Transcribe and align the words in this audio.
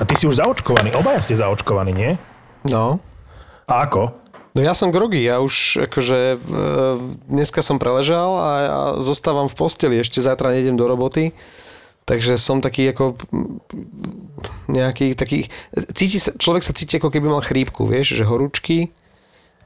A 0.00 0.02
ty 0.08 0.16
si 0.16 0.24
už 0.24 0.40
zaočkovaný, 0.40 0.96
obaja 0.96 1.20
ste 1.20 1.36
zaočkovaní, 1.36 1.92
nie? 1.92 2.16
No. 2.64 3.04
A 3.68 3.84
ako? 3.84 4.16
No 4.56 4.60
ja 4.64 4.72
som 4.72 4.88
grogy, 4.88 5.22
ja 5.22 5.44
už 5.44 5.84
akože 5.86 6.18
e, 6.34 6.36
dneska 7.28 7.60
som 7.60 7.76
preležal 7.76 8.30
a 8.34 8.50
ja 8.58 8.78
zostávam 8.98 9.46
v 9.46 9.54
posteli, 9.54 10.00
ešte 10.00 10.24
zajtra 10.24 10.56
nejdem 10.56 10.74
do 10.74 10.88
roboty. 10.88 11.36
Takže 12.08 12.40
som 12.40 12.58
taký 12.58 12.90
ako 12.90 13.14
nejaký 14.66 15.14
taký, 15.14 15.46
cíti 15.94 16.18
sa, 16.18 16.34
človek 16.34 16.66
sa 16.66 16.74
cíti 16.74 16.98
ako 16.98 17.12
keby 17.12 17.30
mal 17.30 17.44
chrípku, 17.44 17.86
vieš, 17.86 18.18
že 18.18 18.26
horúčky, 18.26 18.90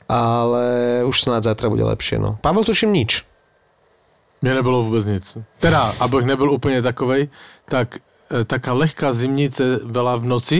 ale 0.04 1.00
už 1.08 1.16
snáď 1.16 1.54
zajtra 1.54 1.72
bude 1.72 1.86
lepšie, 1.88 2.20
no. 2.20 2.36
Pavel, 2.44 2.66
tuším 2.66 2.92
nič. 2.92 3.24
Mně 4.42 4.54
nebylo 4.54 4.82
vůbec 4.82 5.06
nic. 5.06 5.38
Teda, 5.58 5.92
abych 6.00 6.24
nebyl 6.24 6.52
úplně 6.52 6.82
takovej, 6.82 7.28
tak 7.64 7.96
taká 8.46 8.72
lehká 8.72 9.12
zimnice 9.12 9.80
byla 9.86 10.16
v 10.16 10.24
noci, 10.24 10.58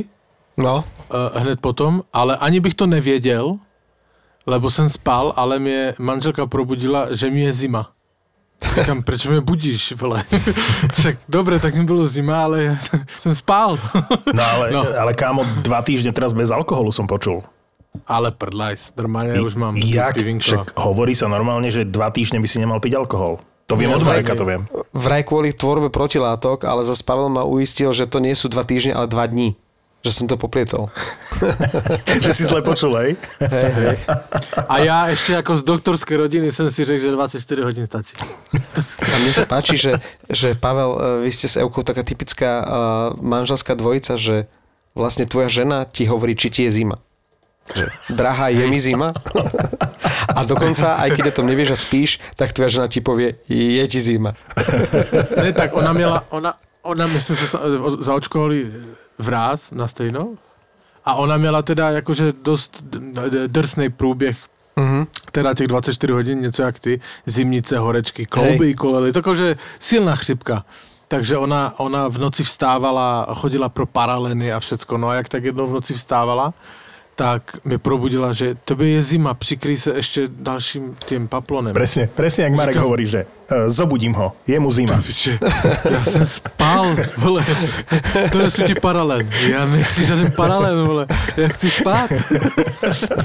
No. 0.57 0.85
e, 1.11 1.39
hned 1.41 1.59
potom, 1.61 2.03
ale 2.13 2.37
ani 2.37 2.61
bych 2.61 2.75
to 2.75 2.87
nevěděl, 2.87 3.53
lebo 4.47 4.71
jsem 4.71 4.89
spal, 4.89 5.33
ale 5.37 5.59
mě 5.59 5.95
manželka 5.99 6.47
probudila, 6.47 7.11
že 7.11 7.31
mi 7.31 7.41
je 7.41 7.53
zima. 7.53 7.91
Říkám, 8.75 9.03
proč 9.03 9.27
mě 9.27 9.41
budíš, 9.41 9.93
vole? 9.93 10.25
Však 10.93 11.17
dobre, 11.29 11.59
tak 11.59 11.75
mi 11.75 11.85
bylo 11.85 12.07
zima, 12.07 12.45
ale 12.45 12.79
jsem 13.19 13.35
spal. 13.35 13.79
No 14.35 14.43
ale, 14.55 14.71
no. 14.71 14.87
Ale 15.01 15.15
kámo, 15.15 15.45
dva 15.67 15.83
týždne 15.83 16.13
teraz 16.15 16.33
bez 16.33 16.51
alkoholu 16.55 16.93
som 16.93 17.05
počul. 17.11 17.43
Ale 18.11 18.35
prdlajs, 18.35 18.91
normálne 18.99 19.39
ja 19.39 19.43
už 19.43 19.55
mám 19.55 19.75
Jak? 19.79 20.19
pivinko. 20.19 20.43
Však 20.43 20.75
hovorí 20.83 21.15
sa 21.15 21.31
normálne, 21.31 21.71
že 21.71 21.87
dva 21.87 22.11
týždne 22.11 22.43
by 22.43 22.49
si 22.51 22.59
nemal 22.59 22.83
piť 22.83 22.99
alkohol. 22.99 23.39
To 23.67 23.81
viem 23.81 23.89
Ja 23.89 23.97
od 23.97 24.05
Mareka, 24.05 24.37
to 24.37 24.45
viem. 24.45 24.69
Vraj 24.93 25.25
kvôli 25.25 25.57
tvorbe 25.57 25.89
protilátok, 25.89 26.69
ale 26.69 26.85
zase 26.85 27.01
Pavel 27.01 27.33
ma 27.33 27.49
uistil, 27.49 27.97
že 27.97 28.05
to 28.05 28.21
nie 28.21 28.37
sú 28.37 28.53
dva 28.53 28.61
týždne, 28.61 28.93
ale 28.93 29.09
dva 29.09 29.25
dní. 29.25 29.57
Že 30.05 30.11
som 30.13 30.27
to 30.29 30.37
poplietol. 30.37 30.93
že 32.25 32.37
si 32.37 32.45
zle 32.45 32.61
počul, 32.61 32.93
hej? 33.01 33.11
Hej, 33.41 33.73
hej. 33.73 33.97
A 34.69 34.85
ja 34.85 35.09
ešte 35.09 35.33
ako 35.41 35.57
z 35.57 35.63
doktorskej 35.65 36.17
rodiny 36.21 36.53
som 36.53 36.69
si 36.69 36.85
řekl, 36.85 37.09
že 37.09 37.17
24 37.17 37.41
hodín 37.65 37.89
stačí. 37.89 38.13
A 39.01 39.15
mne 39.25 39.33
sa 39.33 39.49
páči, 39.49 39.81
že, 39.81 39.97
že 40.29 40.53
Pavel, 40.61 40.93
e, 40.93 40.99
vy 41.25 41.31
ste 41.33 41.49
s 41.49 41.57
Eukou 41.57 41.81
taká 41.81 42.05
typická 42.05 42.61
uh, 42.61 42.69
manželská 43.17 43.73
dvojica, 43.73 44.21
že 44.21 44.45
vlastne 44.93 45.25
tvoja 45.25 45.49
žena 45.49 45.89
ti 45.89 46.05
hovorí, 46.05 46.37
či 46.37 46.53
ti 46.53 46.69
je 46.69 46.85
zima. 46.85 47.01
Že, 47.75 47.87
drahá, 48.13 48.49
je 48.53 48.67
mi 48.69 48.77
zima. 48.81 49.13
A 50.37 50.45
dokonca, 50.45 51.01
aj 51.01 51.17
keď 51.17 51.25
o 51.33 51.37
tom 51.41 51.47
nevieš 51.49 51.71
a 51.73 51.79
spíš, 51.81 52.11
tak 52.37 52.53
tvoja 52.53 52.69
žena 52.69 52.87
ti 52.93 53.01
povie, 53.01 53.41
je 53.49 53.85
ti 53.89 54.01
zima. 54.01 54.37
Ne, 55.37 55.53
tak 55.57 55.73
ona 55.73 55.93
měla, 55.93 56.25
ona, 56.31 56.55
ona 56.83 57.07
my 57.07 57.21
jsme 57.21 57.37
se 57.37 57.47
sa- 57.57 57.65
zaočkovali 58.05 58.67
vráz 59.19 59.71
na 59.73 59.89
stejno 59.89 60.29
a 61.05 61.15
ona 61.15 61.37
měla 61.37 61.63
teda 61.63 61.91
jakože 61.91 62.33
dost 62.43 62.85
drsný 63.47 63.89
průběh 63.91 64.37
Mhm. 64.77 65.07
teda 65.33 65.55
těch 65.55 65.67
24 65.67 66.13
hodin, 66.13 66.41
něco 66.41 66.63
jak 66.63 66.79
ty, 66.79 67.01
zimnice, 67.27 67.79
horečky, 67.79 68.27
klouby, 68.27 68.75
kolely, 68.75 69.13
takže 69.13 69.57
silná 69.79 70.15
chřipka. 70.17 70.65
Takže 71.09 71.37
ona, 71.39 71.73
ona 71.77 72.09
v 72.09 72.19
noci 72.19 72.43
vstávala, 72.45 73.27
chodila 73.35 73.69
pro 73.69 73.87
paraleny 73.87 74.53
a 74.53 74.61
všecko. 74.61 74.99
No 74.99 75.09
a 75.09 75.15
jak 75.15 75.29
tak 75.29 75.45
jednou 75.45 75.67
v 75.67 75.73
noci 75.73 75.95
vstávala, 75.95 76.55
tak 77.15 77.63
mi 77.65 77.79
probudila, 77.79 78.33
že 78.33 78.55
tebe 78.55 78.87
je 78.87 79.03
zima, 79.03 79.35
přikryj 79.35 79.77
se 79.77 79.91
ještě 79.97 80.29
dalším 80.29 80.95
tím 81.07 81.29
paplonem. 81.29 81.75
Presne, 81.75 82.07
presne, 82.07 82.45
jak 82.45 82.53
Marek 82.53 82.75
Říkám- 82.75 82.83
hovorí, 82.83 83.07
že 83.07 83.21
uh, 83.25 83.57
zobudím 83.71 84.13
ho, 84.15 84.33
je 84.47 84.61
mu 84.61 84.71
zima. 84.73 85.03
Piče, 85.07 85.39
já 85.91 86.05
jsem 86.05 86.27
spal, 86.27 86.97
vole. 87.19 87.45
To 88.33 88.39
je 88.39 88.51
ti 88.51 88.75
paralel. 88.75 89.21
Já 89.49 89.67
nechci 89.67 90.05
žádný 90.05 90.31
paralel, 90.31 90.87
vole. 90.87 91.07
Já 91.37 91.49
chci 91.49 91.71
spát. 91.71 92.11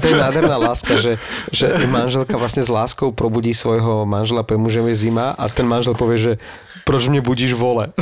To 0.00 0.06
je 0.06 0.16
nádherná 0.16 0.56
láska, 0.56 0.96
že, 0.96 1.18
že 1.52 1.74
manželka 1.86 2.36
vlastne 2.38 2.62
s 2.62 2.70
láskou 2.70 3.10
probudí 3.10 3.54
svojho 3.54 4.06
manžela, 4.06 4.42
povie 4.46 4.62
mu, 4.62 4.68
že 4.70 4.80
je 4.80 4.94
zima 4.94 5.34
a 5.34 5.48
ten 5.50 5.66
manžel 5.66 5.94
povie, 5.98 6.18
že 6.18 6.32
proč 6.86 7.08
mne 7.10 7.20
budíš 7.20 7.52
vole. 7.58 7.90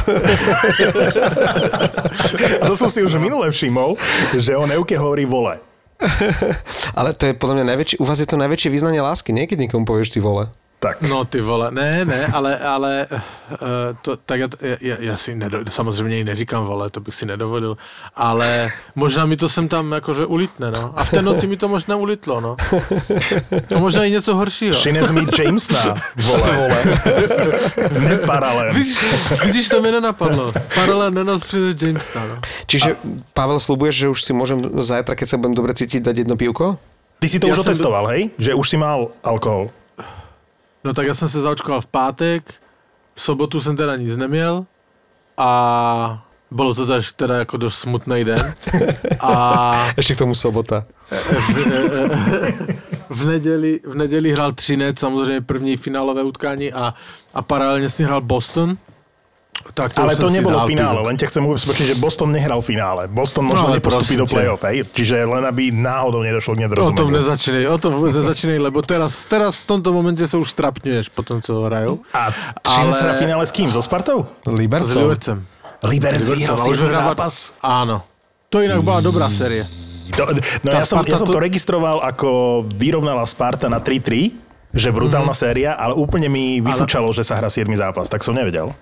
A 2.62 2.64
to 2.66 2.74
som 2.76 2.90
si 2.90 3.02
už 3.02 3.16
minule 3.20 3.50
všimol, 3.50 3.96
že 4.38 4.56
on 4.56 4.70
Euke 4.70 4.96
hovorí 4.98 5.24
vole. 5.24 5.58
Ale 6.98 7.10
to 7.14 7.26
je 7.26 7.34
podľa 7.34 7.62
mňa 7.62 7.66
najväčší, 7.74 7.96
u 7.98 8.04
vás 8.06 8.22
je 8.22 8.28
to 8.28 8.38
najväčšie 8.38 8.70
význanie 8.70 9.02
lásky, 9.02 9.34
nie? 9.34 9.50
Keď 9.50 9.58
nikomu 9.66 9.84
povieš 9.84 10.14
ty 10.14 10.20
vole. 10.22 10.50
Tak. 10.80 11.02
No 11.02 11.24
ty 11.24 11.40
vole, 11.40 11.70
ne, 11.74 12.04
ne, 12.04 12.26
ale, 12.26 12.58
ale 12.58 13.06
uh, 13.10 13.58
to, 14.02 14.16
tak 14.16 14.40
já, 14.40 14.48
já, 14.80 14.96
já 15.00 15.16
si 15.16 15.34
nedo, 15.34 15.58
samozřejmě 15.68 16.16
ji 16.16 16.24
neříkám 16.24 16.64
vole, 16.64 16.90
to 16.90 17.00
bych 17.00 17.14
si 17.14 17.26
nedovolil, 17.26 17.76
ale 18.16 18.68
možná 18.94 19.26
mi 19.26 19.36
to 19.36 19.48
sem 19.48 19.68
tam 19.68 19.92
jakože 19.92 20.26
ulitne, 20.26 20.70
no. 20.70 20.92
A 20.96 21.04
v 21.04 21.10
té 21.10 21.22
noci 21.22 21.46
mi 21.46 21.56
to 21.56 21.68
možná 21.68 21.96
ulitlo, 21.96 22.40
no. 22.40 22.56
To 23.68 23.78
možná 23.78 24.04
i 24.04 24.10
něco 24.10 24.34
horšího. 24.34 24.72
Přines 24.74 25.10
mi 25.10 25.26
Jamesna, 25.38 25.94
vole, 26.16 26.56
vole. 26.56 26.78
Neparalel. 27.98 28.74
Vidíš, 28.74 28.98
vidíš, 29.44 29.68
to 29.68 29.82
mi 29.82 29.90
nenapadlo. 29.90 30.52
Paralel 30.74 31.10
nenos 31.10 31.42
přines 31.44 31.82
Jamesa, 31.82 32.22
no. 32.28 32.38
Čiže, 32.66 32.96
Pavel, 33.34 33.58
slúbuješ, 33.58 33.94
že 33.98 34.06
už 34.14 34.18
si 34.22 34.30
môžem 34.32 34.62
zajtra, 34.78 35.18
keď 35.18 35.26
sa 35.28 35.36
budem 35.42 35.58
dobre 35.58 35.74
cítiť, 35.74 36.06
dať 36.06 36.16
jedno 36.22 36.36
pivko? 36.38 36.78
Ty 37.18 37.26
si 37.26 37.42
to 37.42 37.50
Ja 37.50 37.58
už 37.58 37.66
som- 37.66 37.74
otestoval, 37.74 38.04
hej? 38.14 38.30
Že 38.38 38.54
už 38.54 38.66
si 38.70 38.76
mal 38.78 39.10
alkohol. 39.26 39.74
No 40.84 40.94
tak 40.94 41.06
já 41.06 41.14
jsem 41.14 41.28
se 41.28 41.40
zaočkoval 41.40 41.80
v 41.80 41.86
pátek, 41.86 42.54
v 43.14 43.22
sobotu 43.22 43.60
jsem 43.60 43.76
teda 43.76 43.96
nic 43.96 44.16
neměl 44.16 44.66
a 45.36 46.24
bylo 46.50 46.74
to 46.74 46.86
teda, 46.86 47.00
teda 47.16 47.38
jako 47.38 47.56
dost 47.56 47.78
smutný 47.78 48.24
den. 48.24 48.54
A 49.20 49.92
Ešte 49.96 50.14
k 50.14 50.18
tomu 50.18 50.34
sobota. 50.34 50.84
v 53.10 53.24
neděli, 53.24 53.80
v 53.84 53.94
neděli 53.94 54.32
hrál 54.32 54.52
Třinec, 54.52 54.98
samozřejmě 54.98 55.40
první 55.40 55.76
finálové 55.76 56.22
utkání 56.22 56.72
a, 56.72 56.94
a 57.34 57.42
paralelně 57.42 57.88
s 57.88 57.98
ním 57.98 58.06
hrál 58.06 58.20
Boston. 58.20 58.76
Tak 59.74 59.94
Ale 59.94 60.16
to 60.16 60.26
jsem 60.26 60.28
si 60.28 60.34
nebolo 60.38 60.58
finále, 60.66 60.98
len 61.02 61.14
ťa 61.14 61.26
chcem 61.28 61.42
spočiť, 61.44 61.84
že 61.86 61.94
Boston 61.98 62.30
nehral 62.34 62.58
finále. 62.62 63.06
Boston 63.06 63.46
možno 63.46 63.66
No, 63.66 63.68
ale 63.70 63.78
nepostupí 63.78 64.14
do 64.16 64.26
play-off, 64.26 64.62
hej? 64.64 64.82
Čiže 64.90 65.22
len 65.22 65.44
aby 65.44 65.70
náhodou 65.70 66.22
nedošlo 66.22 66.54
k 66.54 66.58
O 66.58 66.58
tom 66.58 66.64
nedorozumeniu. 66.66 67.14
nezačínej, 67.18 67.64
o 67.66 67.78
tom 67.78 67.92
vůbec 67.94 68.14
nezačínej, 68.14 68.58
lebo 68.58 68.82
teraz, 68.82 69.22
teraz 69.26 69.62
v 69.62 69.66
tomto 69.66 69.92
momente 69.92 70.22
se 70.26 70.36
už 70.36 70.50
strapňuješ 70.50 71.08
po 71.14 71.22
tom, 71.22 71.42
co 71.42 71.62
hrajou. 71.66 72.02
A 72.14 72.30
Ale- 72.64 73.02
na 73.02 73.14
finále 73.14 73.44
s 73.46 73.52
kým? 73.52 73.70
So 73.70 73.82
Spartou? 73.82 74.26
S 74.46 74.50
Libercom. 74.50 75.02
Libercem. 75.02 75.38
Liberec 75.82 76.26
vyhral 76.28 76.58
zápas. 76.90 77.54
Áno. 77.62 78.02
To 78.50 78.58
inak 78.58 78.82
bola 78.82 78.98
dobrá 78.98 79.30
série. 79.30 79.62
To, 80.16 80.24
no 80.64 80.70
Tá 80.72 80.80
ja 80.80 80.86
som, 80.88 81.04
ja 81.04 81.20
som 81.20 81.28
to 81.28 81.36
to- 81.36 81.44
registroval 81.44 82.00
ako 82.00 82.62
vyrovnala 82.64 83.22
Sparta 83.28 83.68
na 83.68 83.78
3-3, 83.78 84.32
že 84.72 84.88
brutálna 84.90 85.30
Mhm. 85.30 85.38
séria, 85.38 85.70
ale 85.76 85.94
úplne 85.94 86.26
mi 86.26 86.58
vyfúčalo, 86.58 87.12
že 87.12 87.22
sa 87.22 87.36
hrá 87.36 87.46
7 87.46 87.76
zápas, 87.76 88.08
tak 88.08 88.24
som 88.24 88.34
nevedel. 88.34 88.72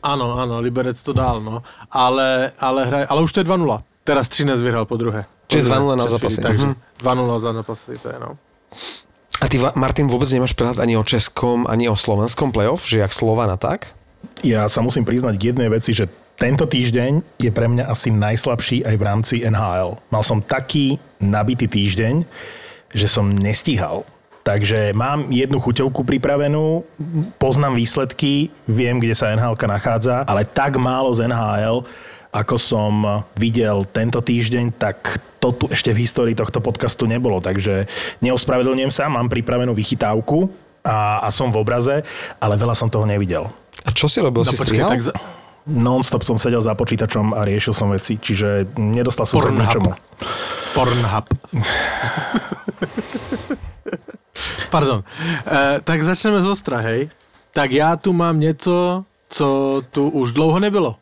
Áno, 0.00 0.36
áno, 0.36 0.60
Liberec 0.60 0.96
to 1.00 1.12
dal, 1.12 1.40
no. 1.40 1.60
Ale, 1.92 2.52
ale, 2.56 2.80
hraj, 2.88 3.04
ale 3.06 3.20
už 3.20 3.32
to 3.32 3.40
je 3.40 3.46
2-0. 3.46 3.84
Teraz 4.00 4.32
Třinec 4.32 4.58
vyhral 4.60 4.88
po 4.88 4.96
druhé. 4.96 5.28
Čiže 5.46 5.68
Po 5.68 5.76
druhé, 5.76 5.94
2:0 5.94 6.00
na 6.00 6.06
zápasy. 6.08 6.38
Takže 6.40 6.66
Mhm. 6.72 6.74
2-0 7.04 7.36
za 7.38 7.50
zápasy, 7.52 7.92
to 8.00 8.08
je 8.08 8.18
no. 8.20 8.30
A 9.40 9.48
ty, 9.48 9.56
Martin, 9.76 10.04
vôbec 10.08 10.28
nemáš 10.28 10.52
prehľad 10.52 10.84
ani 10.84 11.00
o 11.00 11.04
českom, 11.04 11.64
ani 11.64 11.88
o 11.88 11.96
slovenskom 11.96 12.52
playoff, 12.52 12.84
že 12.84 13.00
jak 13.00 13.12
Slovana, 13.12 13.56
tak? 13.56 13.92
Ja 14.44 14.68
sa 14.68 14.84
musím 14.84 15.08
priznať 15.08 15.34
k 15.40 15.46
jednej 15.52 15.68
veci, 15.72 15.96
že 15.96 16.12
tento 16.36 16.64
týždeň 16.68 17.40
je 17.40 17.48
pre 17.52 17.68
mňa 17.68 17.88
asi 17.88 18.12
najslabší 18.12 18.84
aj 18.84 18.94
v 18.96 19.02
rámci 19.04 19.34
NHL. 19.44 19.96
Mal 20.08 20.22
som 20.24 20.40
taký 20.44 21.00
nabitý 21.20 21.68
týždeň, 21.68 22.24
že 22.92 23.08
som 23.08 23.28
nestíhal. 23.32 24.04
Takže 24.50 24.90
mám 24.98 25.30
jednu 25.30 25.62
chuťovku 25.62 26.02
pripravenú, 26.02 26.82
poznám 27.38 27.78
výsledky, 27.78 28.50
viem, 28.66 28.98
kde 28.98 29.14
sa 29.14 29.30
NHL 29.30 29.54
nachádza, 29.54 30.26
ale 30.26 30.42
tak 30.42 30.74
málo 30.74 31.14
z 31.14 31.30
NHL, 31.30 31.86
ako 32.34 32.56
som 32.58 33.22
videl 33.38 33.86
tento 33.86 34.18
týždeň, 34.18 34.74
tak 34.74 35.22
to 35.38 35.54
tu 35.54 35.70
ešte 35.70 35.94
v 35.94 36.02
histórii 36.02 36.34
tohto 36.34 36.58
podcastu 36.58 37.06
nebolo. 37.06 37.38
Takže 37.38 37.86
neospravedlňujem 38.26 38.90
sa, 38.90 39.06
mám 39.06 39.30
pripravenú 39.30 39.70
vychytávku 39.70 40.50
a, 40.82 41.22
a 41.22 41.30
som 41.30 41.54
v 41.54 41.62
obraze, 41.62 42.02
ale 42.42 42.58
veľa 42.58 42.74
som 42.74 42.90
toho 42.90 43.06
nevidel. 43.06 43.46
A 43.86 43.94
čo 43.94 44.10
si 44.10 44.18
robil? 44.18 44.42
No 44.42 44.50
si 44.50 44.58
počkej, 44.58 44.82
tak 44.82 44.98
za, 44.98 45.14
Non-stop 45.70 46.26
som 46.26 46.42
sedel 46.42 46.58
za 46.58 46.74
počítačom 46.74 47.38
a 47.38 47.46
riešil 47.46 47.70
som 47.70 47.94
veci, 47.94 48.18
čiže 48.18 48.74
nedostal 48.74 49.30
som 49.30 49.38
sa 49.38 49.54
k 49.54 49.62
ničomu. 49.62 49.94
Pornhub. 50.74 51.26
Pardon. 54.74 55.02
E, 55.46 55.80
tak 55.84 56.02
začneme 56.02 56.42
z 56.42 56.46
ostra, 56.46 56.78
hej. 56.78 57.10
Tak 57.52 57.72
já 57.72 57.96
tu 57.96 58.12
mám 58.12 58.40
něco, 58.40 59.04
co 59.28 59.46
tu 59.90 60.08
už 60.08 60.32
dlouho 60.32 60.58
nebylo. 60.58 60.96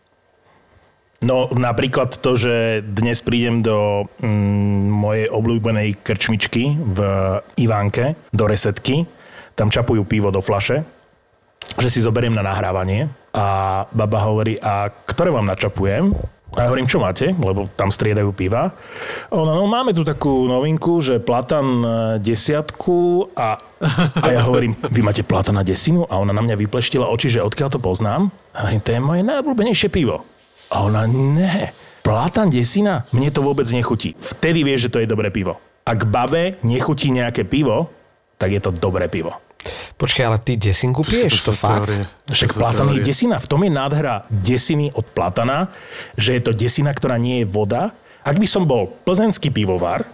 No 1.18 1.50
napríklad 1.50 2.22
to, 2.22 2.38
že 2.38 2.78
dnes 2.86 3.18
prídem 3.26 3.58
do 3.58 4.06
mm, 4.22 4.86
mojej 4.86 5.26
obľúbenej 5.26 5.98
krčmičky 5.98 6.78
v 6.78 6.98
Ivánke, 7.58 8.14
do 8.30 8.46
resetky, 8.46 9.02
tam 9.58 9.66
čapujú 9.66 10.06
pivo 10.06 10.30
do 10.30 10.38
flaše, 10.38 10.86
že 11.82 11.90
si 11.90 11.98
zoberiem 12.06 12.30
na 12.30 12.46
nahrávanie 12.46 13.10
a 13.34 13.82
baba 13.90 14.30
hovorí, 14.30 14.62
a 14.62 14.94
ktoré 15.10 15.34
vám 15.34 15.50
načapujem? 15.50 16.14
A 16.56 16.64
ja 16.64 16.72
hovorím, 16.72 16.88
čo 16.88 16.96
máte? 16.96 17.36
Lebo 17.36 17.68
tam 17.76 17.92
striedajú 17.92 18.32
piva. 18.32 18.72
Ona, 19.28 19.52
no 19.52 19.68
máme 19.68 19.92
tu 19.92 20.00
takú 20.00 20.48
novinku, 20.48 20.96
že 21.04 21.20
platan 21.20 21.66
e, 21.84 21.88
desiatku 22.24 23.28
a, 23.36 23.60
a 24.16 24.26
ja 24.32 24.40
hovorím, 24.48 24.72
vy 24.88 25.00
máte 25.04 25.20
platan 25.20 25.60
na 25.60 25.64
desinu? 25.66 26.08
A 26.08 26.16
ona 26.16 26.32
na 26.32 26.40
mňa 26.40 26.56
vypleštila 26.56 27.04
oči, 27.04 27.36
že 27.36 27.44
odkiaľ 27.44 27.68
to 27.76 27.80
poznám. 27.80 28.32
A 28.56 28.64
hovorím, 28.64 28.80
to 28.80 28.90
je 28.96 29.00
moje 29.04 29.22
najobľúbenejšie 29.28 29.88
pivo. 29.92 30.24
A 30.72 30.88
ona, 30.88 31.04
ne, 31.04 31.68
platan 32.00 32.48
desina? 32.48 33.04
Mne 33.12 33.28
to 33.28 33.44
vôbec 33.44 33.68
nechutí. 33.68 34.16
Vtedy 34.16 34.64
vieš, 34.64 34.88
že 34.88 34.92
to 34.96 35.00
je 35.04 35.08
dobré 35.08 35.28
pivo. 35.28 35.60
Ak 35.84 36.08
babe 36.08 36.56
nechutí 36.64 37.12
nejaké 37.12 37.44
pivo, 37.44 37.92
tak 38.40 38.56
je 38.56 38.60
to 38.60 38.72
dobré 38.72 39.08
pivo. 39.12 39.36
Počkaj, 39.98 40.24
ale 40.24 40.38
ty 40.38 40.54
desinku 40.54 41.02
piješ, 41.02 41.42
to, 41.42 41.50
sú 41.50 41.58
fakt? 41.58 41.90
teórie. 41.90 42.06
Však 42.30 42.50
To 42.54 42.58
platan 42.62 42.88
je 42.94 43.02
desina. 43.02 43.36
V 43.42 43.48
tom 43.50 43.66
je 43.66 43.70
nádhra 43.74 44.22
desiny 44.30 44.94
od 44.94 45.02
platana, 45.10 45.74
že 46.14 46.38
je 46.38 46.42
to 46.46 46.52
desina, 46.54 46.94
ktorá 46.94 47.18
nie 47.18 47.42
je 47.42 47.46
voda. 47.50 47.90
Ak 48.22 48.38
by 48.38 48.46
som 48.46 48.70
bol 48.70 48.94
plzenský 49.02 49.50
pivovar, 49.50 50.06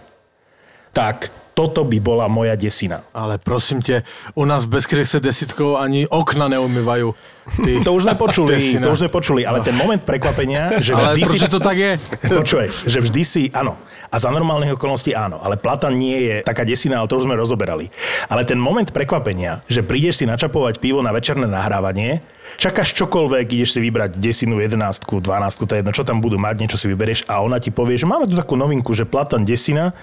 tak 0.95 1.29
toto 1.55 1.87
by 1.87 2.03
bola 2.03 2.27
moja 2.27 2.59
desina. 2.59 3.07
Ale 3.15 3.39
prosím 3.39 3.81
tě, 3.81 4.03
u 4.35 4.45
nás 4.45 4.65
v 4.65 4.75
Beskydech 4.75 5.07
se 5.07 5.19
desítkou 5.19 5.75
ani 5.79 6.07
okna 6.07 6.47
neumývají. 6.47 7.15
Ty. 7.45 7.77
To 7.85 7.93
už 7.93 8.09
sme 8.09 8.15
počuli, 8.25 8.57
Desina. 8.57 8.89
to 8.89 8.91
už 8.91 9.05
sme 9.05 9.09
počuli, 9.13 9.45
ale 9.45 9.61
ten 9.61 9.77
moment 9.77 10.01
prekvapenia, 10.01 10.81
že 10.81 10.97
Ale 10.97 11.13
vždy 11.13 11.21
si... 11.21 11.29
proč 11.29 11.41
to 11.45 11.59
tak 11.61 11.77
je? 11.77 11.91
Počuj, 12.25 12.89
že 12.89 12.99
vždy 13.05 13.21
si, 13.21 13.43
áno. 13.53 13.77
A 14.09 14.17
za 14.17 14.33
normálnych 14.33 14.73
okolností 14.73 15.13
áno. 15.13 15.37
Ale 15.45 15.53
plata 15.53 15.93
nie 15.93 16.25
je 16.25 16.35
taká 16.41 16.65
desina, 16.65 16.99
ale 16.99 17.07
to 17.07 17.21
už 17.21 17.29
sme 17.29 17.37
rozoberali. 17.37 17.93
Ale 18.33 18.49
ten 18.49 18.57
moment 18.57 18.89
prekvapenia, 18.89 19.61
že 19.69 19.85
prídeš 19.85 20.19
si 20.19 20.25
načapovať 20.25 20.81
pivo 20.81 21.05
na 21.05 21.13
večerné 21.13 21.45
nahrávanie, 21.45 22.25
čakáš 22.57 22.97
čokoľvek, 22.97 23.45
ideš 23.53 23.77
si 23.77 23.79
vybrať 23.79 24.17
desinu, 24.17 24.57
jedenáctku, 24.57 25.21
dvanáctku, 25.21 25.69
to 25.69 25.77
je 25.77 25.79
jedno, 25.85 25.93
čo 25.93 26.01
tam 26.01 26.25
budú 26.25 26.41
mať, 26.41 26.65
niečo 26.65 26.81
si 26.81 26.89
vyberieš 26.89 27.29
a 27.29 27.45
ona 27.45 27.61
ti 27.61 27.69
povie, 27.69 27.93
že 27.93 28.09
máme 28.09 28.25
tu 28.25 28.33
takú 28.33 28.57
novinku, 28.57 28.89
že 28.97 29.05
platan 29.05 29.45
desina. 29.45 29.93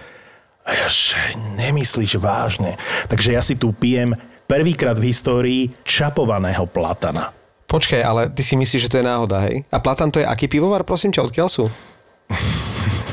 A 0.62 0.70
ja, 0.70 0.86
že 0.86 1.18
nemyslíš 1.58 2.22
vážne. 2.22 2.78
Takže 3.10 3.34
ja 3.34 3.42
si 3.42 3.58
tu 3.58 3.74
pijem 3.74 4.14
prvýkrát 4.46 4.94
v 4.94 5.10
histórii 5.10 5.62
čapovaného 5.82 6.68
platana. 6.70 7.34
Počkaj, 7.66 8.00
ale 8.04 8.28
ty 8.28 8.44
si 8.44 8.54
myslíš, 8.54 8.84
že 8.86 8.90
to 8.92 9.00
je 9.00 9.08
náhoda, 9.08 9.48
hej? 9.48 9.64
A 9.72 9.80
Platan 9.80 10.12
to 10.12 10.20
je 10.20 10.28
aký 10.28 10.44
pivovar, 10.44 10.84
prosím 10.84 11.08
ťa, 11.08 11.24
odkiaľ 11.24 11.48
sú? 11.48 11.64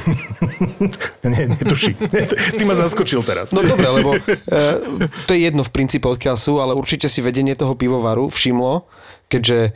Nie, 1.31 1.47
netuším. 1.47 1.95
si 2.57 2.63
ma 2.65 2.75
zaskočil 2.75 3.21
teraz. 3.23 3.51
No 3.51 3.61
dobre, 3.63 3.87
lebo 3.87 4.15
e, 4.15 4.21
to 5.27 5.31
je 5.35 5.39
jedno 5.39 5.63
v 5.65 5.71
princípe, 5.71 6.05
odkiaľ 6.07 6.37
ale 6.59 6.73
určite 6.75 7.11
si 7.11 7.19
vedenie 7.21 7.53
toho 7.53 7.75
pivovaru 7.75 8.31
všimlo, 8.31 8.87
keďže 9.29 9.59
e, 9.61 9.71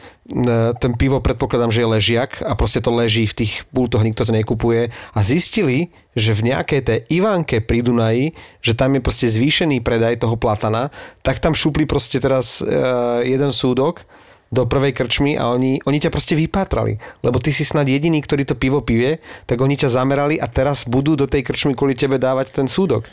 ten 0.77 0.91
pivo 0.97 1.21
predpokladám, 1.21 1.69
že 1.69 1.85
je 1.85 1.91
ležiak 1.93 2.31
a 2.41 2.57
proste 2.57 2.81
to 2.81 2.89
leží 2.89 3.29
v 3.29 3.45
tých 3.45 3.53
pultoch, 3.69 4.01
nikto 4.01 4.25
to 4.25 4.33
nekupuje 4.33 4.89
a 4.89 5.19
zistili, 5.21 5.93
že 6.17 6.33
v 6.33 6.53
nejakej 6.53 6.81
tej 6.81 6.99
Ivánke 7.09 7.61
pri 7.61 7.85
Dunaji, 7.85 8.25
že 8.61 8.73
tam 8.73 8.97
je 8.97 9.01
proste 9.01 9.27
zvýšený 9.29 9.81
predaj 9.85 10.23
toho 10.25 10.37
platana, 10.37 10.89
tak 11.21 11.37
tam 11.37 11.53
šupli 11.53 11.85
proste 11.85 12.17
teraz 12.17 12.61
e, 12.61 12.67
jeden 13.27 13.53
súdok 13.53 14.05
do 14.53 14.69
prvej 14.69 14.93
krčmy 14.93 15.33
a 15.33 15.49
oni, 15.49 15.81
oni 15.81 15.97
ťa 15.97 16.13
proste 16.13 16.37
vypátrali. 16.37 17.01
Lebo 17.25 17.41
ty 17.41 17.49
si 17.49 17.65
snad 17.65 17.89
jediný, 17.89 18.21
ktorý 18.21 18.45
to 18.45 18.53
pivo 18.53 18.85
pije, 18.85 19.17
tak 19.49 19.57
oni 19.57 19.73
ťa 19.73 19.89
zamerali 19.89 20.37
a 20.37 20.45
teraz 20.45 20.85
budú 20.85 21.17
do 21.17 21.25
tej 21.25 21.41
krčmy 21.41 21.73
kvôli 21.73 21.97
tebe 21.97 22.21
dávať 22.21 22.53
ten 22.53 22.69
súdok. 22.69 23.09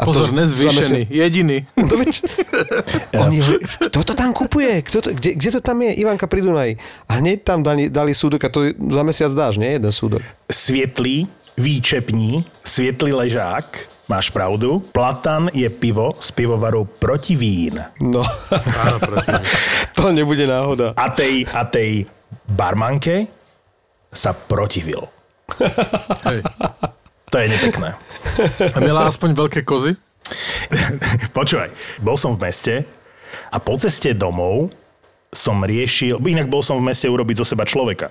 A 0.00 0.08
Pozor, 0.08 0.32
nezvýšený, 0.32 1.12
jediný. 1.12 1.68
No 1.76 1.94
veď, 2.00 2.24
oni, 3.26 3.38
kto 3.92 4.00
to 4.00 4.14
tam 4.16 4.32
kupuje? 4.32 4.80
Kto 4.80 4.98
to, 5.04 5.08
kde, 5.12 5.36
kde 5.36 5.50
to 5.52 5.60
tam 5.60 5.84
je? 5.84 5.92
Ivanka 6.00 6.24
pri 6.24 6.40
Dunaji. 6.40 6.72
A 7.04 7.20
hneď 7.20 7.44
tam 7.44 7.60
dali, 7.60 7.92
dali 7.92 8.16
súdok 8.16 8.40
a 8.46 8.48
to 8.48 8.72
za 8.72 9.02
mesiac 9.04 9.28
dáš, 9.36 9.60
nie? 9.60 9.76
Jeden 9.76 9.92
súdok. 9.92 10.24
Svietlý, 10.48 11.28
výčepní, 11.60 12.48
svietlý 12.64 13.12
ležák, 13.12 13.66
máš 14.10 14.34
pravdu. 14.34 14.82
Platan 14.90 15.46
je 15.54 15.70
pivo 15.70 16.10
z 16.18 16.34
pivovaru 16.34 16.84
proti 16.98 17.38
vín. 17.38 17.78
No, 18.02 18.26
Áno, 18.82 18.98
to 19.96 20.10
nebude 20.10 20.50
náhoda. 20.50 20.98
A 20.98 21.14
tej, 21.14 21.46
a 21.46 21.62
tej 21.62 22.10
barmanke 22.50 23.30
sa 24.10 24.34
protivil. 24.34 25.06
Hej. 26.26 26.42
To 27.30 27.36
je 27.38 27.46
nepekné. 27.46 27.94
A 28.74 28.76
měla 28.82 29.06
aspoň 29.06 29.34
velké 29.34 29.62
kozy? 29.62 29.94
Počúvaj, 31.38 31.70
bol 32.02 32.18
som 32.18 32.34
v 32.34 32.50
meste 32.50 32.74
a 33.50 33.56
po 33.62 33.78
ceste 33.78 34.14
domov 34.14 34.74
som 35.30 35.62
riešil, 35.62 36.18
inak 36.26 36.50
bol 36.50 36.62
som 36.62 36.78
v 36.78 36.90
meste 36.90 37.06
urobiť 37.06 37.38
zo 37.38 37.46
seba 37.46 37.62
človeka. 37.62 38.10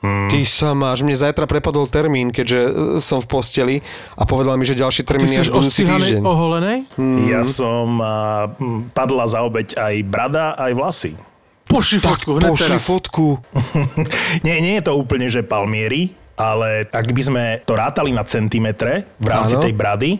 Nekecej! 0.00 0.30
Ty 0.32 0.40
sa 0.48 0.70
máš, 0.72 1.04
mne 1.04 1.12
zajtra 1.12 1.44
prepadol 1.44 1.84
termín, 1.84 2.32
keďže 2.32 2.60
e, 2.60 2.70
som 2.98 3.20
v 3.20 3.28
posteli 3.28 3.76
a 4.16 4.24
povedal 4.24 4.56
mi, 4.56 4.64
že 4.64 4.72
ďalší 4.72 5.04
termín 5.04 5.28
je 5.28 5.44
až 5.44 5.52
budúci 5.52 5.84
týždeň. 5.84 6.24
oholený? 6.24 6.88
Ja 7.28 7.44
som 7.44 8.00
a, 8.00 8.48
m, 8.56 8.88
padla 8.90 9.28
za 9.28 9.44
obeď 9.44 9.76
aj 9.76 9.94
brada, 10.08 10.56
aj 10.56 10.72
vlasy. 10.72 11.12
Pošli 11.68 12.00
fotku, 12.00 12.34
hned 12.34 12.50
Pošli 12.50 12.66
teraz. 12.66 12.82
fotku. 12.82 13.38
nie, 14.46 14.56
nie 14.58 14.74
je 14.80 14.84
to 14.88 14.96
úplne, 14.96 15.28
že 15.28 15.44
palmieri, 15.44 16.16
ale 16.34 16.88
ak 16.88 17.12
by 17.12 17.22
sme 17.22 17.44
to 17.62 17.76
rátali 17.76 18.10
na 18.10 18.24
centimetre 18.24 19.04
v 19.20 19.26
rámci 19.28 19.54
Áno. 19.54 19.62
tej 19.68 19.72
brady, 19.76 20.10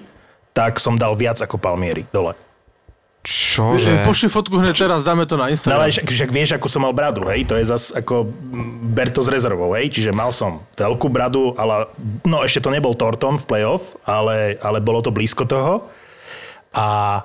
tak 0.52 0.76
som 0.76 1.00
dal 1.00 1.16
viac 1.16 1.40
ako 1.40 1.56
palmieri 1.56 2.04
dole. 2.12 2.36
Čože? 3.20 4.00
Pošli 4.00 4.32
fotku 4.32 4.56
hned 4.56 4.72
teraz, 4.72 5.04
dáme 5.04 5.28
to 5.28 5.36
No 5.36 5.44
na 5.44 5.52
Instagram. 5.52 5.76
ale 5.76 5.92
však, 5.92 6.08
však 6.08 6.30
vieš, 6.32 6.50
ako 6.56 6.66
som 6.72 6.88
mal 6.88 6.96
bradu, 6.96 7.28
hej? 7.28 7.44
To 7.44 7.54
je 7.60 7.64
zas 7.68 7.92
ako 7.92 8.24
ber 8.96 9.12
to 9.12 9.20
s 9.20 9.28
rezervou, 9.28 9.76
hej? 9.76 9.92
Čiže 9.92 10.16
mal 10.16 10.32
som 10.32 10.64
veľkú 10.72 11.12
bradu, 11.12 11.52
ale 11.60 11.92
no 12.24 12.40
ešte 12.40 12.64
to 12.64 12.72
nebol 12.72 12.96
Torton 12.96 13.36
v 13.36 13.44
playoff, 13.44 13.92
ale, 14.08 14.56
ale 14.64 14.80
bolo 14.80 15.04
to 15.04 15.12
blízko 15.12 15.44
toho. 15.44 15.84
A 16.72 17.20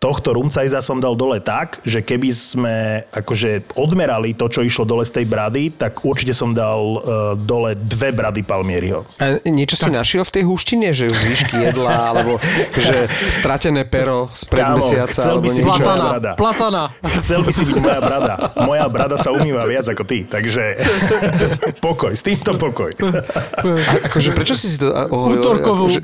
tohto 0.00 0.32
rumcajza 0.32 0.80
som 0.80 0.96
dal 0.96 1.12
dole 1.12 1.44
tak, 1.44 1.84
že 1.84 2.00
keby 2.00 2.32
sme 2.32 3.04
akože 3.12 3.76
odmerali 3.76 4.32
to, 4.32 4.48
čo 4.48 4.64
išlo 4.64 4.88
dole 4.88 5.04
z 5.04 5.20
tej 5.20 5.26
brady, 5.28 5.76
tak 5.76 6.00
určite 6.08 6.32
som 6.32 6.56
dal 6.56 6.80
uh, 6.80 7.00
dole 7.36 7.76
dve 7.76 8.08
brady 8.08 8.40
Palmieriho. 8.40 9.04
A 9.20 9.44
niečo 9.44 9.76
si 9.76 9.92
našiel 9.92 10.24
v 10.24 10.32
tej 10.40 10.44
húštine, 10.48 10.96
že 10.96 11.12
zvyšky 11.12 11.68
jedla, 11.68 11.92
alebo 12.16 12.40
že 12.72 13.12
stratené 13.28 13.84
pero 13.84 14.32
z 14.32 14.48
pred 14.48 14.64
Kámo, 14.64 14.80
mesiaca, 14.80 15.12
chcel 15.12 15.36
alebo 15.36 15.44
by 15.44 15.48
si 15.52 15.60
niečo. 15.60 15.82
Platana, 15.84 16.08
brada. 16.08 16.32
platana. 16.32 16.84
Chcel 17.20 17.40
by 17.44 17.52
si 17.52 17.62
byť 17.68 17.76
moja 17.76 18.00
brada. 18.00 18.34
Moja 18.64 18.86
brada 18.88 19.16
sa 19.20 19.36
umýva 19.36 19.68
viac 19.68 19.84
ako 19.84 20.08
ty, 20.08 20.24
takže 20.24 20.80
pokoj, 21.84 22.16
s 22.16 22.24
týmto 22.24 22.56
pokoj. 22.56 22.88
A, 23.04 23.68
akože 24.08 24.32
prečo 24.32 24.56
si 24.56 24.72
si 24.72 24.80
to? 24.80 24.88
Útorkovú. 25.12 25.92
Akože, 25.92 26.00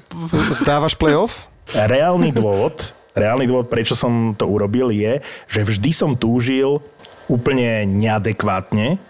zdávaš 0.53 0.93
playoff? 1.01 1.49
Reálny 1.73 2.31
dôvod, 2.31 2.96
reálny 3.17 3.49
dôvod, 3.49 3.73
prečo 3.73 3.97
som 3.97 4.37
to 4.37 4.45
urobil, 4.45 4.93
je, 4.93 5.25
že 5.49 5.65
vždy 5.65 5.91
som 5.91 6.13
túžil 6.13 6.85
úplne 7.27 7.89
neadekvátne 7.89 9.01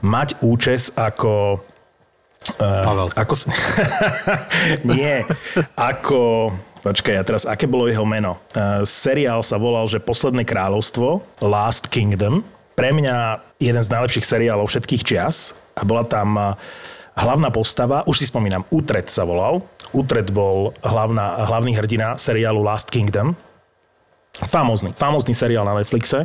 mať 0.00 0.40
účes 0.40 0.90
ako... 0.96 1.60
Pavel. 2.56 3.12
Ako... 3.14 3.34
Nie, 4.90 5.28
ako... 5.76 6.50
Počkaj, 6.80 7.20
a 7.20 7.26
teraz, 7.28 7.44
aké 7.44 7.68
bolo 7.68 7.92
jeho 7.92 8.08
meno? 8.08 8.40
Uh, 8.56 8.80
seriál 8.88 9.44
sa 9.44 9.60
volal, 9.60 9.84
že 9.84 10.00
Posledné 10.00 10.48
kráľovstvo, 10.48 11.20
Last 11.44 11.92
Kingdom. 11.92 12.40
Pre 12.72 12.88
mňa 12.96 13.44
jeden 13.60 13.84
z 13.84 13.92
najlepších 13.92 14.24
seriálov 14.24 14.72
všetkých 14.72 15.04
čias. 15.04 15.52
A 15.76 15.84
bola 15.84 16.08
tam 16.08 16.40
uh, 16.40 16.56
hlavná 17.20 17.52
postava, 17.52 18.00
už 18.08 18.24
si 18.24 18.26
spomínam, 18.32 18.64
Utred 18.72 19.12
sa 19.12 19.28
volal. 19.28 19.60
Utred 19.92 20.32
bol 20.32 20.72
hlavná, 20.80 21.44
hlavný 21.44 21.76
hrdina 21.76 22.16
seriálu 22.16 22.64
Last 22.64 22.88
Kingdom. 22.88 23.36
Famózny, 24.46 24.96
famózny 24.96 25.34
seriál 25.36 25.64
na 25.64 25.76
Netflixe. 25.76 26.24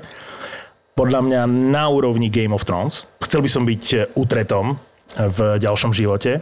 Podľa 0.95 1.19
mňa 1.19 1.41
na 1.75 1.91
úrovni 1.91 2.31
Game 2.31 2.55
of 2.55 2.63
Thrones. 2.63 3.03
Chcel 3.19 3.43
by 3.43 3.49
som 3.51 3.63
byť 3.67 3.83
eh, 3.91 4.07
Utretom 4.15 4.79
v 5.15 5.39
ďalšom 5.59 5.91
živote. 5.91 6.39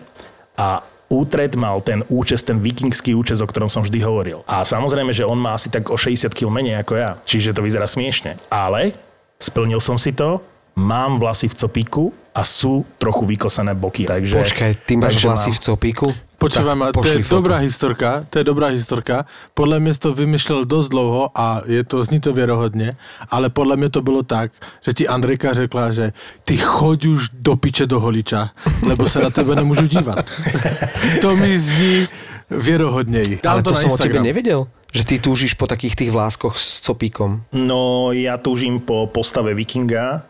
A 0.57 0.81
Útred 1.13 1.53
mal 1.53 1.77
ten 1.85 2.01
účes, 2.09 2.41
ten 2.41 2.57
vikingský 2.57 3.13
účes, 3.13 3.37
o 3.37 3.45
ktorom 3.45 3.69
som 3.69 3.85
vždy 3.85 4.01
hovoril. 4.01 4.41
A 4.49 4.65
samozrejme, 4.65 5.13
že 5.13 5.21
on 5.21 5.37
má 5.37 5.53
asi 5.53 5.69
tak 5.69 5.93
o 5.93 5.97
60 5.99 6.33
kg 6.33 6.49
menej 6.49 6.81
ako 6.81 6.97
ja, 6.97 7.21
čiže 7.21 7.53
to 7.53 7.61
vyzerá 7.61 7.85
smiešne. 7.85 8.41
Ale 8.49 8.97
splnil 9.37 9.77
som 9.77 10.01
si 10.01 10.09
to, 10.09 10.41
mám 10.73 11.21
vlasy 11.21 11.53
v 11.53 11.55
copíku 11.59 12.03
a 12.33 12.41
sú 12.41 12.81
trochu 12.97 13.29
vykosené 13.29 13.77
boky. 13.77 14.09
Takže, 14.09 14.41
Počkaj, 14.41 14.71
ty 14.89 14.97
máš 14.97 15.21
takže 15.21 15.27
vlasy 15.29 15.49
mám- 15.53 15.57
v 15.57 15.59
copíku? 15.61 16.07
Počúvaj 16.43 16.75
ma, 16.75 16.91
to 16.91 17.07
je 17.07 17.23
foto. 17.23 17.39
dobrá 17.39 17.63
historka, 17.63 18.27
to 18.27 18.35
je 18.39 18.45
dobrá 18.45 18.67
historka. 18.75 19.23
Podľa 19.55 19.79
mňa 19.79 19.93
to 19.95 20.09
vymyšlel 20.11 20.67
dosť 20.67 20.89
dlouho 20.91 21.31
a 21.31 21.63
je 21.63 21.79
to, 21.87 22.03
zní 22.03 22.19
to 22.19 22.35
věrohodně, 22.35 22.99
ale 23.31 23.47
podľa 23.47 23.75
mňa 23.79 23.89
to 23.89 24.01
bylo 24.03 24.27
tak, 24.27 24.51
že 24.83 24.91
ti 24.93 25.07
Andrejka 25.07 25.55
řekla, 25.55 25.91
že 25.95 26.11
ty 26.43 26.59
choď 26.59 26.99
už 27.05 27.21
do 27.39 27.55
piče 27.55 27.87
do 27.87 27.99
holiča, 27.99 28.51
lebo 28.83 29.07
se 29.07 29.23
na 29.23 29.29
tebe 29.29 29.55
nemůžu 29.55 29.87
dívat. 29.87 30.27
to 31.21 31.35
mi 31.35 31.59
zní 31.59 32.07
věrohodněji. 32.51 33.39
Ale 33.47 33.63
to, 33.63 33.71
to, 33.71 33.75
som 33.75 33.91
o 33.91 33.97
tebe 33.97 34.19
Instagram. 34.19 34.23
nevedel. 34.23 34.67
Že 34.93 35.03
ty 35.05 35.15
túžiš 35.19 35.57
po 35.57 35.65
takých 35.65 35.95
tých 35.95 36.11
vláskoch 36.11 36.53
s 36.59 36.85
copíkom. 36.85 37.41
No, 37.49 38.13
ja 38.13 38.37
túžim 38.37 38.77
po 38.77 39.09
postave 39.09 39.57
vikinga 39.57 40.21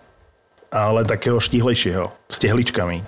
ale 0.73 1.05
takého 1.05 1.37
štihlejšieho, 1.37 2.09
s 2.33 2.37
tehličkami. 2.41 3.05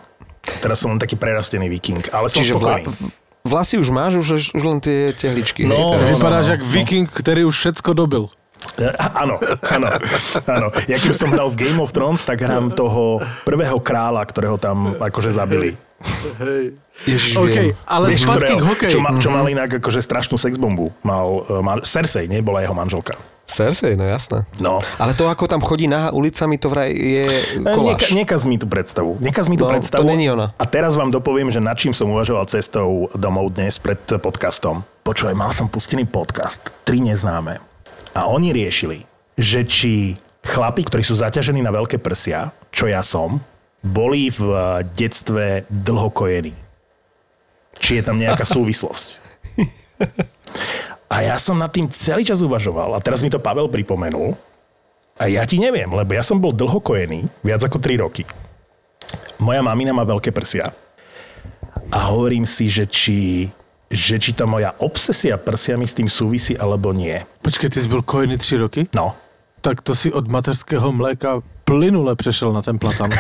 Teraz 0.59 0.77
som 0.77 0.91
len 0.91 0.99
taký 0.99 1.15
prerastený 1.15 1.67
viking, 1.67 2.01
ale 2.09 2.27
som 2.27 2.41
Čiže 2.41 2.53
vla, 2.55 2.79
spokojný. 2.79 3.11
vlasy 3.43 3.75
už 3.77 3.89
máš, 3.89 4.13
už, 4.17 4.27
už 4.51 4.63
len 4.63 4.77
tie 4.79 5.11
tehličky. 5.11 5.63
No, 5.63 5.73
hej, 5.73 5.77
Ty 5.77 5.97
teraz. 5.97 6.09
vypadáš 6.11 6.45
jak 6.47 6.61
viking, 6.63 7.07
který 7.07 7.41
už 7.43 7.55
všecko 7.55 7.93
dobil. 7.93 8.23
E, 8.81 8.89
Áno, 9.13 9.37
áno, 9.69 9.87
áno. 10.47 10.67
Ja 10.89 10.97
keď 10.97 11.13
som 11.13 11.29
hral 11.29 11.53
v 11.53 11.59
Game 11.61 11.77
of 11.77 11.93
Thrones, 11.93 12.25
tak 12.25 12.41
hrám 12.41 12.73
toho 12.73 13.21
prvého 13.45 13.77
kráľa, 13.77 14.25
ktorého 14.25 14.57
tam 14.57 14.97
akože 14.97 15.29
zabili. 15.29 15.77
Hej. 16.37 16.75
Ježiš, 17.05 17.33
OK, 17.35 17.47
viem. 17.49 17.71
ale 17.85 18.05
Vieš, 18.09 18.21
k 18.21 18.27
ktorého- 18.29 18.65
hokeji. 18.65 18.91
Čo, 18.91 18.99
ma, 18.99 19.09
čo 19.15 19.29
mal 19.29 19.45
inak 19.45 19.69
akože 19.73 19.99
strašnú 19.99 20.35
sexbombu. 20.35 20.91
Mal, 21.01 21.27
e, 21.45 21.61
mal 21.61 21.77
Cersei, 21.81 22.25
nie? 22.25 22.39
Bola 22.39 22.59
jeho 22.59 22.71
manželka. 22.71 23.15
Cersei, 23.45 23.93
no 23.93 24.03
jasné. 24.03 24.43
No. 24.57 24.81
Ale 24.97 25.13
to, 25.13 25.25
ako 25.25 25.45
tam 25.45 25.61
chodí 25.61 25.85
na 25.85 26.09
ulicami, 26.09 26.57
to 26.57 26.67
vraj 26.67 26.89
je 26.89 27.21
E, 27.21 27.61
koláž. 27.61 28.09
Neka, 28.09 28.17
nekaz 28.17 28.41
mi 28.43 28.57
tú 28.57 28.65
predstavu. 28.65 29.15
Nekaz 29.19 29.45
mi 29.45 29.55
tú 29.55 29.63
No, 29.63 29.71
predstavu. 29.71 30.01
to 30.01 30.07
není 30.07 30.25
ona. 30.25 30.49
A 30.53 30.65
teraz 30.65 30.93
vám 30.93 31.09
dopoviem, 31.09 31.47
že 31.47 31.59
nad 31.59 31.75
čím 31.75 31.93
som 31.93 32.09
uvažoval 32.09 32.43
cestou 32.47 33.07
domov 33.13 33.53
dnes 33.53 33.77
pred 33.77 34.01
podcastom. 34.17 34.81
Počúvaj, 35.01 35.31
mal 35.33 35.51
som 35.51 35.65
pustený 35.65 36.03
podcast. 36.03 36.73
Tri 36.81 36.99
neznáme. 36.99 37.61
A 38.11 38.25
oni 38.25 38.49
riešili, 38.49 39.05
že 39.33 39.61
či 39.61 40.15
chlapi, 40.41 40.81
ktorí 40.81 41.01
sú 41.01 41.13
zaťažení 41.13 41.59
na 41.59 41.69
veľké 41.69 41.97
prsia, 41.97 42.49
čo 42.69 42.85
ja 42.85 42.99
som, 42.99 43.37
boli 43.86 44.34
v 44.34 44.42
eh, 44.50 44.60
detstve 44.98 45.70
dlhokojení. 45.70 46.58
Či 47.77 48.01
je 48.01 48.04
tam 48.04 48.18
nejaká 48.18 48.42
súvislosť. 48.58 49.22
A 51.06 51.22
ja 51.22 51.38
som 51.38 51.56
nad 51.62 51.70
tým 51.70 51.86
celý 51.94 52.25
čas 52.25 52.42
uvažoval 52.42 52.98
a 52.98 53.00
teraz 53.00 53.22
mi 53.22 53.30
to 53.30 53.38
Pavel 53.38 53.70
pripomenul. 53.70 54.34
A 55.15 55.32
ja 55.32 55.48
ti 55.48 55.62
neviem, 55.62 55.88
lebo 55.88 56.12
ja 56.12 56.20
som 56.20 56.44
bol 56.44 56.51
dlhokojený, 56.51 57.32
viac 57.39 57.63
ako 57.63 57.80
3 57.80 58.04
roky. 58.04 58.27
Moja 59.39 59.63
mamina 59.63 59.96
má 59.96 60.04
veľké 60.04 60.36
prsia. 60.36 60.75
A 61.88 62.12
hovorím 62.12 62.44
si, 62.44 62.68
že 62.68 62.84
či, 62.84 63.48
že 63.88 64.20
či 64.20 64.36
tá 64.36 64.44
moja 64.44 64.75
obsesia 64.75 65.39
prsiami 65.39 65.88
s 65.88 65.96
tým 65.96 66.12
súvisí, 66.12 66.60
alebo 66.60 66.92
nie. 66.92 67.15
Počkej, 67.39 67.70
ty 67.70 67.80
jsi 67.80 67.88
byl 67.88 68.01
kojený 68.01 68.38
tři 68.38 68.58
roky? 68.58 68.82
No, 68.92 69.15
Tak 69.62 69.82
to 69.82 69.96
si 69.96 70.13
od 70.13 70.27
mateřského 70.27 70.92
mléka 70.92 71.42
plynule 71.65 72.15
přešel 72.15 72.53
na 72.53 72.62
ten 72.62 72.79
platan. 72.79 73.10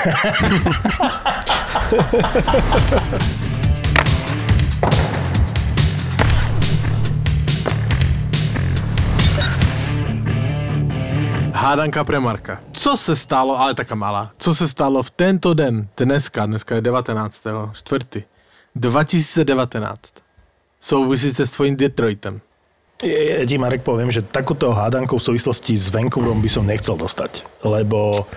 Hádanka 11.53 12.03
pre 12.03 12.19
Marka. 12.19 12.59
Co 12.71 12.97
se 12.97 13.15
stalo, 13.15 13.59
ale 13.59 13.73
taká 13.73 13.95
malá, 13.95 14.31
co 14.37 14.55
se 14.55 14.67
stalo 14.67 15.03
v 15.03 15.09
tento 15.09 15.53
den, 15.53 15.87
dneska, 15.97 16.45
dneska 16.45 16.75
je 16.75 16.81
19. 16.81 17.41
4. 17.73 18.23
2019. 18.75 19.99
Souvisí 20.79 21.31
se 21.31 21.47
s 21.47 21.51
tvojím 21.51 21.75
Detroitem. 21.75 22.41
Ja 23.03 23.43
ti 23.43 23.57
Marek 23.59 23.83
poviem, 23.83 24.07
že 24.07 24.23
takúto 24.23 24.71
hádanku 24.71 25.19
v 25.19 25.23
súvislosti 25.23 25.75
s 25.75 25.91
Vancouverom 25.91 26.39
by 26.39 26.49
som 26.49 26.63
nechcel 26.63 26.95
dostať. 26.95 27.43
Lebo 27.61 28.27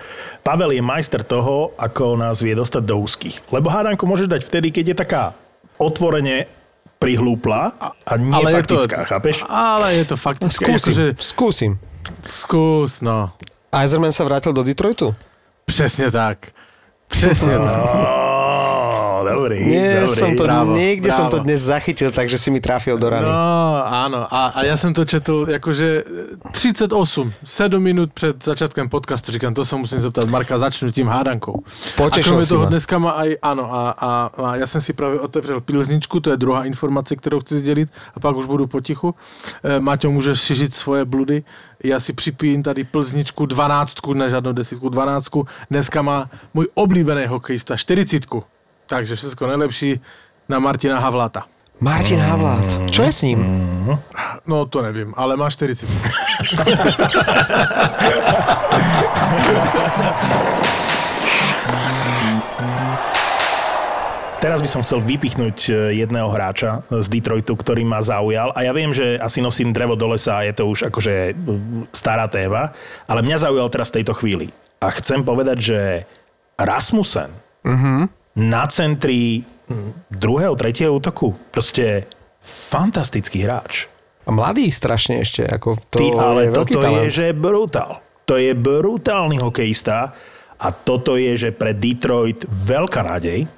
Pavel 0.43 0.75
je 0.75 0.83
majster 0.83 1.23
toho, 1.23 1.71
ako 1.79 2.19
nás 2.19 2.43
vie 2.43 2.55
dostať 2.55 2.83
do 2.83 2.99
úzkých. 2.99 3.51
Lebo 3.51 3.71
hádanku 3.71 4.03
môžeš 4.03 4.27
dať 4.27 4.41
vtedy, 4.43 4.67
keď 4.71 4.85
je 4.91 4.95
taká 4.97 5.23
otvorene 5.79 6.47
prihlúpla 6.99 7.71
a 8.03 8.11
nie 8.19 8.35
Ale 8.35 8.51
je 8.51 8.55
faktická, 8.59 8.97
to- 9.03 9.07
chápeš? 9.07 9.35
Ale 9.47 9.87
je 9.95 10.05
to 10.05 10.15
faktické. 10.19 10.63
Skúsim, 10.67 10.75
Akože, 10.91 11.05
skúsim. 11.15 11.71
skús, 12.19 12.99
no. 12.99 13.31
Eiserman 13.71 14.11
sa 14.11 14.27
vrátil 14.27 14.51
do 14.51 14.63
Detroitu? 14.63 15.15
Přesně 15.65 16.11
tak. 16.11 16.51
Přesně 17.07 17.55
tak. 17.57 17.85
Ó, 19.19 19.23
dobrý, 19.27 19.59
Nie, 19.67 19.99
dobrý. 20.07 20.15
som 20.15 20.31
to, 20.35 20.43
bravo, 20.47 20.71
niekde 20.79 21.11
som 21.11 21.27
to 21.27 21.37
bravo. 21.37 21.43
dnes 21.43 21.59
zachytil, 21.59 22.11
takže 22.15 22.39
si 22.39 22.47
mi 22.51 22.63
trafil 22.63 22.95
do 22.95 23.09
rany. 23.11 23.27
No, 23.27 23.83
áno. 23.83 24.23
A, 24.31 24.55
a 24.55 24.59
ja 24.63 24.79
som 24.79 24.95
to 24.95 25.03
četl 25.03 25.43
jakože 25.51 26.03
38, 26.51 26.87
7 27.43 27.83
minút 27.83 28.13
před 28.13 28.43
začátkem 28.43 28.89
podcastu. 28.89 29.31
Říkám, 29.31 29.53
to 29.53 29.65
sa 29.65 29.75
musím 29.77 29.99
zeptat 29.99 30.29
Marka, 30.29 30.57
začnu 30.57 30.91
tím 30.91 31.07
hádankou. 31.07 31.63
Potešil 31.95 32.33
a 32.33 32.35
kromě 32.39 32.47
toho 32.47 32.63
ma. 32.63 32.69
dneska 32.69 32.95
má 32.97 33.11
aj, 33.11 33.37
áno, 33.41 33.63
a, 33.73 33.81
a, 33.91 34.09
a 34.43 34.55
já 34.55 34.67
jsem 34.67 34.81
si 34.81 34.93
právě 34.93 35.19
otevřel 35.19 35.61
pilzničku, 35.61 36.19
to 36.19 36.29
je 36.31 36.37
druhá 36.37 36.63
informace, 36.63 37.15
kterou 37.15 37.39
chci 37.39 37.59
sdělit 37.59 37.89
a 38.15 38.19
pak 38.19 38.35
už 38.35 38.45
budu 38.45 38.67
potichu. 38.67 39.15
E, 39.63 39.79
Maťo, 39.79 40.11
můžeš 40.11 40.41
si 40.41 40.55
říct 40.55 40.75
svoje 40.75 41.05
bludy. 41.05 41.43
Já 41.83 41.99
si 41.99 42.13
připijím 42.13 42.63
tady 42.63 42.83
plzničku, 42.83 43.45
dvanáctku, 43.45 44.13
ne 44.13 44.29
žádnou 44.29 44.51
desítku, 44.53 44.89
dvanáctku. 44.89 45.47
Dneska 45.71 46.01
má 46.01 46.29
můj 46.53 46.67
oblíbený 46.73 47.25
hokejista, 47.25 47.77
čtyřicítku. 47.77 48.43
Takže 48.89 49.15
všechno 49.15 49.47
nejlepší 49.47 50.01
na 50.49 50.57
Martina 50.59 50.97
Havlata. 50.99 51.45
Martin 51.79 52.19
Havlát. 52.19 52.89
Čo 52.89 53.05
je 53.05 53.11
s 53.13 53.21
ním? 53.21 53.39
No 54.49 54.65
to 54.65 54.81
nevím, 54.81 55.13
ale 55.13 55.37
má 55.37 55.45
40. 55.45 55.85
Teraz 64.39 64.63
by 64.63 64.69
som 64.71 64.81
chcel 64.81 65.03
vypichnúť 65.03 65.57
e, 65.67 65.99
jedného 65.99 66.31
hráča 66.31 66.81
z 66.87 67.07
Detroitu, 67.11 67.59
ktorý 67.59 67.83
ma 67.83 67.99
zaujal. 67.99 68.55
A 68.55 68.63
ja 68.63 68.71
viem, 68.71 68.95
že 68.95 69.19
asi 69.19 69.43
nosím 69.43 69.75
drevo 69.75 69.99
do 69.99 70.07
lesa 70.07 70.39
a 70.39 70.47
je 70.47 70.55
to 70.55 70.63
už 70.65 70.87
akože 70.87 71.35
mm, 71.35 71.91
stará 71.91 72.25
téma, 72.31 72.71
ale 73.03 73.19
mňa 73.19 73.37
zaujal 73.43 73.67
teraz 73.67 73.91
v 73.91 74.01
tejto 74.01 74.15
chvíli. 74.15 74.47
A 74.79 74.89
chcem 74.95 75.27
povedať, 75.27 75.57
že 75.59 75.79
Rasmussen 76.55 77.35
uh-huh. 77.67 78.07
Na 78.39 78.63
centri 78.71 79.43
mm, 79.43 80.07
druhého, 80.07 80.55
tretieho 80.55 80.95
útoku, 80.95 81.35
proste 81.51 82.07
fantastický 82.39 83.43
hráč. 83.43 83.91
A 84.23 84.31
mladý 84.31 84.71
strašne 84.71 85.19
ešte. 85.19 85.43
Ako 85.43 85.75
to 85.89 85.99
Ty, 85.99 86.07
ale 86.15 86.39
je 86.47 86.51
toto 86.55 86.79
je, 86.79 87.03
že 87.09 87.27
brutál. 87.35 87.99
To 88.29 88.37
je 88.37 88.53
brutálny 88.53 89.41
hokejista 89.41 90.13
a 90.59 90.67
toto 90.69 91.17
je, 91.17 91.33
že 91.33 91.49
pre 91.49 91.73
Detroit 91.73 92.45
veľká 92.45 93.01
nádej. 93.01 93.49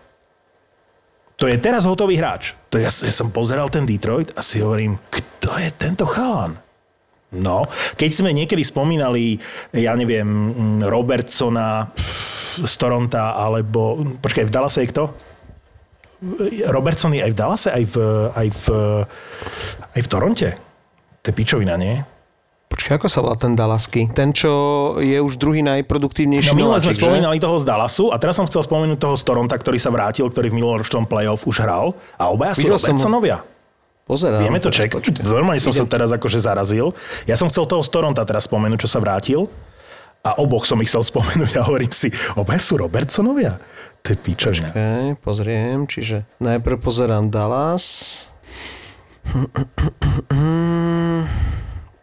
To 1.42 1.50
je 1.50 1.58
teraz 1.58 1.84
hotový 1.84 2.22
hráč. 2.22 2.54
To 2.70 2.78
ja, 2.78 2.88
ja 2.88 3.14
som 3.14 3.34
pozeral 3.34 3.68
ten 3.68 3.84
Detroit 3.84 4.32
a 4.38 4.46
si 4.46 4.62
hovorím, 4.62 4.96
kto 5.10 5.58
je 5.58 5.70
tento 5.74 6.06
chalan? 6.06 6.56
No, 7.32 7.64
keď 7.96 8.12
sme 8.12 8.36
niekedy 8.36 8.62
spomínali, 8.62 9.40
ja 9.72 9.96
neviem, 9.96 10.28
mm, 10.28 10.80
Robertsona 10.88 11.88
z 12.60 12.74
Toronta, 12.76 13.36
alebo, 13.36 14.04
počkaj, 14.20 14.48
v 14.48 14.54
Dallase 14.54 14.84
je 14.84 14.92
kto? 14.92 15.04
Robertson 16.70 17.18
je 17.18 17.26
aj 17.26 17.32
v 17.34 17.38
Dallase, 17.38 17.70
aj 17.74 17.84
v, 17.90 17.96
aj 18.36 18.48
v, 18.54 18.66
aj 19.98 20.02
v 20.06 20.08
Toronte. 20.08 20.50
To 21.22 21.26
je 21.30 21.34
pičovina, 21.34 21.78
nie? 21.82 21.98
Počkaj, 22.72 23.04
ako 23.04 23.08
sa 23.12 23.20
volá 23.20 23.36
ten 23.36 23.52
Dalasky? 23.52 24.08
Ten, 24.16 24.32
čo 24.32 24.52
je 25.04 25.20
už 25.20 25.36
druhý 25.36 25.60
najproduktívnejší 25.60 26.56
No 26.56 26.56
minule 26.56 26.80
sme 26.80 26.96
že? 26.96 27.04
spomínali 27.04 27.36
toho 27.36 27.60
z 27.60 27.68
Dallasu 27.68 28.16
a 28.16 28.16
teraz 28.16 28.40
som 28.40 28.48
chcel 28.48 28.64
spomenúť 28.64 28.96
toho 28.96 29.16
z 29.20 29.24
Toronta, 29.28 29.60
ktorý 29.60 29.76
sa 29.76 29.92
vrátil, 29.92 30.24
ktorý 30.32 30.48
v 30.48 30.64
minuloročnom 30.64 31.04
playoff 31.04 31.44
už 31.44 31.68
hral 31.68 31.92
a 32.16 32.32
obaja 32.32 32.56
sú 32.56 32.64
Videl. 32.64 32.80
Robertsonovia. 32.80 33.38
Pozerám. 34.08 34.40
Vieme 34.48 34.64
to 34.64 34.72
ček. 34.72 34.94
Normálne 35.20 35.60
som 35.60 35.76
sa 35.76 35.84
teraz 35.84 36.16
akože 36.16 36.40
zarazil. 36.40 36.96
Ja 37.28 37.36
som 37.36 37.52
chcel 37.52 37.68
toho 37.68 37.84
z 37.84 37.92
Toronta 37.92 38.24
teraz 38.24 38.48
spomenúť, 38.48 38.88
čo 38.88 38.90
sa 38.90 39.04
vrátil 39.04 39.52
a 40.22 40.38
oboch 40.38 40.70
som 40.70 40.82
ich 40.82 40.90
chcel 40.90 41.02
spomenúť 41.06 41.54
a 41.58 41.66
hovorím 41.66 41.94
si, 41.94 42.14
obaja 42.38 42.62
sú 42.62 42.78
Robertsonovia. 42.78 43.58
To 44.02 44.08
je 44.14 44.18
pičovina. 44.18 44.74
Okay, 44.74 45.14
pozriem, 45.22 45.86
čiže 45.86 46.26
najprv 46.42 46.78
pozerám 46.82 47.30
Dallas. 47.30 48.30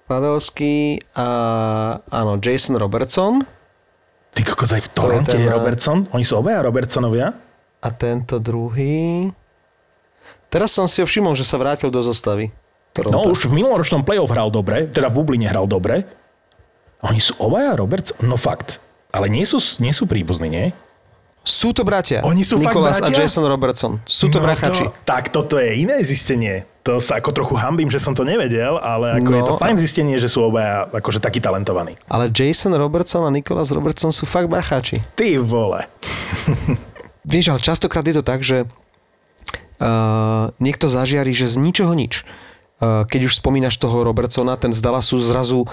Pavelský 0.09 1.03
a 1.19 1.29
áno, 2.09 2.33
Jason 2.39 2.79
Robertson 2.79 3.43
Ty 4.33 4.41
kokos 4.47 4.71
aj 4.71 4.87
v 4.87 4.91
Toronte 4.95 5.35
ten, 5.35 5.43
je 5.43 5.51
eh, 5.51 5.53
Robertson? 5.53 6.07
Oni 6.15 6.23
sú 6.23 6.39
obaja 6.39 6.63
Robertsonovia? 6.63 7.49
a 7.79 7.89
tento 7.95 8.43
druhý. 8.43 9.31
Teraz 10.49 10.75
som 10.75 10.89
si 10.89 11.05
ho 11.05 11.07
všimol, 11.07 11.37
že 11.37 11.47
sa 11.47 11.61
vrátil 11.61 11.93
do 11.93 12.01
zostavy. 12.03 12.51
No 12.99 13.23
Toronto. 13.23 13.31
už 13.31 13.47
v 13.53 13.63
minuloročnom 13.63 14.03
playoff 14.03 14.33
hral 14.33 14.51
dobre, 14.51 14.91
teda 14.91 15.07
v 15.13 15.23
Bubline 15.23 15.47
hral 15.47 15.71
dobre. 15.71 16.03
Oni 17.01 17.19
sú 17.19 17.39
obaja 17.39 17.75
Robertson? 17.75 18.19
No 18.23 18.35
fakt. 18.35 18.83
Ale 19.09 19.29
nie 19.29 19.47
sú, 19.47 19.57
nie 19.79 19.95
sú 19.95 20.05
príbuzní, 20.05 20.51
nie? 20.51 20.67
Sú 21.41 21.73
to 21.73 21.81
bratia. 21.81 22.21
Oni 22.27 22.45
sú 22.45 22.61
fakt 22.61 22.75
Nicholas 22.77 22.99
a 22.99 23.09
bratia? 23.09 23.25
Jason 23.25 23.47
Robertson. 23.47 23.93
Sú 24.05 24.29
to 24.29 24.37
No 24.37 24.45
brachači. 24.45 24.85
tak 25.07 25.33
toto 25.33 25.57
je 25.57 25.81
iné 25.81 26.03
zistenie. 26.05 26.69
To 26.85 27.01
sa 27.01 27.17
ako 27.17 27.33
trochu 27.33 27.55
hambím, 27.57 27.89
že 27.89 27.97
som 27.97 28.13
to 28.13 28.21
nevedel, 28.21 28.77
ale 28.77 29.17
ako 29.17 29.31
No. 29.33 29.37
je 29.37 29.45
to 29.47 29.55
fajn 29.57 29.77
zistenie, 29.77 30.17
že 30.17 30.29
sú 30.29 30.45
obaja 30.45 30.89
akože 30.91 31.21
takí 31.21 31.41
talentovaní. 31.41 31.97
Ale 32.05 32.29
Jason 32.29 32.75
Robertson 32.75 33.25
a 33.25 33.33
Nicholas 33.33 33.73
Robertson 33.73 34.13
sú 34.13 34.29
fakt 34.29 34.51
brachači. 34.51 35.01
Ty 35.17 35.41
vole. 35.41 35.89
Vieš, 37.29 37.49
ale 37.49 37.61
častokrát 37.61 38.05
je 38.05 38.17
to 38.17 38.25
tak, 38.25 38.41
že 38.41 38.69
uh, 39.81 40.49
niekto 40.59 40.89
zažiari, 40.89 41.33
že 41.33 41.49
z 41.49 41.57
ničoho 41.57 41.93
nič. 41.93 42.25
Uh, 42.79 43.03
keď 43.05 43.27
už 43.27 43.41
spomínaš 43.41 43.77
toho 43.77 44.01
Robertsona, 44.01 44.55
ten 44.55 44.71
z 44.71 44.81
Dallasu 44.81 45.19
zrazu 45.19 45.65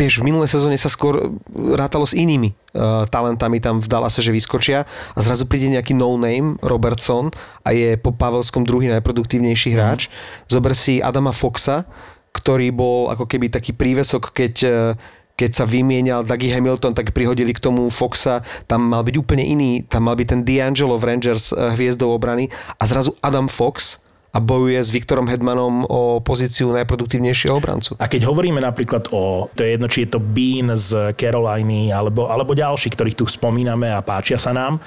vieš, 0.00 0.24
v 0.24 0.32
minulej 0.32 0.48
sezóne 0.48 0.80
sa 0.80 0.88
skôr 0.88 1.36
rátalo 1.52 2.08
s 2.08 2.16
inými 2.16 2.56
uh, 2.72 3.04
talentami 3.04 3.60
tam 3.60 3.84
v 3.84 3.86
Dallase, 3.92 4.24
že 4.24 4.32
vyskočia 4.32 4.88
a 4.88 5.18
zrazu 5.20 5.44
príde 5.44 5.68
nejaký 5.68 5.92
no-name 5.92 6.56
Robertson 6.64 7.28
a 7.60 7.76
je 7.76 8.00
po 8.00 8.16
Pavelskom 8.16 8.64
druhý 8.64 8.88
najproduktívnejší 8.96 9.76
hráč. 9.76 10.08
Mm. 10.08 10.12
Zober 10.48 10.72
si 10.72 11.04
Adama 11.04 11.36
Foxa, 11.36 11.84
ktorý 12.32 12.72
bol 12.72 13.12
ako 13.12 13.28
keby 13.28 13.52
taký 13.52 13.76
prívesok, 13.76 14.32
keď 14.32 14.54
uh, 14.64 14.96
keď 15.40 15.56
sa 15.56 15.64
vymienial 15.64 16.20
Dougie 16.20 16.52
Hamilton, 16.52 16.92
tak 16.92 17.16
prihodili 17.16 17.56
k 17.56 17.64
tomu 17.64 17.88
Foxa, 17.88 18.44
tam 18.68 18.92
mal 18.92 19.00
byť 19.00 19.16
úplne 19.16 19.40
iný, 19.40 19.88
tam 19.88 20.12
mal 20.12 20.12
byť 20.12 20.36
ten 20.36 20.44
D'Angelo 20.44 21.00
v 21.00 21.16
Rangers 21.16 21.56
hviezdou 21.56 22.12
obrany 22.12 22.52
a 22.76 22.84
zrazu 22.84 23.16
Adam 23.24 23.48
Fox 23.48 24.04
a 24.30 24.38
bojuje 24.38 24.78
s 24.78 24.94
Viktorom 24.94 25.26
Hedmanom 25.26 25.82
o 25.90 26.22
pozíciu 26.22 26.70
najproduktívnejšieho 26.70 27.54
obrancu. 27.58 27.98
A 27.98 28.06
keď 28.06 28.30
hovoríme 28.30 28.62
napríklad 28.62 29.10
o, 29.10 29.50
to 29.52 29.66
je 29.66 29.74
jedno, 29.74 29.90
či 29.90 30.06
je 30.06 30.14
to 30.14 30.20
Bean 30.22 30.70
z 30.78 31.14
Caroliny, 31.18 31.90
alebo, 31.90 32.30
alebo 32.30 32.54
ďalší, 32.54 32.94
ktorých 32.94 33.18
tu 33.18 33.26
spomíname 33.26 33.90
a 33.90 34.06
páčia 34.06 34.38
sa 34.38 34.54
nám, 34.54 34.78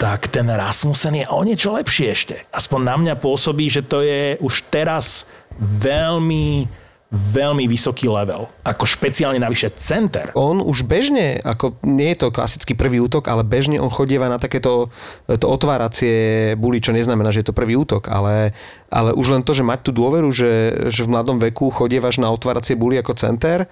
tak 0.00 0.32
ten 0.32 0.48
Rasmussen 0.48 1.12
je 1.12 1.26
o 1.28 1.44
niečo 1.44 1.76
lepší 1.76 2.08
ešte. 2.08 2.48
Aspoň 2.54 2.80
na 2.80 2.96
mňa 2.96 3.14
pôsobí, 3.20 3.68
že 3.68 3.84
to 3.84 4.00
je 4.00 4.40
už 4.40 4.72
teraz 4.72 5.28
veľmi 5.60 6.79
veľmi 7.10 7.66
vysoký 7.66 8.06
level. 8.06 8.46
Ako 8.62 8.86
špeciálne 8.86 9.42
navyše 9.42 9.74
center. 9.74 10.30
On 10.38 10.62
už 10.62 10.86
bežne, 10.86 11.42
ako 11.42 11.74
nie 11.82 12.14
je 12.14 12.22
to 12.22 12.30
klasický 12.30 12.78
prvý 12.78 13.02
útok, 13.02 13.26
ale 13.26 13.42
bežne 13.42 13.82
on 13.82 13.90
chodieva 13.90 14.30
na 14.30 14.38
takéto 14.38 14.94
to 15.26 15.46
otváracie 15.50 16.54
buly, 16.54 16.78
čo 16.78 16.94
neznamená, 16.94 17.34
že 17.34 17.42
je 17.42 17.48
to 17.50 17.58
prvý 17.58 17.74
útok, 17.74 18.06
ale, 18.06 18.54
ale 18.94 19.10
už 19.10 19.26
len 19.34 19.42
to, 19.42 19.50
že 19.50 19.66
mať 19.66 19.90
tú 19.90 19.90
dôveru, 19.90 20.30
že, 20.30 20.86
že 20.86 21.02
v 21.02 21.12
mladom 21.18 21.42
veku 21.42 21.74
chodievaš 21.74 22.22
na 22.22 22.30
otváracie 22.30 22.78
buly 22.78 23.02
ako 23.02 23.18
center 23.18 23.66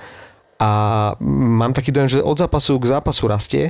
a 0.59 0.71
mám 1.23 1.71
taký 1.71 1.95
dojem, 1.95 2.19
že 2.19 2.27
od 2.27 2.35
zápasu 2.35 2.75
k 2.83 2.91
zápasu 2.91 3.31
rastie 3.31 3.65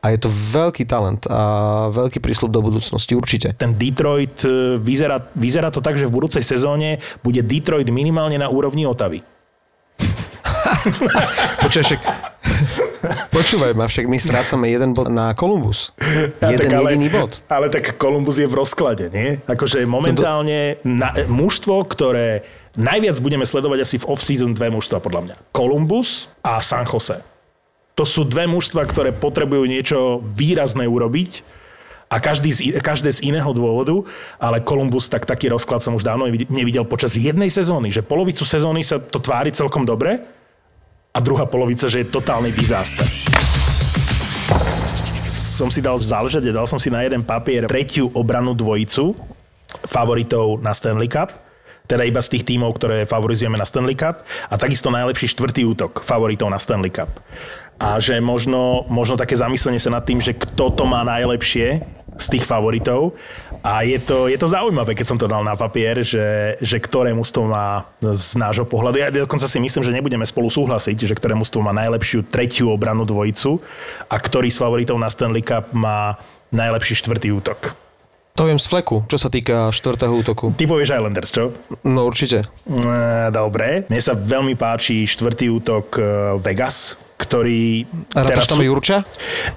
a 0.00 0.06
je 0.12 0.18
to 0.18 0.32
veľký 0.32 0.88
talent 0.88 1.28
a 1.28 1.88
veľký 1.92 2.24
prísľub 2.24 2.50
do 2.50 2.64
budúcnosti, 2.64 3.12
určite. 3.12 3.52
Ten 3.52 3.76
Detroit, 3.76 4.40
e, 4.48 4.80
vyzerá, 4.80 5.20
vyzerá 5.36 5.68
to 5.68 5.84
tak, 5.84 6.00
že 6.00 6.08
v 6.08 6.16
budúcej 6.16 6.40
sezóne 6.40 7.04
bude 7.20 7.44
Detroit 7.44 7.88
minimálne 7.92 8.40
na 8.40 8.48
úrovni 8.48 8.88
Otavy. 8.88 9.20
Počúvaj, 11.60 11.84
však, 11.84 12.00
počúvaj 13.28 13.72
ma, 13.76 13.84
však 13.84 14.08
my 14.08 14.16
strácame 14.16 14.72
jeden 14.72 14.96
bod 14.96 15.12
na 15.12 15.36
Columbus. 15.36 15.92
Ja, 16.40 16.56
jeden 16.56 16.72
ale, 16.72 16.96
jediný 16.96 17.08
bod. 17.12 17.44
Ale 17.52 17.68
tak 17.68 18.00
Columbus 18.00 18.40
je 18.40 18.48
v 18.48 18.56
rozklade, 18.56 19.12
nie? 19.12 19.36
Akože 19.44 19.84
momentálne 19.84 20.80
na, 20.80 21.12
mužstvo, 21.28 21.84
ktoré 21.84 22.48
najviac 22.80 23.20
budeme 23.20 23.44
sledovať 23.44 23.78
asi 23.84 23.96
v 24.00 24.08
off-season 24.08 24.56
dve 24.56 24.72
mužstva 24.72 25.04
podľa 25.04 25.20
mňa. 25.28 25.36
Columbus 25.52 26.32
a 26.40 26.64
San 26.64 26.88
Jose. 26.88 27.29
To 28.00 28.08
sú 28.08 28.24
dve 28.24 28.48
mužstva, 28.48 28.88
ktoré 28.88 29.12
potrebujú 29.12 29.68
niečo 29.68 30.24
výrazné 30.24 30.88
urobiť 30.88 31.44
a 32.08 32.16
každý 32.16 32.48
z, 32.48 32.60
každé 32.80 33.12
z 33.12 33.28
iného 33.28 33.52
dôvodu, 33.52 33.92
ale 34.40 34.64
Columbus 34.64 35.12
tak 35.12 35.28
taký 35.28 35.52
rozklad 35.52 35.84
som 35.84 35.92
už 35.92 36.08
dávno 36.08 36.24
nevidel 36.48 36.88
počas 36.88 37.12
jednej 37.12 37.52
sezóny, 37.52 37.92
že 37.92 38.00
polovicu 38.00 38.48
sezóny 38.48 38.80
sa 38.80 38.96
to 38.96 39.20
tvári 39.20 39.52
celkom 39.52 39.84
dobre 39.84 40.16
a 41.12 41.18
druhá 41.20 41.44
polovica, 41.44 41.92
že 41.92 42.00
je 42.00 42.08
totálny 42.08 42.48
disaster. 42.56 43.04
Som 45.28 45.68
si 45.68 45.84
dal 45.84 46.00
záležať, 46.00 46.48
dal 46.56 46.64
som 46.64 46.80
si 46.80 46.88
na 46.88 47.04
jeden 47.04 47.20
papier 47.20 47.68
tretiu 47.68 48.08
obranu 48.16 48.56
dvojicu 48.56 49.12
favoritov 49.84 50.56
na 50.64 50.72
Stanley 50.72 51.12
Cup 51.12 51.36
teda 51.90 52.06
iba 52.06 52.22
z 52.22 52.38
tých 52.38 52.46
tímov, 52.46 52.78
ktoré 52.78 53.02
favorizujeme 53.02 53.58
na 53.58 53.66
Stanley 53.66 53.98
Cup 53.98 54.22
a 54.22 54.54
takisto 54.54 54.94
najlepší 54.94 55.26
štvrtý 55.34 55.66
útok 55.66 56.06
favoritov 56.06 56.46
na 56.46 56.62
Stanley 56.62 56.94
Cup 56.94 57.10
a 57.80 57.96
že 57.96 58.20
možno, 58.20 58.84
možno 58.92 59.16
také 59.16 59.40
zamyslenie 59.40 59.80
sa 59.80 59.88
nad 59.88 60.04
tým, 60.04 60.20
že 60.20 60.36
kto 60.36 60.68
to 60.68 60.84
má 60.84 61.00
najlepšie 61.00 61.80
z 62.20 62.26
tých 62.36 62.44
favoritov 62.44 63.16
a 63.64 63.80
je 63.88 63.96
to, 63.96 64.28
je 64.28 64.36
to 64.36 64.44
zaujímavé, 64.44 64.92
keď 64.92 65.06
som 65.08 65.16
to 65.16 65.24
dal 65.24 65.40
na 65.40 65.56
papier, 65.56 66.04
že, 66.04 66.60
že 66.60 66.76
ktoré 66.76 67.16
mužstvo 67.16 67.48
má 67.48 67.88
z 68.00 68.36
nášho 68.36 68.68
pohľadu. 68.68 69.00
Ja 69.00 69.08
dokonca 69.08 69.48
si 69.48 69.56
myslím, 69.56 69.80
že 69.80 69.96
nebudeme 69.96 70.28
spolu 70.28 70.52
súhlasiť, 70.52 71.08
že 71.08 71.16
ktoré 71.16 71.32
mužstvo 71.32 71.64
má 71.64 71.72
najlepšiu 71.72 72.28
tretiu 72.28 72.68
obranu 72.68 73.08
dvojicu 73.08 73.64
a 74.12 74.16
ktorý 74.20 74.52
z 74.52 74.60
favoritov 74.60 75.00
na 75.00 75.08
Stanley 75.08 75.40
Cup 75.40 75.72
má 75.72 76.20
najlepší 76.52 77.00
štvrtý 77.00 77.32
útok. 77.32 77.72
To 78.36 78.48
viem 78.48 78.56
z 78.56 78.72
fleku, 78.72 79.04
čo 79.04 79.20
sa 79.20 79.28
týka 79.28 79.68
štvrtého 79.68 80.16
útoku. 80.16 80.56
Ty 80.56 80.64
povieš 80.64 80.96
Islanders, 80.96 81.28
čo? 81.28 81.52
No 81.84 82.08
určite. 82.08 82.48
Dobre. 83.28 83.84
Mne 83.92 84.00
sa 84.00 84.16
veľmi 84.16 84.56
páči 84.56 85.04
štvrtý 85.04 85.52
útok 85.52 85.86
eh, 86.00 86.04
Vegas, 86.40 86.96
ktorý... 87.20 87.84
A 88.16 88.24
teraz 88.24 88.48
tam 88.48 88.58
sú... 88.58 88.64
Jurča? 88.64 89.04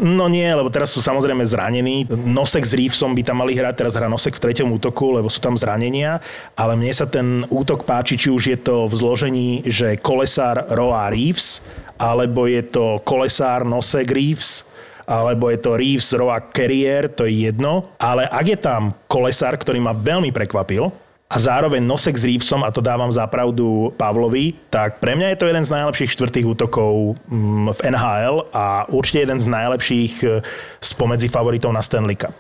No 0.04 0.28
nie, 0.28 0.46
lebo 0.52 0.68
teraz 0.68 0.92
sú 0.92 1.00
samozrejme 1.00 1.48
zranení. 1.48 2.04
Nosek 2.12 2.68
s 2.68 2.76
Reevesom 2.76 3.16
by 3.16 3.24
tam 3.24 3.40
mali 3.40 3.56
hrať, 3.56 3.80
teraz 3.80 3.96
hrá 3.96 4.12
Nosek 4.12 4.36
v 4.36 4.44
treťom 4.44 4.76
útoku, 4.76 5.16
lebo 5.16 5.32
sú 5.32 5.40
tam 5.40 5.56
zranenia, 5.56 6.20
ale 6.60 6.76
mne 6.76 6.92
sa 6.92 7.08
ten 7.08 7.48
útok 7.48 7.88
páči, 7.88 8.20
či 8.20 8.28
už 8.28 8.44
je 8.52 8.60
to 8.60 8.92
v 8.92 8.94
zložení, 9.00 9.50
že 9.64 9.96
Kolesár, 9.96 10.68
Roa, 10.76 11.08
Reeves, 11.08 11.64
alebo 11.96 12.52
je 12.52 12.60
to 12.68 13.00
Kolesár, 13.08 13.64
Nosek, 13.64 14.12
Reeves, 14.12 14.68
alebo 15.08 15.52
je 15.52 15.60
to 15.60 15.76
Reeves, 15.76 16.16
Roa, 16.16 16.40
Carrier, 16.52 17.12
to 17.12 17.28
je 17.28 17.48
jedno. 17.48 17.92
Ale 18.00 18.28
ak 18.28 18.46
je 18.48 18.60
tam 18.60 18.96
Kolesár, 19.08 19.56
ktorý 19.56 19.80
ma 19.80 19.92
veľmi 19.92 20.32
prekvapil, 20.32 21.03
a 21.34 21.38
zároveň 21.42 21.82
nosek 21.82 22.14
s 22.14 22.22
Reevesom, 22.22 22.62
a 22.62 22.70
to 22.70 22.78
dávam 22.78 23.10
za 23.10 23.26
pravdu 23.26 23.90
Pavlovi, 23.98 24.54
tak 24.70 25.02
pre 25.02 25.18
mňa 25.18 25.34
je 25.34 25.38
to 25.42 25.50
jeden 25.50 25.66
z 25.66 25.74
najlepších 25.74 26.14
štvrtých 26.14 26.46
útokov 26.46 27.18
mm, 27.26 27.74
v 27.74 27.80
NHL 27.90 28.54
a 28.54 28.86
určite 28.94 29.26
jeden 29.26 29.42
z 29.42 29.50
najlepších 29.50 30.14
e, 30.22 30.28
spomedzi 30.78 31.26
favoritov 31.34 31.74
na 31.74 31.82
Stanley 31.82 32.14
Cup. 32.14 32.38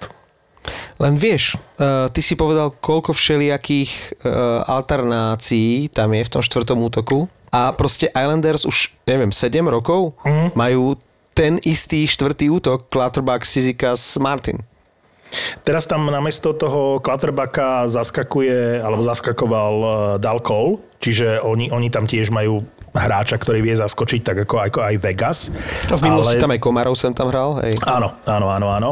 Len 1.01 1.17
vieš, 1.19 1.59
uh, 1.81 2.07
ty 2.07 2.23
si 2.23 2.39
povedal, 2.39 2.71
koľko 2.71 3.11
všelijakých 3.11 4.23
uh, 4.23 4.63
alternácií 4.63 5.91
tam 5.91 6.15
je 6.15 6.23
v 6.23 6.31
tom 6.31 6.39
štvrtom 6.39 6.79
útoku 6.79 7.27
a 7.51 7.75
proste 7.75 8.07
Islanders 8.15 8.63
už, 8.63 8.95
neviem, 9.03 9.33
7 9.33 9.59
rokov 9.67 10.15
mm. 10.23 10.55
majú 10.55 10.95
ten 11.33 11.57
istý 11.65 12.05
štvrtý 12.05 12.47
útok 12.53 12.87
Clutterbuck, 12.93 13.43
Sizikas, 13.43 14.21
Martin. 14.21 14.61
Teraz 15.65 15.89
tam 15.89 16.07
namiesto 16.07 16.53
toho 16.53 16.99
Clutterbacka 16.99 17.87
zaskakuje, 17.89 18.81
alebo 18.81 19.01
zaskakoval 19.01 19.73
eh, 19.73 19.91
Dal 20.21 20.39
Cole, 20.39 20.79
čiže 20.99 21.41
oni, 21.41 21.69
oni 21.73 21.87
tam 21.91 22.07
tiež 22.07 22.29
majú 22.29 22.63
hráča, 22.93 23.41
ktorý 23.41 23.65
vie 23.65 23.73
zaskočiť, 23.73 24.21
tak 24.21 24.37
ako, 24.45 24.55
ako 24.69 24.79
aj 24.85 24.95
Vegas. 25.01 25.39
A 25.89 25.97
v 25.97 26.05
minulosti 26.05 26.37
ale... 26.37 26.43
tam 26.45 26.53
aj 26.53 26.61
Komarov 26.61 26.93
sem 26.93 27.09
tam 27.11 27.33
hral. 27.33 27.57
Hej. 27.65 27.81
Áno, 27.89 28.13
áno, 28.29 28.47
áno, 28.53 28.67
áno. 28.69 28.89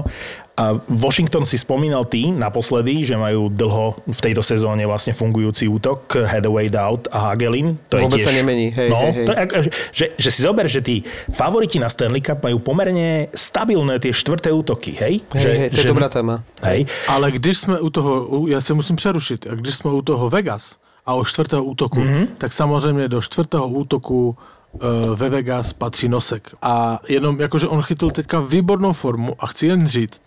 A 0.61 0.77
Washington 0.85 1.41
si 1.41 1.57
spomínal 1.57 2.05
ty 2.05 2.29
naposledy, 2.29 3.01
že 3.01 3.17
majú 3.17 3.49
dlho 3.49 3.97
v 4.05 4.19
tejto 4.21 4.45
sezóne 4.45 4.85
vlastne 4.85 5.09
fungujúci 5.09 5.65
útok, 5.65 6.21
Hathaway, 6.21 6.69
Dowd 6.69 7.09
a 7.09 7.33
Hagelin. 7.33 7.81
To 7.89 7.97
Vôbec 7.97 8.21
je 8.21 8.29
tiež, 8.29 8.29
sa 8.29 8.33
nemení. 8.37 8.69
Hej, 8.69 8.89
no, 8.93 9.09
hej, 9.09 9.13
hej. 9.17 9.25
To 9.25 9.31
je, 9.33 9.61
že, 9.89 10.05
že 10.21 10.29
si 10.29 10.39
zober, 10.45 10.69
že 10.69 10.85
tí 10.85 11.01
favoriti 11.33 11.81
na 11.81 11.89
Stanley 11.89 12.21
Cup 12.21 12.45
majú 12.45 12.61
pomerne 12.61 13.33
stabilné 13.33 13.97
tie 13.97 14.13
štvrté 14.13 14.53
útoky, 14.53 14.93
hej? 15.01 15.25
Hej, 15.33 15.41
že, 15.41 15.49
hej 15.49 15.69
to 15.73 15.79
je 15.81 15.85
že, 15.87 15.89
dobrá 15.89 16.13
téma. 16.13 16.45
Hej. 16.61 16.85
Ale 17.09 17.33
když 17.33 17.57
jsme 17.57 17.81
u 17.81 17.89
toho, 17.89 18.11
ja 18.45 18.61
sa 18.61 18.77
musím 18.77 19.01
přerušiť, 19.01 19.49
a 19.49 19.57
když 19.57 19.81
jsme 19.81 19.89
u 19.89 20.01
toho 20.05 20.29
Vegas 20.29 20.77
a 21.01 21.17
o 21.17 21.25
štvrtého 21.25 21.63
útoku, 21.65 21.97
mm-hmm. 21.97 22.37
tak 22.37 22.53
samozřejmě 22.53 23.07
do 23.07 23.21
štvrtého 23.21 23.67
útoku 23.67 24.37
eh, 24.37 24.77
ve 25.15 25.29
Vegas 25.29 25.73
patří 25.73 26.05
Nosek. 26.05 26.53
A 26.61 27.01
jenom 27.09 27.41
jakože 27.41 27.67
on 27.67 27.81
chytil 27.81 28.11
teďka 28.11 28.39
výbornou 28.39 28.93
formu 28.93 29.33
a 29.39 29.47
chci 29.47 29.67
jen 29.67 29.87
říct, 29.87 30.21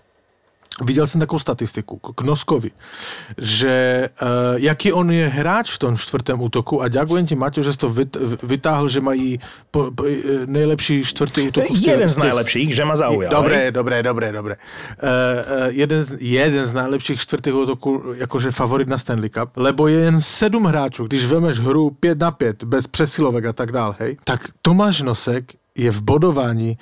Viděl 0.82 1.06
jsem 1.06 1.20
takovou 1.20 1.38
statistiku 1.38 1.98
k 1.98 2.20
Noskovi, 2.22 2.70
že 3.38 4.08
uh, 4.22 4.28
jaký 4.56 4.92
on 4.92 5.10
je 5.10 5.28
hráč 5.28 5.70
v 5.70 5.78
tom 5.78 5.96
čtvrtém 5.96 6.40
útoku 6.42 6.82
a 6.82 6.90
ďakujem 6.90 7.26
ti, 7.26 7.34
Maťo, 7.38 7.62
že 7.62 7.72
si 7.72 7.78
to 7.78 7.94
vytáhl, 8.42 8.90
že 8.90 8.98
mají 8.98 9.38
po, 9.70 9.94
po, 9.94 10.02
e, 10.02 10.50
nejlepší 10.50 11.06
čtvrtý 11.06 11.48
útok. 11.48 11.70
Jeden 11.70 12.10
z 12.10 12.18
najlepších, 12.18 12.74
že 12.74 12.84
ma 12.84 12.98
zaujal. 12.98 13.30
Dobré, 13.30 13.70
dobré, 13.70 14.02
dobré, 14.02 14.32
dobré. 14.32 14.54
Uh, 14.58 15.06
uh, 15.06 15.70
jeden, 15.70 16.02
z, 16.02 16.18
jeden 16.18 16.66
z 16.66 16.72
najlepších 16.72 17.20
čtvrtých 17.22 17.54
útoků, 17.54 18.02
jakože 18.16 18.50
favorit 18.50 18.88
na 18.88 18.98
Stanley 18.98 19.30
Cup, 19.30 19.54
lebo 19.56 19.88
je 19.88 20.00
jen 20.10 20.20
sedm 20.20 20.64
hráčů, 20.64 21.06
když 21.06 21.24
vemeš 21.26 21.58
hru 21.62 21.90
5 21.90 22.18
na 22.18 22.30
5, 22.30 22.64
bez 22.64 22.86
přesilovek 22.86 23.44
a 23.44 23.52
tak 23.52 23.72
dál, 23.72 23.94
hej, 23.98 24.16
tak 24.24 24.50
Tomáš 24.62 25.02
Nosek 25.02 25.54
je 25.74 25.90
v 25.90 26.02
bodování 26.02 26.78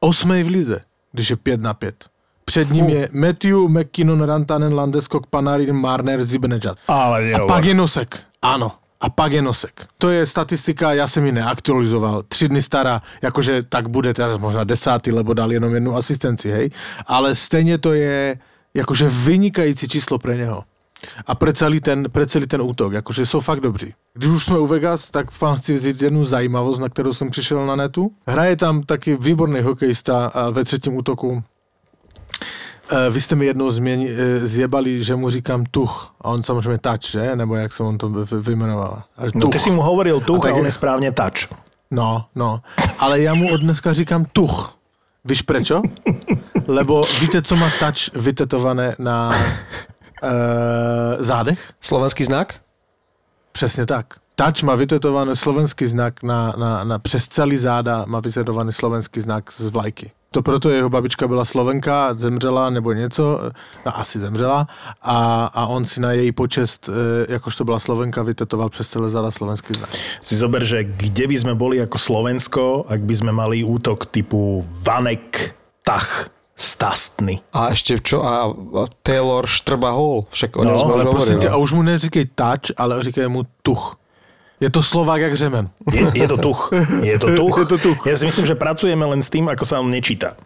osmej 0.00 0.42
v 0.42 0.48
lize, 0.48 0.80
když 1.12 1.30
je 1.30 1.36
5 1.36 1.60
na 1.60 1.74
5. 1.74 2.10
Před 2.50 2.70
ním 2.70 2.88
je 2.88 3.08
Matthew, 3.12 3.70
McKinnon, 3.70 4.22
Rantanen, 4.22 4.74
Landeskog, 4.74 5.26
Panarin, 5.30 5.70
Marner, 5.70 6.18
Zibanejad. 6.24 6.78
Ale 6.88 7.30
a 7.32 7.46
pak 7.46 7.64
je 7.64 7.74
Nosek. 7.78 8.26
Áno. 8.42 8.74
A 9.00 9.06
pak 9.06 9.32
je 9.32 9.42
Nosek. 9.42 9.86
To 10.02 10.10
je 10.10 10.26
statistika, 10.26 10.92
ja 10.92 11.06
som 11.06 11.22
ji 11.22 11.32
neaktualizoval. 11.32 12.26
Tři 12.28 12.48
dny 12.50 12.62
stará, 12.62 13.00
jakože 13.22 13.62
tak 13.70 13.88
bude 13.88 14.10
teraz 14.14 14.34
možná 14.42 14.64
desátý, 14.66 15.14
lebo 15.14 15.30
dal 15.30 15.52
jenom 15.52 15.70
jednu 15.74 15.96
asistenci, 15.96 16.50
hej. 16.50 16.66
Ale 17.06 17.38
stejně 17.38 17.78
to 17.78 17.92
je 17.92 18.36
jakože 18.74 19.08
vynikající 19.08 19.88
číslo 19.88 20.18
pre 20.18 20.36
neho. 20.36 20.64
a 21.26 21.34
pre 21.34 21.52
celý 21.52 21.80
ten, 21.80 22.04
pre 22.12 22.26
celý 22.26 22.46
ten 22.46 22.62
útok, 22.62 22.92
jakože 22.92 23.26
jsou 23.26 23.40
fakt 23.40 23.60
dobří. 23.60 23.94
Když 24.14 24.30
už 24.30 24.44
jsme 24.44 24.58
u 24.58 24.66
Vegas, 24.66 25.10
tak 25.10 25.40
vám 25.40 25.56
chci 25.56 25.74
vzít 25.74 26.02
jednu 26.02 26.24
zajímavost, 26.24 26.78
na 26.78 26.88
kterou 26.88 27.12
jsem 27.12 27.30
přišel 27.30 27.66
na 27.66 27.76
netu. 27.76 28.12
Hraje 28.26 28.56
tam 28.56 28.82
taky 28.82 29.16
výborný 29.16 29.60
hokejista 29.60 30.32
ve 30.50 30.64
třetím 30.64 30.96
útoku. 30.96 31.42
E, 32.90 33.10
vy 33.10 33.20
jste 33.20 33.34
mi 33.34 33.46
jednou 33.46 33.70
změni, 33.70 34.10
e, 34.10 34.46
zjebali, 34.46 35.04
že 35.04 35.16
mu 35.16 35.30
říkám 35.30 35.64
tuch 35.70 36.14
a 36.20 36.24
on 36.24 36.42
samozřejmě 36.42 36.78
tač, 36.78 37.10
že? 37.10 37.36
Nebo 37.36 37.56
jak 37.56 37.72
se 37.72 37.82
on 37.82 37.98
to 37.98 38.08
vyjmenoval? 38.40 39.02
No 39.34 39.48
ty 39.48 39.58
si 39.58 39.70
mu 39.70 39.82
hovoril 39.82 40.20
tuch 40.20 40.46
a, 40.46 40.48
a 40.48 40.52
on 40.52 40.66
je 40.66 40.72
správně 40.72 41.12
tač. 41.12 41.48
No, 41.90 42.24
no. 42.34 42.60
Ale 42.98 43.20
já 43.20 43.34
mu 43.34 43.52
od 43.52 43.60
dneska 43.60 43.92
říkám 43.92 44.24
tuch. 44.24 44.76
Víš 45.24 45.42
prečo? 45.42 45.82
Lebo 46.66 47.04
víte, 47.20 47.42
co 47.42 47.56
má 47.56 47.70
tač 47.80 48.10
vytetované 48.14 48.96
na 48.98 49.28
uh, 49.28 50.28
zádech? 51.18 51.72
Slovenský 51.80 52.24
znak? 52.24 52.54
Přesně 53.52 53.86
tak. 53.86 54.06
Tač 54.34 54.62
má 54.62 54.74
vytetovaný 54.74 55.36
slovenský 55.36 55.86
znak 55.86 56.22
na, 56.22 56.52
na, 56.56 56.84
na 56.84 56.98
přes 56.98 57.28
celý 57.28 57.56
záda 57.56 58.04
má 58.06 58.20
vytetovaný 58.20 58.72
slovenský 58.72 59.20
znak 59.20 59.52
z 59.52 59.68
vlajky. 59.68 60.10
To 60.34 60.42
proto 60.42 60.70
jeho 60.70 60.90
babička 60.90 61.28
byla 61.28 61.44
Slovenka, 61.44 62.14
zemřela 62.14 62.70
nebo 62.70 62.92
něco, 62.92 63.50
no 63.86 63.98
asi 63.98 64.20
zemřela 64.20 64.66
a, 65.02 65.44
a 65.54 65.66
on 65.66 65.84
si 65.84 66.00
na 66.00 66.12
její 66.12 66.32
počest, 66.32 66.88
e, 66.88 67.32
jakož 67.32 67.56
to 67.56 67.64
byla 67.64 67.78
Slovenka, 67.78 68.22
vytetoval 68.22 68.68
přes 68.68 68.88
celé 68.88 69.10
záda 69.10 69.30
slovenský 69.30 69.74
znak. 69.74 69.90
Si 70.22 70.36
zober, 70.36 70.64
že 70.64 70.84
kde 70.84 71.26
by 71.26 71.36
sme 71.38 71.54
boli 71.58 71.82
ako 71.82 71.98
Slovensko, 71.98 72.86
ak 72.86 73.02
by 73.02 73.14
sme 73.14 73.32
mali 73.34 73.66
útok 73.66 74.06
typu 74.06 74.62
Vanek, 74.86 75.54
Tach, 75.82 76.30
Stastny. 76.54 77.42
A 77.50 77.74
ešte 77.74 77.98
čo? 77.98 78.22
A 78.22 78.54
Taylor 79.02 79.48
Štrba 79.50 79.90
Hall. 79.90 80.30
Však 80.30 80.56
o 80.56 80.64
no, 80.64 80.94
ale 80.94 81.10
prosím 81.10 81.38
tě, 81.40 81.48
a 81.48 81.56
už 81.56 81.72
mu 81.72 81.82
neříkej 81.82 82.24
touch, 82.34 82.70
ale 82.76 83.02
říkej 83.02 83.28
mu 83.28 83.42
tuch. 83.62 83.96
Je 84.60 84.68
to 84.68 84.84
Slovák 84.84 85.20
jak 85.20 85.34
řemen. 85.34 85.72
Je, 85.92 86.04
je 86.14 86.28
to 86.28 86.36
tuch. 86.36 86.68
Je 87.00 87.16
to 87.18 87.32
tuch. 87.32 87.58
je 87.58 87.66
to 87.66 87.78
tuch. 87.80 88.00
Ja 88.04 88.12
si 88.12 88.28
myslím, 88.28 88.44
že 88.44 88.52
pracujeme 88.52 89.08
len 89.08 89.24
s 89.24 89.32
tým, 89.32 89.48
ako 89.48 89.64
sa 89.64 89.80
on 89.80 89.88
nečíta. 89.88 90.36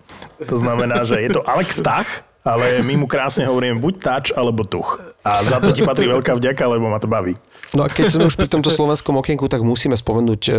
To 0.46 0.54
znamená, 0.54 1.02
že 1.02 1.18
je 1.18 1.34
to 1.34 1.42
Alex 1.42 1.82
Tach, 1.82 2.06
ale 2.46 2.78
my 2.86 2.94
mu 2.94 3.06
krásne 3.10 3.42
hovoríme 3.42 3.82
buď 3.82 3.94
tač, 3.98 4.24
alebo 4.30 4.62
tuch. 4.62 5.02
A 5.26 5.42
za 5.42 5.58
to 5.58 5.74
ti 5.74 5.82
patrí 5.82 6.06
veľká 6.06 6.38
vďaka, 6.38 6.62
lebo 6.62 6.86
ma 6.86 7.02
to 7.02 7.10
baví. 7.10 7.34
No 7.74 7.82
a 7.82 7.90
keď 7.90 8.14
sme 8.14 8.30
už 8.30 8.38
pri 8.38 8.46
tomto 8.46 8.70
slovenskom 8.70 9.18
okienku, 9.18 9.50
tak 9.50 9.66
musíme 9.66 9.98
spomenúť 9.98 10.42
uh, 10.46 10.56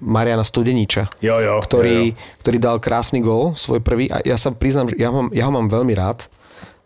Mariana 0.00 0.40
Studeniča, 0.40 1.12
jo, 1.20 1.36
jo, 1.36 1.60
ktorý, 1.60 2.16
jo, 2.16 2.16
jo. 2.16 2.40
ktorý 2.40 2.56
dal 2.56 2.76
krásny 2.80 3.20
gol, 3.20 3.52
svoj 3.60 3.84
prvý. 3.84 4.08
A 4.08 4.24
ja 4.24 4.40
sa 4.40 4.48
priznám, 4.56 4.88
že 4.88 4.96
ja, 4.96 5.12
mám, 5.12 5.28
ja 5.36 5.44
ho 5.44 5.52
mám 5.52 5.68
veľmi 5.68 5.92
rád 5.92 6.32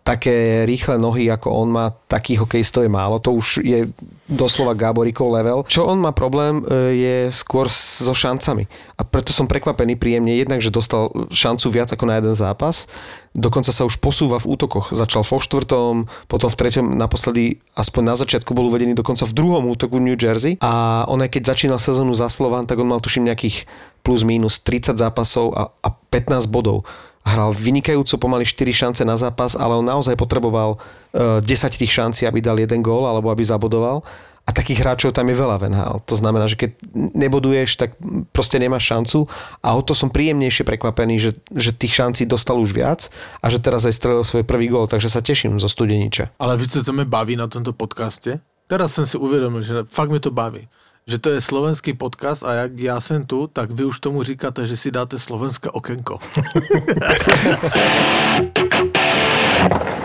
také 0.05 0.69
rýchle 0.69 1.01
nohy, 1.01 1.33
ako 1.33 1.49
on 1.49 1.69
má, 1.73 1.89
takých 2.13 2.45
hokejistov 2.45 2.85
je 2.85 2.93
málo. 2.93 3.17
To 3.25 3.41
už 3.41 3.65
je 3.65 3.89
doslova 4.29 4.77
Gáborikov 4.77 5.33
level. 5.33 5.65
Čo 5.65 5.89
on 5.89 6.05
má 6.05 6.13
problém, 6.13 6.61
e, 6.61 6.63
je 6.93 7.17
skôr 7.33 7.73
so 7.73 8.13
šancami. 8.13 8.69
A 9.01 9.03
preto 9.09 9.33
som 9.33 9.49
prekvapený 9.49 9.97
príjemne, 9.97 10.37
jednak, 10.37 10.61
že 10.61 10.69
dostal 10.69 11.09
šancu 11.33 11.73
viac 11.73 11.89
ako 11.89 12.05
na 12.05 12.21
jeden 12.21 12.37
zápas. 12.37 12.85
Dokonca 13.33 13.73
sa 13.73 13.89
už 13.89 13.97
posúva 13.97 14.37
v 14.37 14.53
útokoch. 14.53 14.93
Začal 14.93 15.25
vo 15.25 15.41
štvrtom, 15.41 16.05
potom 16.29 16.49
v 16.53 16.59
treťom, 16.61 16.85
naposledy, 17.01 17.65
aspoň 17.73 18.03
na 18.05 18.15
začiatku 18.21 18.53
bol 18.53 18.69
uvedený 18.69 18.93
dokonca 18.93 19.25
v 19.25 19.33
druhom 19.33 19.65
útoku 19.73 19.97
New 20.05 20.21
Jersey. 20.21 20.61
A 20.61 21.05
on 21.09 21.25
aj 21.25 21.33
keď 21.33 21.57
začínal 21.57 21.81
sezónu 21.81 22.13
za 22.13 22.29
Slovan, 22.29 22.69
tak 22.69 22.77
on 22.77 22.93
mal 22.93 23.01
tuším 23.01 23.25
nejakých 23.25 23.65
plus 24.05 24.21
minus 24.21 24.61
30 24.61 25.01
zápasov 25.01 25.57
a, 25.57 25.73
a 25.81 25.89
15 26.13 26.53
bodov 26.53 26.85
hral 27.25 27.51
vynikajúco 27.57 28.21
pomaly 28.21 28.45
4 28.45 28.69
šance 28.73 29.03
na 29.03 29.17
zápas, 29.17 29.57
ale 29.57 29.75
on 29.75 29.85
naozaj 29.85 30.13
potreboval 30.15 30.77
10 31.17 31.41
e, 31.43 31.69
tých 31.73 31.93
šancí, 31.93 32.29
aby 32.29 32.45
dal 32.45 32.61
jeden 32.61 32.85
gól 32.85 33.09
alebo 33.09 33.33
aby 33.33 33.41
zabodoval. 33.41 34.05
A 34.45 34.53
takých 34.53 34.85
hráčov 34.85 35.17
tam 35.17 35.25
je 35.33 35.41
veľa 35.41 35.57
v. 35.57 35.73
To 36.05 36.15
znamená, 36.21 36.45
že 36.45 36.61
keď 36.61 36.77
neboduješ, 37.17 37.81
tak 37.81 37.97
proste 38.29 38.61
nemáš 38.61 38.93
šancu. 38.93 39.25
A 39.65 39.73
o 39.73 39.81
to 39.81 39.97
som 39.97 40.13
príjemnejšie 40.13 40.69
prekvapený, 40.69 41.17
že, 41.17 41.31
že 41.49 41.73
tých 41.73 41.97
šancí 41.97 42.29
dostal 42.29 42.61
už 42.61 42.77
viac 42.77 43.09
a 43.41 43.49
že 43.49 43.57
teraz 43.57 43.89
aj 43.89 43.97
strelil 43.97 44.21
svoj 44.21 44.45
prvý 44.45 44.69
gól, 44.69 44.85
takže 44.85 45.09
sa 45.09 45.25
teším 45.25 45.57
zo 45.57 45.69
Studeniča. 45.73 46.37
Ale 46.37 46.61
víte, 46.61 46.85
co 46.85 46.93
mě 46.93 47.05
baví 47.05 47.37
na 47.37 47.49
tomto 47.49 47.73
podcaste? 47.73 48.41
Teraz 48.65 48.97
som 48.97 49.05
si 49.05 49.21
uvedomil, 49.21 49.61
že 49.61 49.85
fakt 49.85 50.09
mi 50.09 50.21
to 50.21 50.33
baví 50.33 50.69
že 51.05 51.21
to 51.21 51.37
je 51.37 51.41
slovenský 51.41 51.93
podcast 51.93 52.43
a 52.43 52.53
jak 52.53 52.79
já 52.79 53.01
jsem 53.01 53.25
tu, 53.25 53.47
tak 53.47 53.71
vy 53.71 53.85
už 53.85 54.01
tomu 54.01 54.23
říkáte, 54.23 54.67
že 54.67 54.77
si 54.77 54.91
dáte 54.91 55.19
slovenské 55.19 55.71
okenko. 55.71 56.19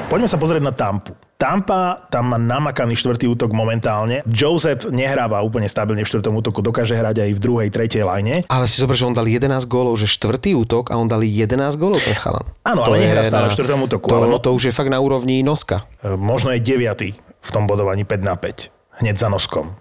Poďme 0.09 0.25
sa 0.25 0.41
pozrieť 0.41 0.65
na 0.65 0.73
Tampu. 0.73 1.13
Tampa 1.37 2.09
tam 2.09 2.33
má 2.33 2.41
namakaný 2.41 2.97
štvrtý 2.97 3.29
útok 3.29 3.53
momentálne. 3.53 4.25
Joseph 4.25 4.89
nehráva 4.89 5.39
úplne 5.45 5.69
stabilne 5.69 6.01
v 6.01 6.09
štvrtom 6.09 6.33
útoku, 6.33 6.65
dokáže 6.65 6.97
hrať 6.97 7.29
aj 7.29 7.31
v 7.31 7.39
druhej, 7.39 7.69
tretej 7.69 8.03
line. 8.03 8.41
Ale 8.49 8.65
si 8.65 8.81
zober, 8.81 8.97
že 8.97 9.05
on 9.05 9.13
dal 9.13 9.29
11 9.29 9.69
gólov, 9.69 10.01
že 10.01 10.09
štvrtý 10.09 10.57
útok 10.57 10.89
a 10.89 10.97
on 10.97 11.05
dal 11.05 11.21
11 11.21 11.77
gólov 11.77 12.01
ten 12.01 12.17
chalan. 12.17 12.43
Áno, 12.65 12.89
ale 12.89 13.05
nehrá 13.05 13.21
stále 13.21 13.47
v 13.47 13.55
štvrtom 13.55 13.85
útoku. 13.85 14.09
To, 14.09 14.17
ale... 14.17 14.41
to 14.41 14.49
už 14.49 14.67
je 14.67 14.73
fakt 14.73 14.89
na 14.89 14.97
úrovni 14.97 15.45
noska. 15.45 15.85
E, 16.01 16.17
možno 16.17 16.51
je 16.57 16.59
deviatý 16.59 17.13
v 17.39 17.49
tom 17.53 17.69
bodovaní 17.69 18.01
5 18.01 18.19
na 18.19 18.33
5. 18.33 18.99
Hneď 19.05 19.15
za 19.15 19.29
noskom. 19.29 19.77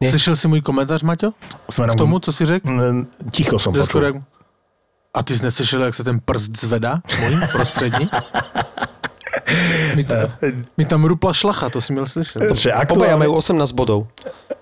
Nie. 0.00 0.10
Slyšel 0.10 0.36
si 0.36 0.48
můj 0.48 0.60
komentář, 0.60 1.02
Maťo? 1.02 1.32
Smerom... 1.70 1.96
K 1.96 1.98
tomu, 1.98 2.18
co 2.18 2.32
si 2.32 2.44
řekl? 2.44 2.68
Ticho 3.30 3.58
som 3.58 3.72
počul. 3.72 4.02
Jak... 4.02 4.16
A 5.14 5.22
ty 5.22 5.36
jsi 5.36 5.44
neslyšel, 5.44 5.84
jak 5.84 5.94
se 5.94 6.04
ten 6.04 6.20
prst 6.20 6.56
zvedá, 6.56 7.00
můj 7.20 7.40
prostřední? 7.52 8.08
Mi, 9.94 10.04
tam, 10.04 10.18
mi 10.76 10.84
tam 10.84 11.04
rupla 11.04 11.32
šlacha, 11.32 11.70
to 11.70 11.80
si 11.80 11.92
měl 11.92 12.06
slyšet. 12.06 12.42
Aktuálne... 12.42 12.90
Obaja 12.90 13.16
majú 13.16 13.38
18 13.38 13.72
bodov. 13.72 14.10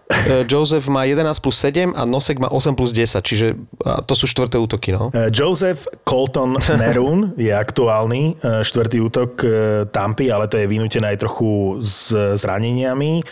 E, 0.04 0.44
Joseph 0.44 0.84
má 0.92 1.08
11 1.08 1.40
plus 1.40 1.56
7 1.56 1.96
a 1.96 2.04
Nosek 2.04 2.36
má 2.36 2.52
8 2.52 2.76
plus 2.76 2.92
10, 2.92 3.24
čiže 3.24 3.56
to 4.04 4.14
sú 4.14 4.28
štvrté 4.28 4.60
útoky. 4.60 4.92
No? 4.92 5.08
E, 5.10 5.32
Joseph 5.32 5.88
Colton 6.04 6.60
Merun 6.80 7.32
je 7.40 7.52
aktuálny 7.52 8.36
e, 8.36 8.60
štvrtý 8.60 8.98
útok 9.00 9.30
Tampy, 9.88 10.28
ale 10.28 10.48
to 10.48 10.60
je 10.60 10.68
vynútené 10.68 11.16
aj 11.16 11.18
trochu 11.24 11.80
s 11.80 12.12
zraneniami. 12.14 13.24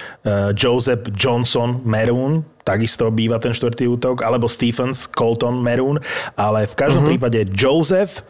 Joseph 0.57 1.13
Johnson 1.13 1.81
Merun 1.85 2.45
takisto 2.63 3.11
býva 3.11 3.43
ten 3.43 3.51
štvrtý 3.51 3.91
útok, 3.91 4.23
alebo 4.23 4.47
Stephens 4.47 5.11
Colton 5.11 5.59
Merun, 5.59 5.99
ale 6.39 6.67
v 6.71 6.75
každom 6.79 7.03
uh-huh. 7.03 7.11
prípade 7.19 7.39
Joseph 7.51 8.23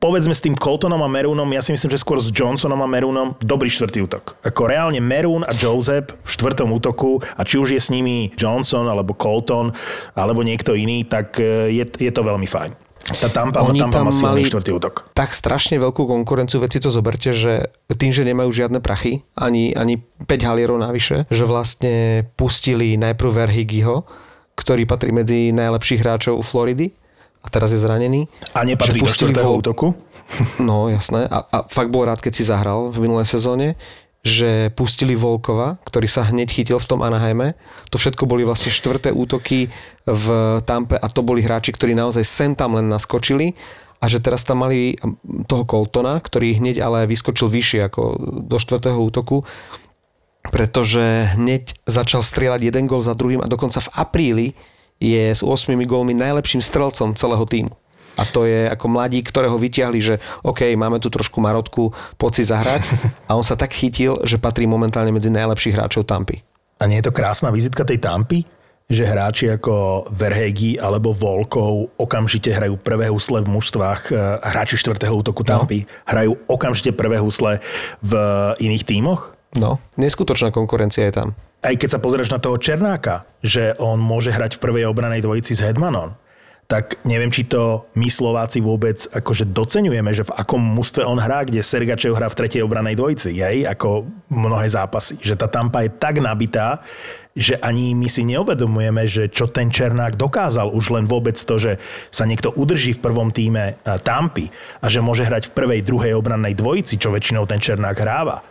povedzme 0.00 0.32
s 0.32 0.40
tým 0.40 0.56
Coltonom 0.56 1.04
a 1.04 1.08
Merúnom, 1.12 1.46
ja 1.52 1.60
si 1.60 1.76
myslím, 1.76 1.92
že 1.92 2.00
skôr 2.00 2.16
s 2.18 2.32
Johnsonom 2.32 2.80
a 2.80 2.88
Merúnom 2.88 3.36
dobrý 3.44 3.68
štvrtý 3.68 4.00
útok. 4.08 4.40
Ako 4.40 4.66
reálne 4.66 4.98
Merún 4.98 5.44
a 5.44 5.52
Joseph 5.52 6.16
v 6.24 6.28
štvrtom 6.28 6.72
útoku 6.72 7.20
a 7.36 7.44
či 7.44 7.60
už 7.60 7.76
je 7.76 7.80
s 7.84 7.92
nimi 7.92 8.32
Johnson 8.32 8.88
alebo 8.88 9.12
Colton 9.12 9.76
alebo 10.16 10.40
niekto 10.40 10.72
iný, 10.72 11.04
tak 11.04 11.36
e, 11.36 11.68
je, 11.76 11.84
je 11.84 12.10
to 12.10 12.24
veľmi 12.24 12.48
fajn. 12.48 12.72
Tá 13.00 13.32
Tampa, 13.32 13.64
Oni 13.64 13.80
Tampa 13.80 14.00
tam 14.00 14.08
má 14.08 14.12
silný 14.12 14.44
štvrtý 14.44 14.70
útok. 14.76 15.08
Tak 15.16 15.32
strašne 15.32 15.80
veľkú 15.80 16.04
konkurenciu, 16.04 16.60
veci 16.60 16.80
to 16.80 16.92
zoberte, 16.92 17.32
že 17.32 17.72
tým, 17.92 18.12
že 18.12 18.28
nemajú 18.28 18.52
žiadne 18.52 18.80
prachy, 18.80 19.24
ani, 19.36 19.72
ani 19.76 20.00
5 20.24 20.48
halierov 20.48 20.80
navyše, 20.80 21.24
že 21.32 21.44
vlastne 21.48 22.28
pustili 22.36 23.00
najprv 23.00 23.30
Verhigiho, 23.44 24.04
ktorý 24.56 24.84
patrí 24.84 25.16
medzi 25.16 25.48
najlepších 25.52 26.00
hráčov 26.04 26.44
Floridy 26.44 26.92
a 27.40 27.46
teraz 27.48 27.72
je 27.72 27.80
zranený. 27.80 28.28
A 28.52 28.62
nepatrí 28.68 29.00
do 29.00 29.08
štvrtého 29.08 29.48
vol... 29.48 29.60
útoku? 29.64 29.86
No, 30.62 30.86
jasné. 30.86 31.26
A, 31.26 31.42
a 31.42 31.58
fakt 31.66 31.90
bol 31.90 32.06
rád, 32.06 32.22
keď 32.22 32.32
si 32.38 32.44
zahral 32.46 32.92
v 32.92 33.02
minulej 33.02 33.26
sezóne, 33.26 33.74
že 34.20 34.68
pustili 34.76 35.16
Volkova, 35.16 35.80
ktorý 35.88 36.04
sa 36.04 36.28
hneď 36.28 36.52
chytil 36.52 36.76
v 36.76 36.86
tom 36.86 37.00
Anaheime. 37.00 37.56
To 37.88 37.96
všetko 37.96 38.28
boli 38.28 38.44
vlastne 38.44 38.68
štvrté 38.68 39.16
útoky 39.16 39.72
v 40.04 40.26
Tampe 40.68 41.00
a 41.00 41.08
to 41.08 41.24
boli 41.24 41.40
hráči, 41.40 41.72
ktorí 41.72 41.96
naozaj 41.96 42.24
sem 42.28 42.52
tam 42.52 42.76
len 42.76 42.92
naskočili 42.92 43.56
a 44.00 44.04
že 44.08 44.20
teraz 44.20 44.44
tam 44.44 44.64
mali 44.64 44.96
toho 45.48 45.64
Coltona, 45.64 46.20
ktorý 46.20 46.60
hneď 46.60 46.84
ale 46.84 47.08
vyskočil 47.08 47.48
vyššie 47.48 47.80
ako 47.88 48.02
do 48.44 48.56
štvrtého 48.60 49.00
útoku, 49.00 49.48
pretože 50.52 51.36
hneď 51.36 51.76
začal 51.84 52.24
strieľať 52.24 52.60
jeden 52.64 52.88
gol 52.88 53.04
za 53.04 53.12
druhým 53.12 53.44
a 53.44 53.48
dokonca 53.48 53.80
v 53.80 53.92
apríli 53.92 54.46
je 55.00 55.32
s 55.32 55.40
8 55.40 55.72
gólmi 55.88 56.12
najlepším 56.12 56.60
strelcom 56.60 57.16
celého 57.16 57.42
týmu. 57.48 57.72
A 58.20 58.28
to 58.28 58.44
je 58.44 58.68
ako 58.68 58.92
mladík, 58.92 59.32
ktorého 59.32 59.56
vyťahli, 59.56 59.98
že 59.98 60.20
OK, 60.44 60.68
máme 60.76 61.00
tu 61.00 61.08
trošku 61.08 61.40
marotku, 61.40 61.96
poď 62.20 62.32
si 62.36 62.44
zahrať. 62.52 62.82
A 63.32 63.34
on 63.34 63.40
sa 63.40 63.56
tak 63.56 63.72
chytil, 63.72 64.20
že 64.28 64.36
patrí 64.36 64.68
momentálne 64.68 65.08
medzi 65.08 65.32
najlepších 65.32 65.72
hráčov 65.72 66.04
Tampy. 66.04 66.44
A 66.80 66.84
nie 66.84 67.00
je 67.00 67.08
to 67.08 67.16
krásna 67.16 67.48
vizitka 67.48 67.82
tej 67.82 67.98
Tampy? 67.98 68.44
že 68.90 69.06
hráči 69.06 69.46
ako 69.46 70.02
Verhegi 70.10 70.74
alebo 70.74 71.14
Volkov 71.14 71.94
okamžite 71.94 72.50
hrajú 72.50 72.74
prvé 72.74 73.06
husle 73.06 73.38
v 73.38 73.46
mužstvách, 73.46 74.10
e, 74.10 74.14
hráči 74.50 74.74
štvrtého 74.82 75.14
útoku 75.14 75.46
Tampy 75.46 75.86
no. 75.86 75.90
hrajú 76.10 76.34
okamžite 76.50 76.90
prvé 76.98 77.22
husle 77.22 77.62
v 78.02 78.12
iných 78.58 78.82
tímoch? 78.82 79.38
No, 79.54 79.78
neskutočná 79.94 80.50
konkurencia 80.50 81.06
je 81.06 81.14
tam 81.14 81.28
aj 81.60 81.74
keď 81.76 81.88
sa 81.92 82.02
pozrieš 82.02 82.32
na 82.32 82.40
toho 82.40 82.56
Černáka, 82.56 83.28
že 83.44 83.76
on 83.76 84.00
môže 84.00 84.32
hrať 84.32 84.56
v 84.56 84.62
prvej 84.64 84.84
obranej 84.88 85.20
dvojici 85.20 85.52
s 85.56 85.64
Hedmanom, 85.64 86.16
tak 86.70 87.02
neviem, 87.02 87.34
či 87.34 87.50
to 87.50 87.90
my 87.98 88.06
Slováci 88.06 88.62
vôbec 88.62 89.02
akože 89.10 89.50
docenujeme, 89.50 90.14
že 90.14 90.22
v 90.22 90.38
akom 90.38 90.62
mústve 90.62 91.02
on 91.02 91.18
hrá, 91.18 91.42
kde 91.42 91.66
Sergačev 91.66 92.14
hrá 92.14 92.30
v 92.30 92.38
tretej 92.38 92.62
obranej 92.62 92.94
dvojici, 92.94 93.34
jej, 93.34 93.66
ako 93.66 94.06
mnohé 94.30 94.70
zápasy. 94.70 95.18
Že 95.18 95.34
tá 95.34 95.50
Tampa 95.50 95.82
je 95.82 95.90
tak 95.90 96.22
nabitá, 96.22 96.78
že 97.34 97.58
ani 97.58 97.90
my 97.98 98.06
si 98.06 98.22
neuvedomujeme, 98.22 99.02
že 99.10 99.26
čo 99.26 99.50
ten 99.50 99.66
Černák 99.66 100.14
dokázal 100.14 100.70
už 100.70 100.94
len 100.94 101.10
vôbec 101.10 101.34
to, 101.34 101.58
že 101.58 101.82
sa 102.14 102.22
niekto 102.22 102.54
udrží 102.54 102.94
v 102.94 103.02
prvom 103.02 103.34
týme 103.34 103.74
Tampy 103.82 104.46
a 104.78 104.86
že 104.86 105.02
môže 105.02 105.26
hrať 105.26 105.50
v 105.50 105.54
prvej, 105.58 105.80
druhej 105.82 106.14
obrannej 106.14 106.54
dvojici, 106.54 107.02
čo 107.02 107.10
väčšinou 107.10 107.50
ten 107.50 107.58
Černák 107.58 107.98
hráva. 107.98 108.46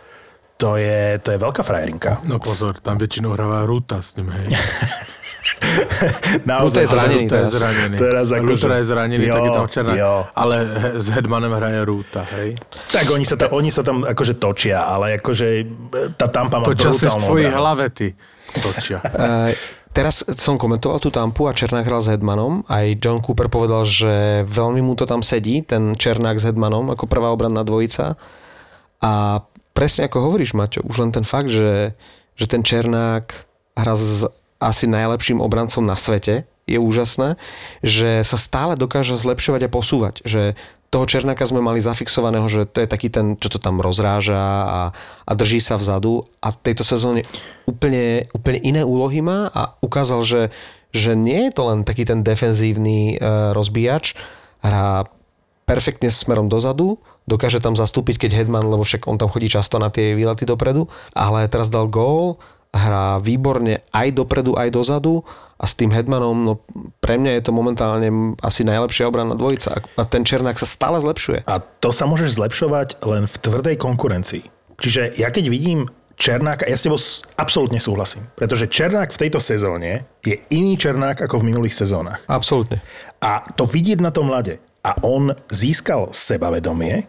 To 0.60 0.76
je, 0.76 1.16
to 1.24 1.32
je 1.32 1.38
veľká 1.40 1.64
frajerinka. 1.64 2.20
No 2.28 2.36
pozor, 2.36 2.76
tam 2.84 3.00
väčšinou 3.00 3.32
hráva 3.32 3.64
Ruta 3.64 4.04
s 4.04 4.20
ním, 4.20 4.28
hej. 4.28 4.52
Naozaj, 6.44 6.84
je 6.84 6.88
zranený 6.92 7.24
teraz. 7.32 7.48
Je 7.48 7.56
zranený. 7.64 7.96
Teraz 7.96 8.26
ako, 8.28 8.44
Rutra 8.44 8.74
je 8.76 8.84
zranený, 8.84 9.24
jo, 9.24 9.34
tak 9.34 9.40
je 9.40 9.50
tam 9.56 9.68
černá. 9.72 9.92
Jo. 9.96 10.12
Ale 10.36 10.56
s 11.00 11.06
Hedmanem 11.08 11.52
hraje 11.56 11.80
Rúta, 11.88 12.22
hej? 12.36 12.60
Tak 12.92 13.08
oni 13.08 13.24
sa, 13.24 13.40
tam, 13.40 13.48
oni 13.56 13.70
sa 13.72 13.80
tam 13.80 14.04
akože 14.04 14.36
točia, 14.36 14.84
ale 14.84 15.16
akože 15.16 15.46
tá 16.20 16.28
Tampa 16.28 16.60
má 16.60 16.64
Točia 16.68 16.92
sa 16.92 17.16
v 17.16 17.24
tvojich 17.24 17.52
hlave, 17.56 17.84
ty. 17.88 18.12
Točia. 18.60 19.00
Teraz 19.96 20.22
som 20.38 20.54
komentoval 20.54 21.02
tú 21.02 21.10
tampu 21.10 21.50
a 21.50 21.56
Černák 21.56 21.82
hral 21.82 21.98
s 21.98 22.14
Hedmanom. 22.14 22.62
Aj 22.70 22.86
John 22.94 23.18
Cooper 23.18 23.50
povedal, 23.50 23.82
že 23.82 24.46
veľmi 24.46 24.78
mu 24.84 24.94
to 24.94 25.02
tam 25.02 25.18
sedí, 25.18 25.66
ten 25.66 25.98
Černák 25.98 26.38
s 26.38 26.46
Hedmanom, 26.46 26.94
ako 26.94 27.10
prvá 27.10 27.34
obranná 27.34 27.66
dvojica. 27.66 28.14
A 29.02 29.42
presne 29.80 30.12
ako 30.12 30.28
hovoríš, 30.28 30.52
Maťo, 30.52 30.84
už 30.84 30.96
len 31.00 31.08
ten 31.16 31.24
fakt, 31.24 31.48
že, 31.48 31.96
že 32.36 32.44
ten 32.44 32.60
Černák 32.60 33.32
hrá 33.80 33.96
s 33.96 34.28
asi 34.60 34.84
najlepším 34.84 35.40
obrancom 35.40 35.80
na 35.88 35.96
svete, 35.96 36.44
je 36.68 36.76
úžasné, 36.76 37.40
že 37.80 38.20
sa 38.20 38.36
stále 38.36 38.76
dokáže 38.76 39.16
zlepšovať 39.16 39.66
a 39.66 39.72
posúvať. 39.72 40.14
Že 40.28 40.52
toho 40.92 41.06
Černáka 41.08 41.48
sme 41.48 41.64
mali 41.64 41.80
zafixovaného, 41.80 42.44
že 42.46 42.68
to 42.68 42.84
je 42.84 42.92
taký 42.92 43.08
ten, 43.08 43.40
čo 43.40 43.48
to 43.48 43.56
tam 43.56 43.80
rozráža 43.80 44.36
a, 44.36 44.82
a 45.24 45.32
drží 45.32 45.64
sa 45.64 45.80
vzadu 45.80 46.28
a 46.44 46.52
tejto 46.52 46.84
sezóne 46.84 47.24
úplne, 47.64 48.28
úplne 48.36 48.60
iné 48.60 48.82
úlohy 48.84 49.24
má 49.24 49.48
a 49.48 49.74
ukázal, 49.80 50.20
že, 50.22 50.42
že 50.92 51.16
nie 51.16 51.48
je 51.48 51.52
to 51.56 51.62
len 51.72 51.88
taký 51.88 52.04
ten 52.04 52.20
defenzívny 52.20 53.16
e, 53.16 53.54
rozbíjač, 53.56 54.18
hrá 54.60 55.08
perfektne 55.64 56.10
smerom 56.10 56.50
dozadu, 56.50 56.98
dokáže 57.30 57.62
tam 57.62 57.78
zastúpiť, 57.78 58.26
keď 58.26 58.42
Hedman, 58.42 58.66
lebo 58.66 58.82
však 58.82 59.06
on 59.06 59.14
tam 59.14 59.30
chodí 59.30 59.46
často 59.46 59.78
na 59.78 59.94
tie 59.94 60.18
výlety 60.18 60.42
dopredu, 60.42 60.90
ale 61.14 61.46
teraz 61.46 61.70
dal 61.70 61.86
gól, 61.86 62.42
hrá 62.74 63.18
výborne 63.22 63.82
aj 63.94 64.14
dopredu, 64.14 64.54
aj 64.58 64.74
dozadu 64.74 65.22
a 65.58 65.66
s 65.66 65.74
tým 65.74 65.90
Hedmanom, 65.90 66.34
no 66.34 66.52
pre 67.02 67.18
mňa 67.18 67.38
je 67.38 67.42
to 67.46 67.52
momentálne 67.54 68.34
asi 68.42 68.62
najlepšia 68.62 69.10
obranná 69.10 69.34
dvojica 69.34 69.82
a 69.98 70.02
ten 70.06 70.22
Černák 70.22 70.58
sa 70.58 70.66
stále 70.66 70.98
zlepšuje. 71.02 71.46
A 71.50 71.58
to 71.62 71.90
sa 71.90 72.06
môžeš 72.06 72.38
zlepšovať 72.38 73.02
len 73.02 73.26
v 73.26 73.34
tvrdej 73.42 73.76
konkurencii. 73.78 74.44
Čiže 74.80 75.18
ja 75.18 75.28
keď 75.28 75.50
vidím 75.50 75.90
Černák, 76.20 76.68
ja 76.68 76.76
s 76.76 76.84
tebou 76.84 77.00
absolútne 77.40 77.80
súhlasím, 77.80 78.28
pretože 78.36 78.68
Černák 78.68 79.08
v 79.12 79.20
tejto 79.24 79.40
sezóne 79.40 80.04
je 80.20 80.36
iný 80.52 80.76
Černák 80.76 81.16
ako 81.26 81.40
v 81.40 81.48
minulých 81.48 81.72
sezónach. 81.72 82.20
Absolútne. 82.28 82.84
A 83.24 83.44
to 83.56 83.64
vidieť 83.64 84.04
na 84.04 84.12
tom 84.12 84.28
mlade. 84.28 84.60
A 84.80 84.96
on 85.04 85.32
získal 85.52 86.12
sebavedomie, 86.12 87.08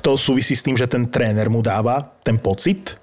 to 0.00 0.16
súvisí 0.16 0.56
s 0.56 0.64
tým, 0.64 0.78
že 0.78 0.88
ten 0.88 1.04
tréner 1.04 1.52
mu 1.52 1.60
dáva 1.60 2.16
ten 2.24 2.40
pocit, 2.40 2.96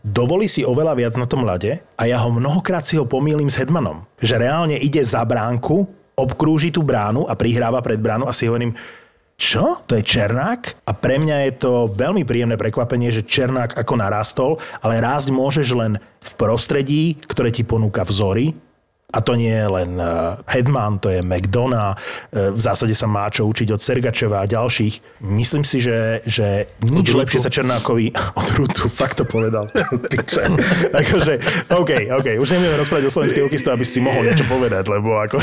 dovolí 0.00 0.48
si 0.48 0.64
oveľa 0.64 0.96
viac 0.96 1.14
na 1.20 1.28
tom 1.28 1.44
ľade 1.44 1.84
a 2.00 2.02
ja 2.08 2.16
ho 2.24 2.32
mnohokrát 2.32 2.88
si 2.88 2.96
ho 2.96 3.04
pomýlim 3.04 3.52
s 3.52 3.60
Hedmanom. 3.60 4.08
Že 4.16 4.40
reálne 4.40 4.76
ide 4.80 5.04
za 5.04 5.20
bránku, 5.28 5.84
obkrúži 6.16 6.72
tú 6.72 6.80
bránu 6.80 7.28
a 7.28 7.36
prihráva 7.36 7.84
pred 7.84 8.00
bránu 8.00 8.24
a 8.24 8.32
si 8.32 8.48
hovorím, 8.48 8.72
čo? 9.36 9.82
To 9.90 9.98
je 9.98 10.06
Černák? 10.06 10.86
A 10.86 10.92
pre 10.94 11.18
mňa 11.18 11.36
je 11.50 11.52
to 11.66 11.90
veľmi 11.90 12.22
príjemné 12.22 12.54
prekvapenie, 12.54 13.10
že 13.10 13.26
Černák 13.26 13.74
ako 13.74 13.94
narastol, 13.98 14.50
ale 14.78 15.02
rásť 15.02 15.34
môžeš 15.34 15.68
len 15.74 15.92
v 16.22 16.32
prostredí, 16.38 17.18
ktoré 17.26 17.50
ti 17.50 17.66
ponúka 17.66 18.06
vzory, 18.06 18.54
a 19.12 19.18
to 19.20 19.36
nie 19.36 19.52
je 19.52 19.68
len 19.68 20.00
eh, 20.00 20.40
Hedman, 20.48 20.96
to 20.98 21.12
je 21.12 21.20
McDonough. 21.20 21.94
Eh, 22.32 22.48
v 22.48 22.60
zásade 22.60 22.96
sa 22.96 23.04
má 23.04 23.28
čo 23.28 23.44
učiť 23.44 23.68
od 23.68 23.80
Sergačeva 23.80 24.40
a 24.40 24.48
ďalších. 24.48 25.24
Myslím 25.28 25.68
si, 25.68 25.84
že, 25.84 26.24
že 26.24 26.72
nič 26.80 27.12
od 27.12 27.20
lepšie 27.20 27.44
sa 27.44 27.52
Černákovi 27.52 28.16
od 28.40 28.48
Rutu, 28.56 28.88
fakt 28.88 29.20
to 29.20 29.24
povedal. 29.28 29.68
Takže, 30.96 31.32
OK, 31.80 31.92
OK, 32.08 32.28
už 32.40 32.48
nebudeme 32.56 32.80
rozprávať 32.80 33.04
o 33.08 33.12
slovenskej 33.12 33.42
hokejistu, 33.44 33.68
aby 33.68 33.84
si 33.84 34.00
mohol 34.00 34.24
niečo 34.24 34.48
povedať, 34.48 34.88
lebo 34.88 35.20
ako... 35.20 35.36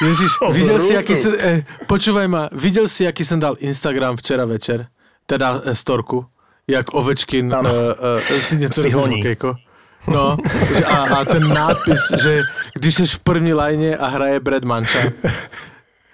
Ježiš, 0.00 0.40
videl 0.56 0.80
si, 0.80 0.96
aký 0.96 1.12
som, 1.12 1.36
eh, 1.36 1.60
počúvaj 1.84 2.24
ma, 2.24 2.48
videl 2.56 2.88
si, 2.88 3.04
aký 3.04 3.20
som 3.20 3.36
dal 3.36 3.60
Instagram 3.60 4.16
včera 4.16 4.48
večer? 4.48 4.88
Teda 5.28 5.60
eh, 5.60 5.76
storku, 5.76 6.24
jak 6.64 6.92
Ovečkin 6.96 7.52
eh, 7.52 7.60
eh, 7.60 8.40
si 8.40 8.56
niečo 8.56 8.80
si 8.80 8.90
honí. 8.92 9.20
No, 10.08 10.36
a, 10.86 10.96
a 10.96 11.24
ten 11.24 11.48
nápis, 11.48 12.00
že 12.22 12.42
když 12.74 12.94
jsi 12.94 13.06
v 13.06 13.18
první 13.18 13.52
lajne 13.52 13.96
a 13.96 14.06
hraje 14.06 14.40
Brad 14.40 14.64
Mancha, 14.64 14.98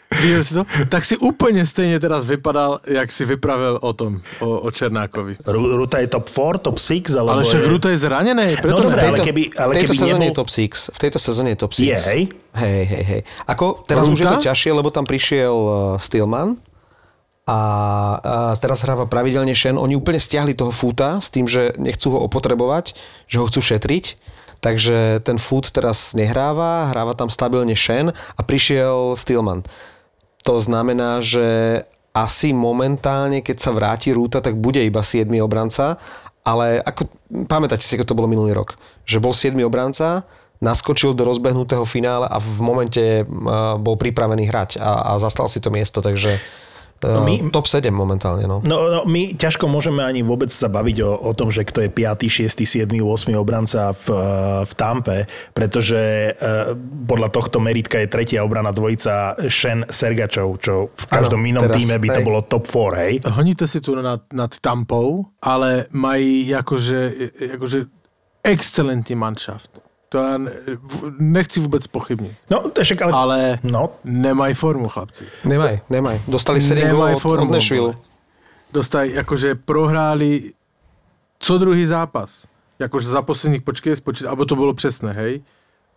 Videl 0.06 0.44
si 0.44 0.54
to? 0.54 0.62
Tak 0.86 1.02
si 1.02 1.18
úplne 1.18 1.66
stejne 1.66 1.98
teraz 1.98 2.22
vypadal, 2.22 2.78
jak 2.86 3.10
si 3.10 3.26
vypravil 3.26 3.82
o 3.82 3.90
tom, 3.90 4.22
o, 4.38 4.62
o 4.62 4.68
Černákovi. 4.70 5.42
Ruta 5.50 5.98
je 5.98 6.06
top 6.06 6.30
4, 6.30 6.62
top 6.62 6.78
6, 6.78 7.18
alebo 7.18 7.30
Ale 7.34 7.42
však 7.42 7.62
je... 7.62 7.68
Ruta 7.68 7.88
je 7.90 7.98
zranené. 7.98 8.44
Preto 8.54 8.86
no 8.86 8.86
dobre, 8.86 9.02
ale 9.02 9.18
keby, 9.18 9.42
ale 9.58 9.72
v 9.74 9.76
tejto 9.82 9.94
keby 9.94 10.02
sezóne 10.06 10.22
nebol... 10.22 10.30
je 10.30 10.38
top 10.38 10.50
6. 10.54 10.94
V 10.94 10.98
tejto 11.02 11.18
sezóne 11.18 11.48
je 11.52 11.58
top 11.58 11.72
6. 11.74 11.82
Je, 11.82 11.98
hej? 11.98 12.22
Hej, 12.54 12.82
hej, 12.86 13.04
hej. 13.04 13.20
Ako, 13.50 13.82
teraz 13.82 14.06
Ruta? 14.06 14.14
už 14.14 14.18
je 14.22 14.26
to 14.30 14.38
ťažšie, 14.46 14.70
lebo 14.78 14.88
tam 14.94 15.04
prišiel 15.04 15.52
uh, 15.52 15.74
Stillman, 15.98 16.54
a, 17.46 17.52
a 17.54 17.60
teraz 18.58 18.82
hráva 18.82 19.06
pravidelne 19.06 19.54
Shen. 19.54 19.78
Oni 19.78 19.94
úplne 19.94 20.18
stiahli 20.18 20.58
toho 20.58 20.74
fúta 20.74 21.22
s 21.22 21.30
tým, 21.30 21.46
že 21.46 21.70
nechcú 21.78 22.18
ho 22.18 22.18
opotrebovať, 22.26 22.98
že 23.30 23.38
ho 23.38 23.46
chcú 23.46 23.62
šetriť. 23.62 24.18
Takže 24.58 25.22
ten 25.22 25.38
foot 25.38 25.70
teraz 25.70 26.10
nehráva, 26.18 26.90
hráva 26.90 27.14
tam 27.14 27.30
stabilne 27.30 27.78
Shen 27.78 28.10
a 28.10 28.40
prišiel 28.42 29.14
Stillman. 29.14 29.62
To 30.42 30.58
znamená, 30.58 31.22
že 31.22 31.46
asi 32.16 32.50
momentálne, 32.50 33.44
keď 33.46 33.56
sa 33.62 33.70
vráti 33.70 34.10
Rúta, 34.10 34.42
tak 34.42 34.58
bude 34.58 34.82
iba 34.82 35.04
7 35.04 35.28
obranca, 35.38 36.00
ale 36.42 36.80
ako, 36.82 37.12
pamätáte 37.46 37.84
si, 37.84 37.94
ako 37.94 38.08
to 38.08 38.16
bolo 38.16 38.30
minulý 38.30 38.56
rok, 38.56 38.80
že 39.04 39.20
bol 39.20 39.36
7 39.36 39.52
obranca, 39.62 40.24
naskočil 40.64 41.12
do 41.12 41.28
rozbehnutého 41.28 41.84
finále 41.84 42.24
a 42.24 42.40
v 42.40 42.58
momente 42.64 43.04
bol 43.76 44.00
pripravený 44.00 44.48
hrať 44.48 44.70
a, 44.80 45.12
a 45.12 45.20
zastal 45.20 45.52
si 45.52 45.60
to 45.60 45.68
miesto, 45.68 46.00
takže 46.00 46.40
No 47.04 47.28
my, 47.28 47.52
top 47.52 47.68
7 47.68 47.92
momentálne. 47.92 48.48
No. 48.48 48.64
No, 48.64 48.88
no. 48.88 49.00
my 49.04 49.36
ťažko 49.36 49.68
môžeme 49.68 50.00
ani 50.00 50.24
vôbec 50.24 50.48
sa 50.48 50.72
baviť 50.72 50.96
o, 51.04 51.12
o 51.12 51.32
tom, 51.36 51.52
že 51.52 51.68
kto 51.68 51.84
je 51.84 51.90
5., 51.92 52.48
6., 52.48 52.64
7., 52.64 52.88
8. 52.88 53.36
obranca 53.36 53.92
v, 53.92 54.06
v 54.64 54.72
Tampe, 54.74 55.28
pretože 55.52 56.32
uh, 56.32 56.72
podľa 57.04 57.28
tohto 57.28 57.60
meritka 57.60 58.00
je 58.00 58.08
tretia 58.08 58.40
obrana 58.40 58.72
dvojica 58.72 59.36
Shen 59.52 59.84
Sergačov, 59.86 60.56
čo 60.58 60.90
v 60.96 61.06
každom 61.06 61.44
ano, 61.44 61.50
inom 61.52 61.62
teraz, 61.68 61.76
týme 61.76 61.96
by 62.00 62.08
hej. 62.08 62.16
to 62.16 62.20
bolo 62.24 62.40
top 62.48 62.64
4, 62.64 63.02
hej? 63.04 63.14
Honíte 63.28 63.68
si 63.68 63.78
tu 63.84 63.92
nad, 63.96 64.24
nad 64.32 64.52
Tampou, 64.56 65.28
ale 65.44 65.92
mají 65.92 66.48
akože, 66.56 67.00
akože 67.60 67.78
excelentný 68.40 69.14
manšaft. 69.18 69.85
To 70.16 70.24
ja 70.24 70.40
nechci 71.20 71.60
vôbec 71.60 71.84
pochybniť. 71.92 72.48
No, 72.48 72.72
však 72.72 73.04
ale... 73.04 73.12
Ale 73.12 73.38
no. 73.60 74.00
nemaj 74.00 74.56
formu, 74.56 74.88
chlapci. 74.88 75.28
Nemaj, 75.44 75.84
nemaj. 75.92 76.24
Dostali 76.24 76.56
7 76.56 76.88
gólov 76.88 77.20
od, 77.20 77.44
od 77.44 77.52
Nashville. 77.52 77.92
Dostali, 78.72 79.12
akože 79.12 79.60
prohráli 79.60 80.56
co 81.36 81.52
druhý 81.60 81.84
zápas. 81.84 82.48
Akože 82.80 83.12
za 83.12 83.20
posledných, 83.20 83.60
počkej, 83.60 83.96
spočít, 83.96 84.24
alebo 84.24 84.48
to 84.48 84.56
bolo 84.56 84.72
přesné, 84.72 85.12
hej? 85.12 85.44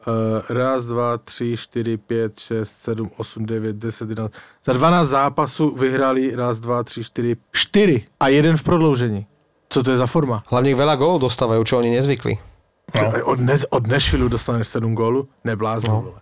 Uh, 0.07 0.43
raz, 0.51 0.85
dva, 0.85 1.17
tři, 1.17 1.55
čtyři, 1.57 1.97
pět, 1.97 2.39
šest, 2.39 2.75
sedm, 2.79 3.11
osm, 3.17 3.45
devět, 3.45 3.75
deset, 3.75 4.09
jedenáct. 4.09 4.33
Za 4.65 4.73
12 4.73 5.07
zápasů 5.07 5.75
vyhrali 5.75 6.35
raz, 6.35 6.59
dva, 6.59 6.83
tři, 6.83 7.03
čtyři, 7.03 7.37
čtyři 7.51 8.05
a 8.19 8.27
jeden 8.27 8.57
v 8.57 8.63
prodloužení. 8.63 9.25
Co 9.69 9.83
to 9.83 9.91
je 9.91 9.97
za 9.97 10.07
forma? 10.07 10.41
Hlavne 10.49 10.73
veľa 10.73 10.97
gólov 10.97 11.29
dostávajú, 11.29 11.61
čo 11.61 11.77
oni 11.77 11.93
nezvykli. 11.93 12.58
No. 12.95 13.33
Od, 13.33 13.39
ne, 13.39 13.55
od 13.69 13.83
Nashville 13.87 14.29
dostaneš 14.29 14.67
7 14.67 14.95
gólu? 14.95 15.27
Neblázni. 15.43 15.89
No. 15.89 16.17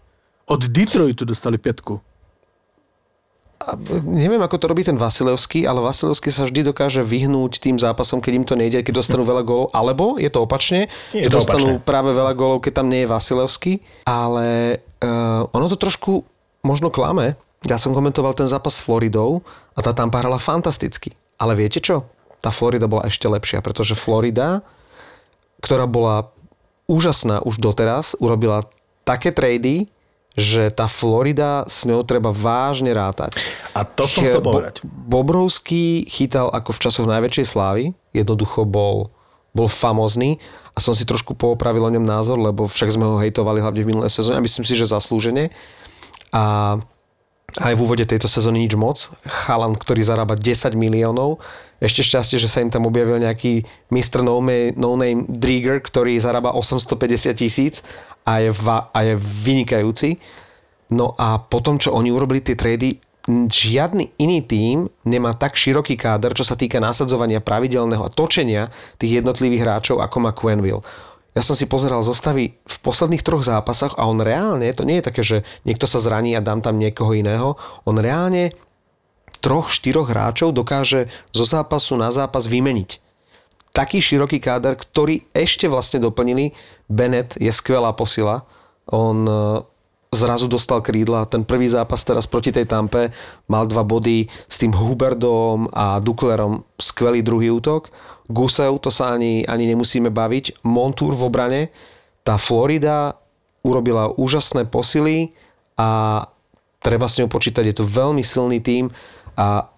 Od 0.48 0.62
Detroitu 0.64 1.26
dostali 1.26 1.58
piatku. 1.58 2.00
A 3.58 3.74
neviem, 4.06 4.38
ako 4.38 4.62
to 4.62 4.70
robí 4.70 4.86
ten 4.86 5.02
Vasilevský, 5.02 5.66
ale 5.66 5.82
Vasilevský 5.82 6.30
sa 6.30 6.46
vždy 6.46 6.72
dokáže 6.72 7.02
vyhnúť 7.02 7.58
tým 7.58 7.82
zápasom, 7.82 8.22
keď 8.22 8.34
im 8.38 8.46
to 8.46 8.54
nejde, 8.54 8.86
keď 8.86 9.02
dostanú 9.02 9.26
veľa 9.26 9.42
gólov, 9.42 9.74
alebo 9.74 10.22
je 10.22 10.30
to 10.30 10.46
opačne, 10.46 10.86
je 11.10 11.26
že 11.26 11.34
to 11.34 11.42
dostanú 11.42 11.82
opačne. 11.82 11.88
práve 11.90 12.14
veľa 12.14 12.34
gólov, 12.38 12.62
keď 12.62 12.74
tam 12.80 12.88
nie 12.94 13.02
je 13.04 13.10
Vasilevský, 13.10 13.74
ale 14.06 14.78
uh, 15.02 15.50
ono 15.50 15.66
to 15.74 15.76
trošku 15.76 16.22
možno 16.62 16.94
klame. 16.94 17.34
Ja 17.66 17.82
som 17.82 17.98
komentoval 17.98 18.38
ten 18.38 18.46
zápas 18.46 18.78
s 18.78 18.86
Floridou 18.86 19.42
a 19.74 19.82
tá 19.82 19.90
tam 19.90 20.14
hrala 20.14 20.38
fantasticky. 20.38 21.18
Ale 21.42 21.58
viete 21.58 21.82
čo? 21.82 22.06
Tá 22.46 22.54
Florida 22.54 22.86
bola 22.86 23.10
ešte 23.10 23.26
lepšia, 23.26 23.66
pretože 23.66 23.98
Florida, 23.98 24.62
ktorá 25.66 25.90
bola 25.90 26.30
úžasná 26.88 27.44
už 27.44 27.60
doteraz, 27.60 28.16
urobila 28.18 28.64
také 29.04 29.36
trady, 29.36 29.92
že 30.38 30.70
tá 30.70 30.86
Florida 30.86 31.66
s 31.66 31.84
ňou 31.90 32.06
treba 32.06 32.30
vážne 32.30 32.94
rátať. 32.94 33.36
A 33.74 33.82
to 33.84 34.06
som 34.06 34.24
chcel 34.24 34.40
povedať. 34.40 34.86
Bobrovský 34.86 36.06
chytal 36.06 36.54
ako 36.54 36.72
v 36.78 36.82
časoch 36.88 37.08
najväčšej 37.10 37.46
slávy, 37.46 37.84
jednoducho 38.14 38.64
bol, 38.64 39.10
bol 39.52 39.66
famózny 39.66 40.38
a 40.74 40.80
som 40.80 40.94
si 40.94 41.10
trošku 41.10 41.34
poopravil 41.34 41.82
o 41.82 41.94
ňom 41.94 42.06
názor, 42.06 42.38
lebo 42.38 42.70
však 42.70 42.94
sme 42.94 43.10
ho 43.10 43.18
hejtovali 43.18 43.66
hlavne 43.66 43.82
v 43.82 43.90
minulé 43.90 44.14
sezóne 44.14 44.38
a 44.38 44.46
myslím 44.46 44.62
si, 44.62 44.78
že 44.78 44.86
zaslúžene. 44.86 45.50
A 46.30 46.78
aj 47.56 47.74
v 47.80 47.84
úvode 47.84 48.04
tejto 48.04 48.28
sezóny 48.28 48.68
nič 48.68 48.76
moc. 48.76 49.08
Chalan, 49.24 49.74
ktorý 49.80 50.04
zarába 50.04 50.36
10 50.36 50.76
miliónov. 50.76 51.40
Ešte 51.80 52.04
šťastie, 52.04 52.38
že 52.38 52.52
sa 52.52 52.60
im 52.60 52.68
tam 52.68 52.84
objavil 52.84 53.24
nejaký 53.24 53.64
Mr. 53.88 54.20
No, 54.20 54.44
no 54.76 54.90
Name 55.00 55.24
Drieger, 55.32 55.80
ktorý 55.80 56.20
zarába 56.20 56.52
850 56.52 57.32
tisíc 57.40 57.88
a 58.28 58.44
je, 58.44 58.52
va, 58.52 58.92
a 58.92 59.00
je 59.08 59.16
vynikajúci. 59.16 60.20
No 60.92 61.16
a 61.16 61.40
potom, 61.40 61.80
čo 61.80 61.96
oni 61.96 62.12
urobili 62.12 62.44
tie 62.44 62.60
trady, 62.60 63.00
žiadny 63.28 64.16
iný 64.24 64.40
tím 64.44 64.88
nemá 65.04 65.36
tak 65.36 65.60
široký 65.60 66.00
káder, 66.00 66.32
čo 66.32 66.48
sa 66.48 66.56
týka 66.56 66.80
nasadzovania 66.80 67.44
pravidelného 67.44 68.08
a 68.08 68.14
točenia 68.14 68.72
tých 68.96 69.24
jednotlivých 69.24 69.64
hráčov, 69.68 70.00
ako 70.00 70.18
má 70.24 70.32
Quenville. 70.32 70.84
Ja 71.38 71.46
som 71.46 71.54
si 71.54 71.70
pozeral 71.70 72.02
zostavy 72.02 72.58
v 72.58 72.78
posledných 72.82 73.22
troch 73.22 73.46
zápasoch 73.46 73.94
a 73.94 74.10
on 74.10 74.18
reálne, 74.18 74.66
to 74.74 74.82
nie 74.82 74.98
je 74.98 75.06
také, 75.06 75.22
že 75.22 75.38
niekto 75.70 75.86
sa 75.86 76.02
zraní 76.02 76.34
a 76.34 76.42
dám 76.42 76.66
tam 76.66 76.82
niekoho 76.82 77.14
iného, 77.14 77.62
on 77.86 78.02
reálne 78.02 78.58
troch, 79.38 79.70
štyroch 79.70 80.10
hráčov 80.10 80.50
dokáže 80.58 81.14
zo 81.30 81.46
zápasu 81.46 81.94
na 81.94 82.10
zápas 82.10 82.50
vymeniť 82.50 83.06
taký 83.78 84.02
široký 84.02 84.42
káder, 84.42 84.74
ktorý 84.74 85.30
ešte 85.38 85.70
vlastne 85.70 86.02
doplnili. 86.02 86.58
Bennett 86.90 87.38
je 87.38 87.54
skvelá 87.54 87.94
posila. 87.94 88.42
On 88.90 89.22
e, 89.22 89.62
zrazu 90.10 90.50
dostal 90.50 90.82
krídla. 90.82 91.30
Ten 91.30 91.46
prvý 91.46 91.70
zápas 91.70 92.02
teraz 92.02 92.26
proti 92.26 92.50
tej 92.50 92.66
Tampe 92.66 93.14
mal 93.46 93.70
dva 93.70 93.86
body 93.86 94.26
s 94.50 94.58
tým 94.58 94.74
Huberdom 94.74 95.70
a 95.70 96.02
Duklerom. 96.02 96.66
Skvelý 96.82 97.22
druhý 97.22 97.54
útok. 97.54 97.94
Gusev, 98.28 98.80
to 98.84 98.92
sa 98.92 99.16
ani, 99.16 99.48
ani 99.48 99.68
nemusíme 99.72 100.12
baviť. 100.12 100.64
Montour 100.68 101.16
v 101.16 101.26
obrane. 101.28 101.62
Tá 102.28 102.36
Florida 102.36 103.16
urobila 103.64 104.12
úžasné 104.12 104.68
posily 104.68 105.32
a 105.80 106.24
treba 106.84 107.08
s 107.08 107.20
ňou 107.20 107.32
počítať. 107.32 107.64
Je 107.68 107.76
to 107.80 107.86
veľmi 107.88 108.24
silný 108.24 108.60
tím 108.60 108.92
a 109.40 109.72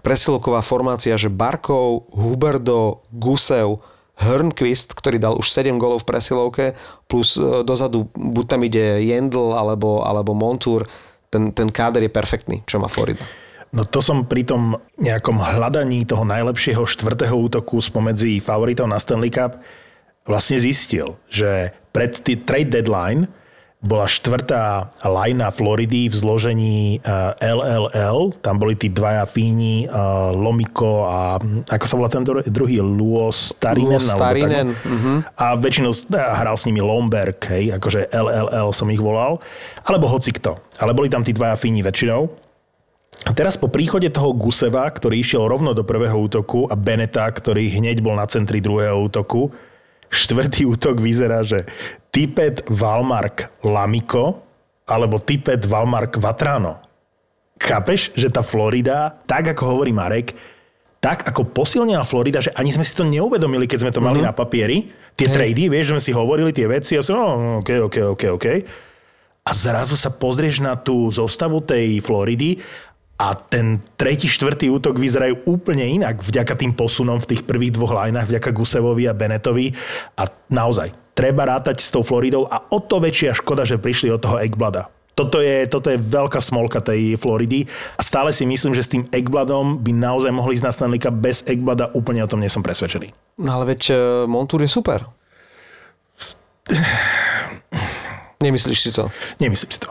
presilovková 0.00 0.62
formácia, 0.62 1.18
že 1.18 1.32
Barkov, 1.32 2.06
Huberdo, 2.14 3.02
Gusev, 3.10 3.82
Hörnquist, 4.16 4.96
ktorý 4.96 5.20
dal 5.20 5.34
už 5.36 5.52
7 5.52 5.76
golov 5.76 6.00
v 6.00 6.08
presilovke, 6.08 6.64
plus 7.04 7.36
e, 7.36 7.60
dozadu 7.66 8.08
buď 8.16 8.44
tam 8.48 8.60
ide 8.64 9.04
Jendl 9.04 9.52
alebo, 9.52 10.00
alebo 10.08 10.32
Montour, 10.32 10.88
ten, 11.28 11.52
ten 11.52 11.68
káder 11.68 12.00
je 12.06 12.08
perfektný, 12.08 12.64
čo 12.64 12.80
má 12.80 12.88
Florida. 12.88 13.20
No 13.74 13.82
to 13.82 13.98
som 14.00 14.24
pri 14.24 14.46
tom 14.46 14.78
nejakom 14.98 15.36
hľadaní 15.36 16.06
toho 16.06 16.22
najlepšieho 16.22 16.86
štvrtého 16.86 17.34
útoku 17.34 17.82
spomedzi 17.82 18.38
favoritov 18.38 18.86
na 18.86 18.96
Stanley 18.96 19.32
Cup 19.32 19.58
vlastne 20.26 20.58
zistil, 20.58 21.14
že 21.30 21.70
pred 21.94 22.12
trade 22.18 22.70
deadline 22.70 23.30
bola 23.86 24.08
štvrtá 24.08 24.90
lajna 25.04 25.52
Floridy 25.54 26.10
v 26.10 26.14
zložení 26.16 26.98
LLL. 27.38 28.18
Eh, 28.32 28.38
Tam 28.42 28.58
boli 28.58 28.74
tí 28.74 28.90
dvaja 28.90 29.28
Fíni, 29.28 29.86
eh, 29.86 29.90
Lomiko 30.34 31.06
a 31.06 31.38
ako 31.70 31.84
sa 31.86 31.94
volá 31.94 32.10
ten 32.10 32.24
druhý? 32.26 32.82
Luo 32.82 33.30
Starinen. 33.30 34.00
Luo 34.00 34.02
Starinen. 34.02 34.68
Uh-huh. 34.74 35.18
A 35.38 35.54
väčšinou 35.54 35.92
eh, 35.92 36.18
hral 36.18 36.56
s 36.58 36.66
nimi 36.66 36.82
Lomberg, 36.82 37.38
hej, 37.52 37.76
akože 37.78 38.10
LLL 38.10 38.68
som 38.74 38.90
ich 38.90 38.98
volal. 39.00 39.38
Alebo 39.86 40.10
hoci 40.10 40.34
kto. 40.34 40.58
Ale 40.82 40.96
boli 40.96 41.06
tam 41.06 41.22
tí 41.22 41.30
dvaja 41.30 41.54
Fíni 41.54 41.84
väčšinou. 41.84 42.45
A 43.26 43.34
teraz 43.34 43.58
po 43.58 43.66
príchode 43.66 44.06
toho 44.06 44.30
Guseva, 44.30 44.86
ktorý 44.86 45.18
išiel 45.18 45.50
rovno 45.50 45.74
do 45.74 45.82
prvého 45.82 46.14
útoku 46.14 46.70
a 46.70 46.78
Beneta, 46.78 47.26
ktorý 47.26 47.66
hneď 47.74 47.98
bol 47.98 48.14
na 48.14 48.30
centri 48.30 48.62
druhého 48.62 49.02
útoku, 49.02 49.50
štvrtý 50.06 50.62
útok 50.70 51.02
vyzerá, 51.02 51.42
že 51.42 51.66
Tipet 52.14 52.62
Valmark 52.70 53.66
Lamiko 53.66 54.46
alebo 54.86 55.18
Tipet 55.18 55.66
Valmark 55.66 56.22
Vatrano. 56.22 56.78
Chápeš, 57.58 58.14
že 58.14 58.30
tá 58.30 58.46
Florida, 58.46 59.18
tak 59.26 59.50
ako 59.50 59.74
hovorí 59.74 59.90
Marek, 59.90 60.38
tak 61.02 61.26
ako 61.26 61.50
posilnila 61.50 62.06
Florida, 62.06 62.38
že 62.38 62.54
ani 62.54 62.70
sme 62.70 62.86
si 62.86 62.94
to 62.94 63.02
neuvedomili, 63.02 63.66
keď 63.66 63.78
sme 63.82 63.94
to 63.94 63.98
mali 63.98 64.22
mm-hmm. 64.22 64.30
na 64.30 64.38
papieri, 64.38 64.86
tie 65.18 65.26
hey. 65.26 65.34
trady, 65.34 65.66
vieš, 65.66 65.90
že 65.90 65.94
sme 65.98 66.06
si 66.06 66.12
hovorili 66.14 66.54
tie 66.54 66.70
veci 66.70 66.94
a 66.94 67.02
som, 67.02 67.18
no, 67.18 67.26
OK, 67.58 67.90
OK, 67.90 67.96
OK, 68.14 68.22
OK. 68.38 68.46
A 69.46 69.50
zrazu 69.54 69.94
sa 69.94 70.10
pozrieš 70.10 70.58
na 70.58 70.74
tú 70.74 71.06
zostavu 71.06 71.62
tej 71.62 72.02
Floridy 72.02 72.58
a 73.16 73.32
ten 73.32 73.80
tretí, 73.96 74.28
štvrtý 74.28 74.68
útok 74.68 75.00
vyzerajú 75.00 75.48
úplne 75.48 75.88
inak 75.88 76.20
vďaka 76.20 76.52
tým 76.52 76.76
posunom 76.76 77.16
v 77.16 77.32
tých 77.32 77.42
prvých 77.48 77.72
dvoch 77.72 77.96
lajnách, 77.96 78.28
vďaka 78.28 78.52
Gusevovi 78.52 79.08
a 79.08 79.16
Benetovi. 79.16 79.72
A 80.20 80.28
naozaj, 80.52 80.92
treba 81.16 81.48
rátať 81.48 81.80
s 81.80 81.88
tou 81.88 82.04
Floridou 82.04 82.44
a 82.44 82.68
o 82.68 82.78
to 82.84 83.00
väčšia 83.00 83.32
škoda, 83.32 83.64
že 83.64 83.80
prišli 83.80 84.12
od 84.12 84.20
toho 84.20 84.36
Eggblada. 84.36 84.92
Toto 85.16 85.40
je, 85.40 85.64
toto 85.64 85.88
je 85.88 85.96
veľká 85.96 86.44
smolka 86.44 86.84
tej 86.84 87.16
Floridy 87.16 87.64
a 87.96 88.04
stále 88.04 88.36
si 88.36 88.44
myslím, 88.44 88.76
že 88.76 88.84
s 88.84 88.92
tým 88.92 89.08
Eggbladom 89.08 89.80
by 89.80 89.96
naozaj 89.96 90.28
mohli 90.28 90.60
ísť 90.60 90.66
na 90.68 90.74
Stanley 90.76 91.00
Cup. 91.00 91.16
Bez 91.16 91.40
Eggblada 91.48 91.88
úplne 91.96 92.20
o 92.20 92.28
tom 92.28 92.44
nie 92.44 92.52
som 92.52 92.60
presvedčený. 92.60 93.16
No 93.40 93.56
ale 93.56 93.72
veď 93.72 93.82
uh, 93.96 93.96
Montour 94.28 94.60
je 94.60 94.68
super. 94.68 95.08
Nemyslíš 98.44 98.80
si 98.84 98.90
to? 98.92 99.08
Nemyslím 99.40 99.72
si 99.72 99.80
to. 99.80 99.88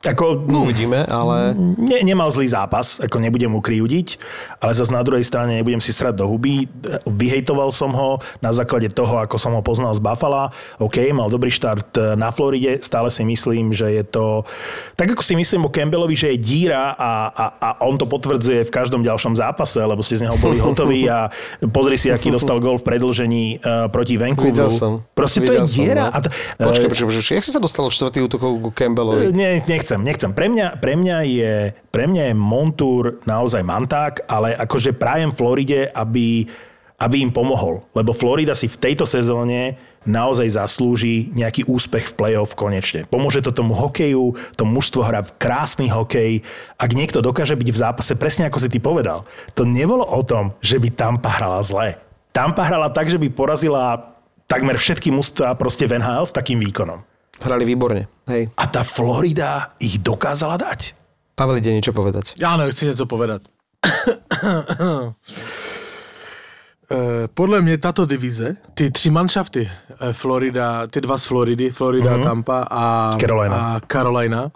Ako, 0.00 0.48
no, 0.48 0.64
uvidíme, 0.64 1.04
ale... 1.04 1.52
Ne, 1.76 2.00
nemal 2.00 2.32
zlý 2.32 2.48
zápas, 2.48 3.04
ako 3.04 3.20
nebudem 3.20 3.52
mu 3.52 3.60
kriudiť, 3.60 4.16
ale 4.64 4.72
zase 4.72 4.96
na 4.96 5.04
druhej 5.04 5.20
strane 5.28 5.60
nebudem 5.60 5.76
si 5.76 5.92
srať 5.92 6.16
do 6.16 6.24
huby. 6.24 6.64
Vyhejtoval 7.04 7.68
som 7.68 7.92
ho 7.92 8.16
na 8.40 8.48
základe 8.48 8.88
toho, 8.88 9.20
ako 9.20 9.36
som 9.36 9.52
ho 9.52 9.60
poznal 9.60 9.92
z 9.92 10.00
Buffalo. 10.00 10.56
OK, 10.80 11.04
mal 11.12 11.28
dobrý 11.28 11.52
štart 11.52 12.16
na 12.16 12.32
Floride, 12.32 12.80
stále 12.80 13.12
si 13.12 13.28
myslím, 13.28 13.76
že 13.76 13.92
je 13.92 14.04
to... 14.08 14.48
Tak 14.96 15.12
ako 15.12 15.20
si 15.20 15.36
myslím 15.36 15.68
o 15.68 15.70
Campbellovi, 15.70 16.16
že 16.16 16.32
je 16.32 16.38
díra 16.40 16.96
a, 16.96 17.28
a, 17.28 17.44
a 17.60 17.68
on 17.84 18.00
to 18.00 18.08
potvrdzuje 18.08 18.64
v 18.64 18.72
každom 18.72 19.04
ďalšom 19.04 19.36
zápase, 19.36 19.84
lebo 19.84 20.00
ste 20.00 20.16
z 20.16 20.24
neho 20.24 20.40
boli 20.40 20.64
hotoví 20.64 21.12
a 21.12 21.28
pozri 21.76 22.00
si, 22.00 22.08
aký 22.08 22.32
dostal 22.32 22.56
gol 22.56 22.80
v 22.80 22.88
predlžení 22.88 23.60
uh, 23.60 23.92
proti 23.92 24.16
Vancouveru. 24.16 24.72
som. 24.72 25.04
Proste 25.12 25.44
Videl 25.44 25.68
to 25.68 25.76
je 25.76 25.76
diera. 25.76 26.08
Som, 26.08 26.16
no. 26.16 26.16
a 26.16 26.18
t- 26.24 26.32
počkej, 26.56 26.88
počkej, 26.88 27.06
počkej, 27.12 27.34
jak 27.36 27.44
si 27.44 27.52
sa 27.52 27.60
dostal 27.60 27.84
od 27.84 27.92
čtvrtých 27.92 28.22
útokov 28.24 28.50
ku 28.64 28.72
Campbellovi? 28.72 29.28
Nie, 29.36 29.60
nechcem 29.68 29.89
nechcem, 29.90 30.06
nechcem. 30.06 30.30
Pre 30.30 30.46
mňa, 30.46 30.66
pre 30.78 30.94
mňa, 30.94 31.16
je, 31.26 31.54
pre 31.90 32.06
mňa 32.06 32.30
je 32.30 32.34
Montour 32.38 33.18
naozaj 33.26 33.66
manták, 33.66 34.22
ale 34.30 34.54
akože 34.54 34.94
prajem 34.94 35.34
Floride, 35.34 35.90
aby, 35.90 36.46
aby 37.02 37.16
im 37.18 37.34
pomohol. 37.34 37.82
Lebo 37.90 38.14
Florida 38.14 38.54
si 38.54 38.70
v 38.70 38.78
tejto 38.78 39.02
sezóne 39.02 39.74
naozaj 40.06 40.54
zaslúži 40.54 41.28
nejaký 41.34 41.66
úspech 41.66 42.14
v 42.14 42.16
play-off 42.16 42.54
konečne. 42.54 43.04
Pomôže 43.10 43.42
to 43.42 43.50
tomu 43.50 43.74
hokeju, 43.74 44.38
to 44.54 44.62
mužstvo 44.62 45.02
hrá 45.02 45.26
krásny 45.26 45.90
hokej. 45.90 46.46
Ak 46.78 46.94
niekto 46.94 47.18
dokáže 47.20 47.58
byť 47.58 47.68
v 47.68 47.80
zápase, 47.82 48.14
presne 48.14 48.46
ako 48.46 48.62
si 48.62 48.70
ty 48.70 48.78
povedal, 48.78 49.26
to 49.58 49.66
nebolo 49.66 50.06
o 50.06 50.22
tom, 50.22 50.54
že 50.62 50.78
by 50.78 50.88
Tampa 50.94 51.28
hrala 51.34 51.60
zle. 51.66 51.98
Tampa 52.30 52.62
hrala 52.62 52.88
tak, 52.94 53.10
že 53.10 53.18
by 53.18 53.28
porazila 53.28 54.14
takmer 54.46 54.78
všetky 54.78 55.10
mužstva 55.10 55.58
proste 55.58 55.84
v 55.84 55.98
NHL 55.98 56.24
s 56.24 56.32
takým 56.32 56.62
výkonom. 56.62 57.09
Hrali 57.40 57.64
výborne, 57.64 58.08
hej. 58.28 58.52
A 58.56 58.64
tá 58.68 58.84
Florida 58.84 59.72
ich 59.80 59.98
dokázala 59.98 60.60
dať. 60.60 60.92
Pavel 61.34 61.56
ide 61.56 61.72
niečo 61.72 61.96
povedať. 61.96 62.36
Áno, 62.44 62.68
chci 62.68 62.92
niečo 62.92 63.08
povedať. 63.08 63.48
Eh, 66.92 67.28
podle 67.34 67.62
mě 67.62 67.78
tato 67.78 68.06
divize, 68.06 68.56
ty 68.74 68.90
tři 68.90 69.10
manšafty, 69.10 69.70
eh, 70.00 70.12
Florida, 70.12 70.86
ty 70.86 71.00
dva 71.00 71.18
z 71.18 71.24
Floridy, 71.24 71.70
Florida, 71.70 72.16
uh-huh. 72.16 72.24
Tampa 72.24 72.66
a 72.70 73.16
Carolina, 73.20 73.56
a 73.56 73.80
Carolina 73.86 74.50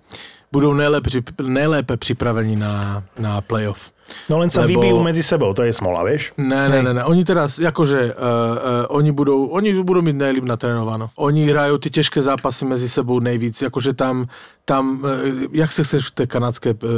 budou 0.52 0.74
nejlépe, 0.74 1.10
nejlépe 1.42 1.96
připraveni 1.96 2.56
na, 2.56 3.02
na 3.18 3.40
playoff. 3.40 3.93
No 4.28 4.36
len 4.36 4.52
sa 4.52 4.64
Lebo... 4.64 4.80
vybijú 4.80 5.00
medzi 5.00 5.24
sebou, 5.24 5.56
to 5.56 5.64
je 5.64 5.72
smola, 5.72 6.04
vieš? 6.04 6.36
Ne, 6.36 6.68
ne, 6.68 6.84
ne, 6.84 6.92
ne. 6.92 7.02
Oni 7.04 7.24
teraz, 7.24 7.56
akože, 7.56 8.12
uh, 8.12 8.20
uh, 8.20 8.96
oni 8.96 9.12
budou, 9.12 9.48
oni 9.52 9.72
budou 9.80 10.02
mít 10.02 10.16
nejlíp 10.16 10.44
natrénováno. 10.44 11.10
Oni 11.16 11.48
hrajú 11.48 11.78
ty 11.78 11.90
těžké 11.90 12.22
zápasy 12.22 12.64
mezi 12.64 12.88
sebou 12.88 13.20
nejvíc, 13.20 13.62
jakože 13.62 13.92
tam, 13.92 14.28
tam, 14.64 15.00
uh, 15.00 15.08
jak 15.52 15.72
se 15.72 15.84
chceš 15.84 16.02
v 16.06 16.10
té 16.10 16.24
kanadské, 16.26 16.74
uh, 16.74 16.90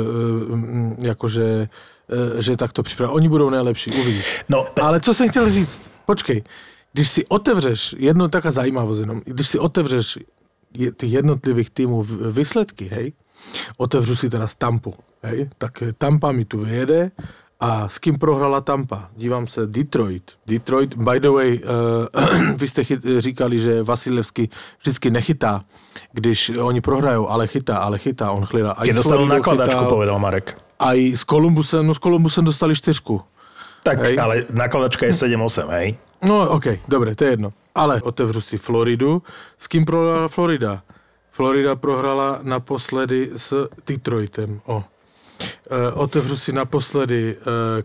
um, 0.51 0.97
jakože, 0.99 1.69
uh, 2.11 2.41
že 2.43 2.57
takto 2.57 2.83
připravit. 2.83 3.15
Oni 3.15 3.29
budou 3.29 3.51
nejlepší, 3.51 3.91
uvidíš. 3.91 4.45
No, 4.49 4.67
Ale 4.83 5.01
co 5.01 5.15
jsem 5.15 5.29
chtěl 5.29 5.51
říct, 5.51 5.91
počkej, 6.07 6.43
když 6.93 7.09
si 7.09 7.27
otevřeš, 7.27 7.95
jedno 7.99 8.29
taká 8.29 8.51
zajímavost 8.51 9.01
jenom, 9.01 9.23
když 9.25 9.49
si 9.49 9.59
otevřeš 9.59 10.19
je, 10.75 10.93
těch 10.93 11.13
jednotlivých 11.13 11.71
týmů 11.71 12.03
výsledky, 12.31 12.89
hej, 12.89 13.13
otevřu 13.77 14.17
si 14.17 14.31
teraz 14.31 14.55
Tampu, 14.55 14.95
hej, 15.27 15.51
tak 15.59 15.83
Tampa 15.99 16.33
mi 16.33 16.45
tu 16.45 16.63
vyjede 16.63 17.11
A 17.57 17.89
s 17.89 17.97
kým 17.97 18.21
prohrala 18.21 18.61
Tampa? 18.61 19.09
Dívám 19.17 19.47
se, 19.47 19.67
Detroit. 19.67 20.33
Detroit, 20.47 20.95
by 20.97 21.21
the 21.21 21.29
way, 21.29 21.61
uh, 21.65 22.57
vy 22.57 22.69
jste 22.69 22.85
chyt, 22.85 23.01
říkali, 23.19 23.59
že 23.59 23.83
Vasilevsky 23.83 24.49
vždycky 24.81 25.11
nechytá, 25.11 25.65
když 26.13 26.53
oni 26.61 26.81
prohrajou, 26.81 27.29
ale 27.29 27.47
chytá, 27.47 27.79
ale 27.79 27.99
chytá, 27.99 28.33
on 28.33 28.47
chlídá. 28.47 28.77
Keď 28.85 28.97
dostanú 28.97 29.25
nakladačku, 29.25 29.85
povedal 29.89 30.21
Marek. 30.21 30.61
Aj 30.77 30.99
s 31.01 31.25
Kolumbusem, 31.25 31.81
no 31.81 31.97
s 31.97 31.99
Kolumbusem 31.99 32.45
dostali 32.45 32.77
čtyřku. 32.77 33.25
Tak, 33.83 34.05
hej. 34.05 34.21
ale 34.21 34.45
nakladačka 34.53 35.07
je 35.07 35.13
7-8, 35.13 35.71
hej? 35.81 35.97
No, 36.29 36.45
OK, 36.61 36.85
dobre, 36.89 37.15
to 37.15 37.25
je 37.25 37.31
jedno. 37.31 37.53
Ale 37.75 38.03
otevřu 38.03 38.41
si 38.41 38.59
Floridu. 38.59 39.23
S 39.59 39.67
kým 39.67 39.85
prohrala 39.85 40.29
Florida? 40.29 40.83
Florida 41.33 41.77
prohrala 41.77 42.41
naposledy 42.43 43.31
s 43.37 43.69
Detroitem. 43.87 44.61
O. 44.67 44.85
Uh, 45.67 46.01
otevřu 46.01 46.37
si 46.37 46.53
naposledy 46.53 47.37
uh, 47.37 47.43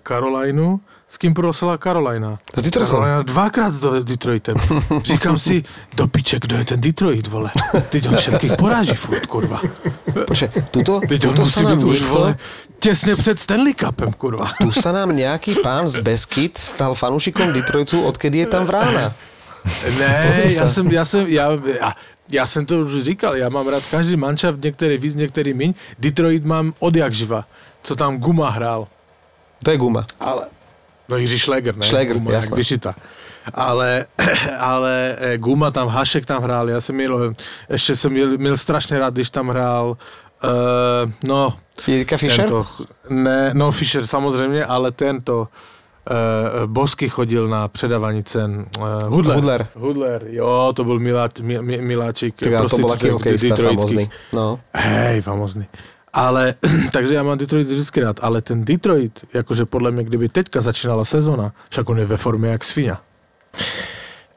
Carolinu. 0.08 0.80
S 1.08 1.18
kým 1.18 1.34
prosila 1.34 1.78
Carolina? 1.78 2.40
S 2.56 2.62
Detroitem. 2.62 2.88
Carolina 2.88 3.22
dvakrát 3.22 3.74
s 3.74 4.04
Detroitem. 4.04 4.56
Říkám 5.04 5.40
si, 5.40 5.64
do 5.94 6.08
piče, 6.08 6.40
kdo 6.40 6.56
je 6.56 6.66
ten 6.66 6.82
Detroit, 6.82 7.28
vole? 7.28 7.52
Teď 7.90 8.08
on 8.10 8.16
všetkých 8.16 8.54
poráží 8.56 8.96
furt, 8.96 9.26
kurva. 9.26 9.60
Počkej, 10.28 10.50
tuto, 10.72 11.02
Teď 11.08 11.22
tuto 11.22 11.42
musí 11.42 11.66
byť 11.66 11.84
už, 11.84 12.02
vole, 12.02 12.38
tesne 12.80 13.16
před 13.16 13.40
Stanley 13.40 13.74
Cupem, 13.76 14.14
kurva. 14.14 14.48
tu 14.62 14.72
sa 14.72 14.96
nám 14.96 15.12
nejaký 15.12 15.60
pán 15.60 15.92
z 15.92 16.00
Beskyt 16.00 16.58
stal 16.58 16.96
fanúšikom 16.96 17.52
Detroitu, 17.52 18.08
odkedy 18.08 18.38
je 18.38 18.48
tam 18.48 18.64
vrána. 18.64 19.12
Ne, 20.00 20.10
Pozri 20.28 20.50
sa. 20.52 20.64
já 20.64 20.70
jsem, 20.70 20.92
já 20.92 21.06
jsem, 21.06 21.28
já 22.32 22.48
jsem 22.48 22.66
to 22.66 22.80
už 22.80 23.04
říkal, 23.04 23.36
já 23.36 23.50
mám 23.50 23.68
rád 23.68 23.84
každý 23.92 24.16
manšaft, 24.16 24.64
některý 24.64 24.98
víc, 24.98 25.16
některý 25.16 25.54
míň. 25.54 25.74
Detroit 26.00 26.46
mám 26.46 26.74
od 26.80 26.96
jak 26.96 27.14
živa, 27.14 27.46
co 27.84 27.96
tam 27.96 28.18
Guma 28.18 28.50
hrál. 28.50 28.88
To 29.64 29.72
je 29.72 29.78
guma. 29.78 30.06
Ale, 30.20 30.46
no 31.10 31.18
Jiří 31.18 31.40
Šleger, 31.40 31.78
ne? 31.78 31.86
Šleger, 31.86 32.18
Guma, 32.18 32.32
jasné. 32.32 32.58
vyšita. 32.58 32.96
Ale, 33.54 34.06
ale 34.60 35.16
eh, 35.20 35.38
Guma 35.38 35.72
tam, 35.72 35.88
Hašek 35.88 36.26
tam 36.26 36.44
hrál, 36.44 36.70
já 36.70 36.82
jsem 36.82 36.96
měl, 36.96 37.34
ještě 37.70 37.96
jsem 37.96 38.12
měl, 38.12 38.38
měl 38.38 38.58
strašně 38.58 39.00
rád, 39.00 39.14
když 39.14 39.30
tam 39.30 39.50
hrál, 39.50 39.98
uh, 40.44 41.12
no, 41.24 41.58
Jirka 41.88 42.18
Fischer? 42.18 42.46
tento, 42.46 42.68
ne, 43.10 43.50
no 43.54 43.72
Fischer 43.72 44.08
samozřejmě, 44.08 44.66
ale 44.66 44.92
tento, 44.92 45.48
Bosky 46.66 47.10
chodil 47.10 47.48
na 47.48 47.68
předávání 47.68 48.24
cen. 48.24 48.66
Uh, 48.80 49.14
Hudler. 49.14 49.36
Hudler. 49.36 49.68
Hudler, 49.76 50.26
jo, 50.30 50.74
to 50.76 50.84
byl 50.84 51.00
miláč, 51.00 51.40
mi, 51.40 51.62
mi, 51.62 51.82
miláčik. 51.82 52.36
Tak 52.36 52.54
ale 52.54 52.70
to 52.70 52.78
bol 52.78 52.92
aký 52.92 53.08
prostitutek 53.08 53.14
hokejista 53.14 53.56
famózny. 53.56 54.10
No. 54.34 54.60
Hej, 54.74 55.22
famózny. 55.22 55.66
Ale, 56.14 56.56
takže 56.92 57.16
já 57.16 57.24
mám 57.24 57.38
Detroit 57.38 57.68
vždycky 57.68 58.00
rád, 58.00 58.20
ale 58.22 58.42
ten 58.42 58.66
Detroit, 58.66 59.26
jakože 59.34 59.66
podle 59.66 59.92
mě, 59.92 60.04
kdyby 60.04 60.30
teďka 60.30 60.62
začínala 60.62 61.06
sezona, 61.06 61.54
však 61.70 61.90
on 61.90 62.00
je 62.00 62.06
ve 62.06 62.18
formě 62.18 62.50
jak 62.50 62.64
svinia. 62.64 62.98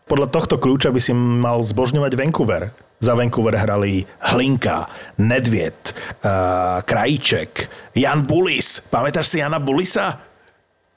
Podľa 0.05 0.29
tohto 0.29 0.61
kľúča 0.61 0.93
by 0.93 1.01
si 1.01 1.17
mal 1.17 1.65
zbožňovať 1.65 2.13
Vancouver. 2.13 2.77
Za 3.01 3.17
Vancouver 3.17 3.57
hrali 3.57 4.05
Hlinka, 4.21 4.85
Nedviet, 5.17 5.97
uh, 5.97 6.85
Krajíček, 6.85 7.71
Jan 7.97 8.21
Bulis. 8.29 8.85
Pamätáš 8.85 9.33
si 9.33 9.41
Jana 9.41 9.57
Bulisa? 9.57 10.21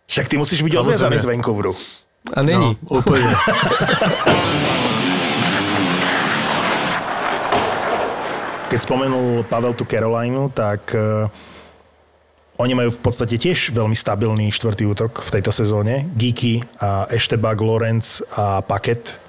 Však 0.08 0.28
ty 0.28 0.38
musíš 0.38 0.62
byť 0.62 0.74
Samozrejme. 0.74 0.88
odviazaný 0.88 1.18
z 1.20 1.26
Vancouveru. 1.26 1.74
A 2.34 2.42
není. 2.42 2.78
No, 2.82 2.98
úplně. 2.98 3.28
Keď 8.68 8.80
spomenul 8.82 9.28
Pavel 9.44 9.72
tú 9.74 9.86
Carolinu, 9.86 10.52
tak 10.52 10.92
uh, 10.92 11.32
oni 12.58 12.76
majú 12.76 12.92
v 12.92 13.00
podstate 13.00 13.40
tiež 13.40 13.72
veľmi 13.72 13.96
stabilný 13.96 14.52
štvrtý 14.52 14.84
útok 14.86 15.24
v 15.24 15.30
tejto 15.30 15.56
sezóne. 15.56 16.04
Geeky 16.12 16.60
a 16.76 17.08
Eštebak, 17.08 17.56
Lorenz 17.58 18.20
a 18.30 18.60
Paket. 18.60 19.24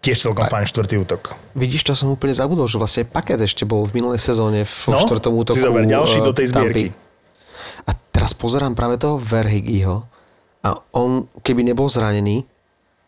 Tiež 0.00 0.16
celkom 0.18 0.44
fajn 0.44 0.64
štvrtý 0.66 0.96
útok. 0.98 1.36
Vidíš, 1.52 1.84
to 1.84 1.92
som 1.94 2.08
úplne 2.08 2.32
zabudol, 2.32 2.64
že 2.64 2.76
vlastne 2.76 3.04
paket 3.04 3.36
ešte 3.38 3.64
bol 3.64 3.84
v 3.84 4.00
minulej 4.00 4.16
sezóne 4.16 4.64
v 4.64 4.72
No, 4.88 4.96
štvrtom 4.98 5.32
útoku. 5.34 5.56
si 5.56 5.60
zober 5.60 5.84
ďalší 5.84 6.20
eh, 6.20 6.24
do 6.24 6.32
tej 6.32 6.46
Tampy. 6.46 6.48
zbierky. 6.48 6.84
A 6.88 7.09
teraz 8.20 8.36
pozerám 8.36 8.76
práve 8.76 9.00
toho 9.00 9.16
Verhigiho 9.16 10.04
a 10.60 10.76
on, 10.92 11.24
keby 11.40 11.64
nebol 11.64 11.88
zranený, 11.88 12.44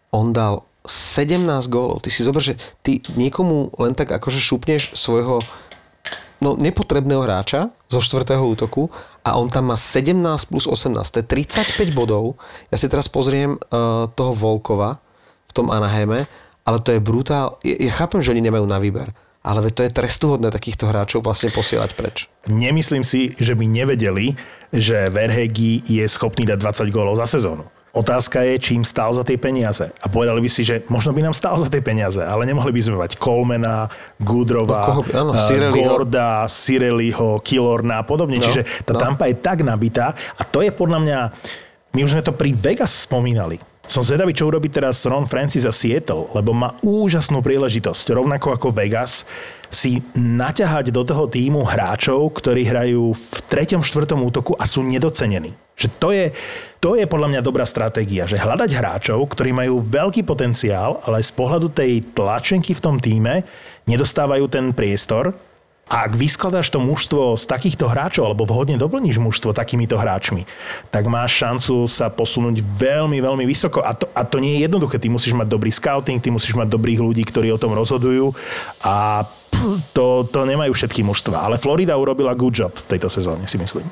on 0.09 0.33
dal 0.33 0.65
17 0.89 1.45
gólov. 1.69 2.01
Ty 2.01 2.09
si 2.09 2.25
zober, 2.25 2.41
že 2.41 2.57
ty 2.81 3.05
niekomu 3.13 3.77
len 3.77 3.93
tak 3.93 4.09
akože 4.09 4.41
šupneš 4.41 4.97
svojho 4.97 5.45
no, 6.41 6.57
nepotrebného 6.57 7.29
hráča 7.29 7.69
zo 7.93 8.01
štvrtého 8.01 8.41
útoku 8.41 8.89
a 9.21 9.37
on 9.37 9.53
tam 9.53 9.69
má 9.69 9.77
17 9.77 10.17
plus 10.49 10.65
18. 10.65 10.97
To 10.97 11.21
je 11.21 11.27
35 11.29 11.93
bodov. 11.93 12.41
Ja 12.73 12.81
si 12.81 12.89
teraz 12.89 13.13
pozriem 13.13 13.61
uh, 13.61 14.09
toho 14.17 14.33
Volkova 14.33 14.97
v 15.45 15.53
tom 15.53 15.69
Anaheime, 15.69 16.25
ale 16.65 16.81
to 16.81 16.97
je 16.97 17.05
brutál. 17.05 17.61
Ja, 17.61 17.77
ja 17.77 17.93
chápem, 17.93 18.25
že 18.25 18.33
oni 18.33 18.49
nemajú 18.49 18.65
na 18.65 18.81
výber, 18.81 19.13
ale 19.43 19.75
to 19.75 19.83
je 19.83 19.91
trestuhodné 19.91 20.55
takýchto 20.55 20.87
hráčov 20.87 21.27
vlastne 21.27 21.51
posielať 21.51 21.91
preč. 21.99 22.31
Nemyslím 22.47 23.03
si, 23.03 23.35
že 23.43 23.59
by 23.59 23.67
nevedeli, 23.67 24.39
že 24.71 25.11
Verhegi 25.11 25.83
je 25.83 26.07
schopný 26.07 26.47
dať 26.47 26.87
20 26.87 26.95
gólov 26.95 27.19
za 27.19 27.27
sezónu. 27.27 27.67
Otázka 27.93 28.41
je, 28.41 28.57
či 28.57 28.71
im 28.81 28.89
stál 28.89 29.13
za 29.13 29.21
tie 29.21 29.37
peniaze. 29.37 29.93
A 30.01 30.09
povedali 30.09 30.41
by 30.41 30.49
si, 30.49 30.65
že 30.65 30.81
možno 30.89 31.13
by 31.13 31.29
nám 31.29 31.37
stál 31.37 31.61
za 31.61 31.69
tie 31.69 31.85
peniaze, 31.85 32.25
ale 32.25 32.49
nemohli 32.49 32.73
by 32.73 32.81
sme 32.81 32.97
mať 32.97 33.21
Colmana, 33.21 33.93
Gudrova, 34.17 34.81
No, 34.81 34.89
koho 34.89 35.03
áno, 35.13 35.33
eh, 35.37 35.45
Cirelliho. 35.45 35.85
Gorda, 35.85 36.49
Sireliho, 36.49 37.45
Killorna 37.45 38.01
a 38.01 38.05
podobne. 38.09 38.41
No, 38.41 38.49
Čiže 38.49 38.65
tá 38.89 38.97
no. 38.97 39.01
Tampa 39.03 39.29
je 39.29 39.37
tak 39.37 39.61
nabitá 39.61 40.17
a 40.41 40.43
to 40.49 40.65
je 40.65 40.73
podľa 40.73 40.99
mňa, 41.05 41.19
my 41.93 42.01
už 42.01 42.17
sme 42.17 42.25
to 42.25 42.33
pri 42.33 42.57
Vegas 42.57 43.05
spomínali. 43.05 43.61
Som 43.83 44.07
zvedavý, 44.07 44.31
čo 44.31 44.47
urobí 44.47 44.71
teraz 44.71 45.03
Ron 45.03 45.27
Francis 45.27 45.67
a 45.67 45.75
Seattle, 45.75 46.31
lebo 46.39 46.55
má 46.55 46.79
úžasnú 46.87 47.43
príležitosť, 47.43 48.15
rovnako 48.15 48.55
ako 48.55 48.69
Vegas, 48.71 49.27
si 49.73 49.99
naťahať 50.15 50.95
do 50.95 51.03
toho 51.03 51.27
týmu 51.27 51.67
hráčov, 51.67 52.31
ktorí 52.31 52.63
hrajú 52.63 53.11
v 53.11 53.37
treťom, 53.51 53.83
štvrtom 53.83 54.23
útoku 54.23 54.55
a 54.55 54.71
sú 54.71 54.87
nedocenení. 54.87 55.59
Že 55.75 55.89
to 55.99 56.09
je, 56.15 56.27
to 56.79 56.95
je 56.95 57.11
podľa 57.11 57.29
mňa 57.35 57.41
dobrá 57.43 57.67
stratégia, 57.67 58.29
že 58.29 58.39
hľadať 58.39 58.71
hráčov, 58.71 59.19
ktorí 59.27 59.51
majú 59.51 59.83
veľký 59.83 60.23
potenciál, 60.23 61.03
ale 61.03 61.25
z 61.25 61.35
pohľadu 61.35 61.75
tej 61.75 62.07
tlačenky 62.15 62.79
v 62.79 62.85
tom 62.85 62.97
týme 63.03 63.43
nedostávajú 63.91 64.47
ten 64.47 64.71
priestor 64.71 65.35
a 65.93 66.09
ak 66.09 66.17
vyskladáš 66.17 66.73
to 66.73 66.81
mužstvo 66.81 67.37
z 67.37 67.45
takýchto 67.45 67.85
hráčov, 67.85 68.25
alebo 68.25 68.49
vhodne 68.49 68.81
doplníš 68.81 69.21
mužstvo 69.21 69.53
takýmito 69.53 70.01
hráčmi, 70.01 70.49
tak 70.89 71.05
máš 71.05 71.37
šancu 71.37 71.85
sa 71.85 72.09
posunúť 72.09 72.65
veľmi, 72.65 73.21
veľmi 73.21 73.45
vysoko. 73.45 73.85
A 73.85 73.93
to, 73.93 74.09
a 74.17 74.25
to 74.25 74.41
nie 74.41 74.57
je 74.57 74.65
jednoduché. 74.65 74.97
Ty 74.97 75.13
musíš 75.13 75.37
mať 75.37 75.53
dobrý 75.53 75.69
scouting, 75.69 76.25
ty 76.25 76.33
musíš 76.33 76.57
mať 76.57 76.73
dobrých 76.73 77.05
ľudí, 77.05 77.21
ktorí 77.29 77.53
o 77.53 77.61
tom 77.61 77.77
rozhodujú 77.77 78.33
a 78.81 79.29
to, 79.93 80.25
to 80.33 80.49
nemajú 80.49 80.73
všetky 80.73 81.05
mužstva. 81.05 81.45
Ale 81.45 81.61
Florida 81.61 82.01
urobila 82.01 82.33
good 82.33 82.57
job 82.57 82.73
v 82.73 82.89
tejto 82.97 83.13
sezóne, 83.13 83.45
si 83.45 83.61
myslím. 83.61 83.85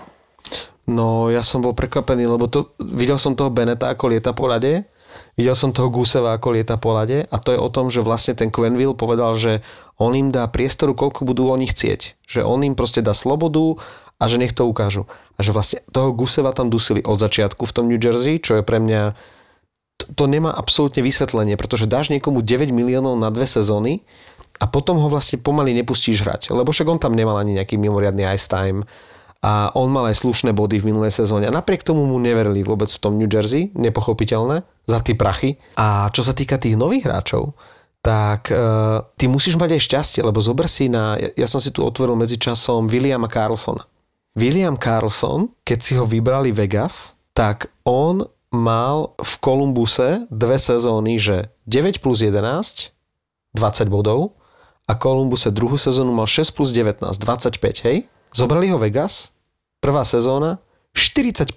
No, 0.88 1.28
ja 1.28 1.44
som 1.44 1.61
bol 1.61 1.76
prekvapený, 1.76 2.24
lebo 2.24 2.48
to, 2.48 2.72
videl 2.80 3.20
som 3.20 3.36
toho 3.36 3.53
Beneta, 3.53 3.92
ako 3.92 4.11
lieta 4.11 4.32
po 4.32 4.48
ľade, 4.48 4.88
videl 5.41 5.57
som 5.57 5.72
toho 5.72 5.88
Guseva, 5.88 6.36
ako 6.36 6.53
lieta 6.53 6.76
po 6.76 6.93
ľade 6.93 7.24
a 7.24 7.36
to 7.41 7.57
je 7.57 7.61
o 7.61 7.72
tom, 7.72 7.88
že 7.88 8.05
vlastne 8.05 8.36
ten 8.36 8.53
Quenville 8.53 8.93
povedal, 8.93 9.32
že 9.41 9.64
on 9.97 10.12
im 10.12 10.28
dá 10.28 10.45
priestoru, 10.53 10.93
koľko 10.93 11.24
budú 11.24 11.49
oni 11.49 11.64
chcieť. 11.64 12.20
Že 12.28 12.41
on 12.45 12.61
im 12.61 12.76
proste 12.76 13.01
dá 13.01 13.16
slobodu 13.16 13.80
a 14.20 14.28
že 14.28 14.36
nech 14.36 14.53
to 14.53 14.68
ukážu. 14.68 15.09
A 15.36 15.41
že 15.41 15.57
vlastne 15.57 15.80
toho 15.88 16.12
Guseva 16.12 16.53
tam 16.53 16.68
dusili 16.68 17.01
od 17.01 17.16
začiatku 17.16 17.64
v 17.64 17.72
tom 17.72 17.88
New 17.88 17.97
Jersey, 17.97 18.36
čo 18.36 18.61
je 18.61 18.62
pre 18.62 18.76
mňa 18.76 19.16
to 20.16 20.24
nemá 20.24 20.49
absolútne 20.53 21.05
vysvetlenie, 21.05 21.61
pretože 21.61 21.84
dáš 21.84 22.09
niekomu 22.09 22.41
9 22.41 22.72
miliónov 22.72 23.20
na 23.20 23.28
dve 23.28 23.45
sezóny 23.45 24.01
a 24.57 24.64
potom 24.64 24.97
ho 24.97 25.09
vlastne 25.12 25.36
pomaly 25.41 25.76
nepustíš 25.76 26.24
hrať, 26.24 26.43
lebo 26.57 26.72
však 26.72 26.88
on 26.88 27.01
tam 27.01 27.12
nemal 27.12 27.36
ani 27.36 27.61
nejaký 27.61 27.76
mimoriadný 27.76 28.24
ice 28.32 28.49
time 28.49 28.88
a 29.41 29.72
on 29.72 29.88
mal 29.88 30.05
aj 30.09 30.20
slušné 30.20 30.53
body 30.53 30.84
v 30.84 30.93
minulej 30.93 31.16
sezóne 31.16 31.49
a 31.49 31.53
napriek 31.53 31.80
tomu 31.80 32.05
mu 32.05 32.20
neverili 32.20 32.61
vôbec 32.61 32.93
v 32.93 33.01
tom 33.01 33.16
New 33.16 33.28
Jersey, 33.28 33.72
nepochopiteľné, 33.72 34.64
za 34.91 34.99
tie 34.99 35.14
prachy. 35.14 35.55
A 35.78 36.11
čo 36.11 36.26
sa 36.26 36.34
týka 36.34 36.59
tých 36.59 36.74
nových 36.74 37.07
hráčov, 37.07 37.55
tak 38.01 38.51
uh, 38.51 39.05
ty 39.14 39.28
musíš 39.30 39.61
mať 39.61 39.76
aj 39.76 39.86
šťastie, 39.86 40.20
lebo 40.24 40.41
zober 40.43 40.66
si 40.66 40.91
na, 40.91 41.14
ja, 41.20 41.45
ja 41.45 41.49
som 41.49 41.61
si 41.62 41.70
tu 41.70 41.84
otvoril 41.84 42.16
medzičasom 42.18 42.91
Williama 42.91 43.28
Carlsona. 43.28 43.84
William 44.34 44.78
Carlson, 44.78 45.53
keď 45.66 45.78
si 45.78 45.93
ho 45.99 46.09
vybrali 46.09 46.51
Vegas, 46.55 47.18
tak 47.36 47.68
on 47.84 48.24
mal 48.51 49.14
v 49.18 49.32
Kolumbuse 49.38 50.26
dve 50.30 50.59
sezóny, 50.59 51.18
že 51.18 51.51
9 51.70 52.03
plus 52.03 52.22
11, 52.22 52.91
20 53.55 53.91
bodov 53.91 54.34
a 54.91 54.99
Kolumbuse 54.99 55.55
druhú 55.55 55.78
sezónu 55.78 56.11
mal 56.11 56.26
6 56.26 56.51
plus 56.55 56.74
19, 56.74 57.07
25, 57.07 57.86
hej? 57.86 58.11
Zobrali 58.34 58.70
ho 58.70 58.78
Vegas, 58.78 59.34
prvá 59.78 60.03
sezóna, 60.03 60.59
43 60.95 61.55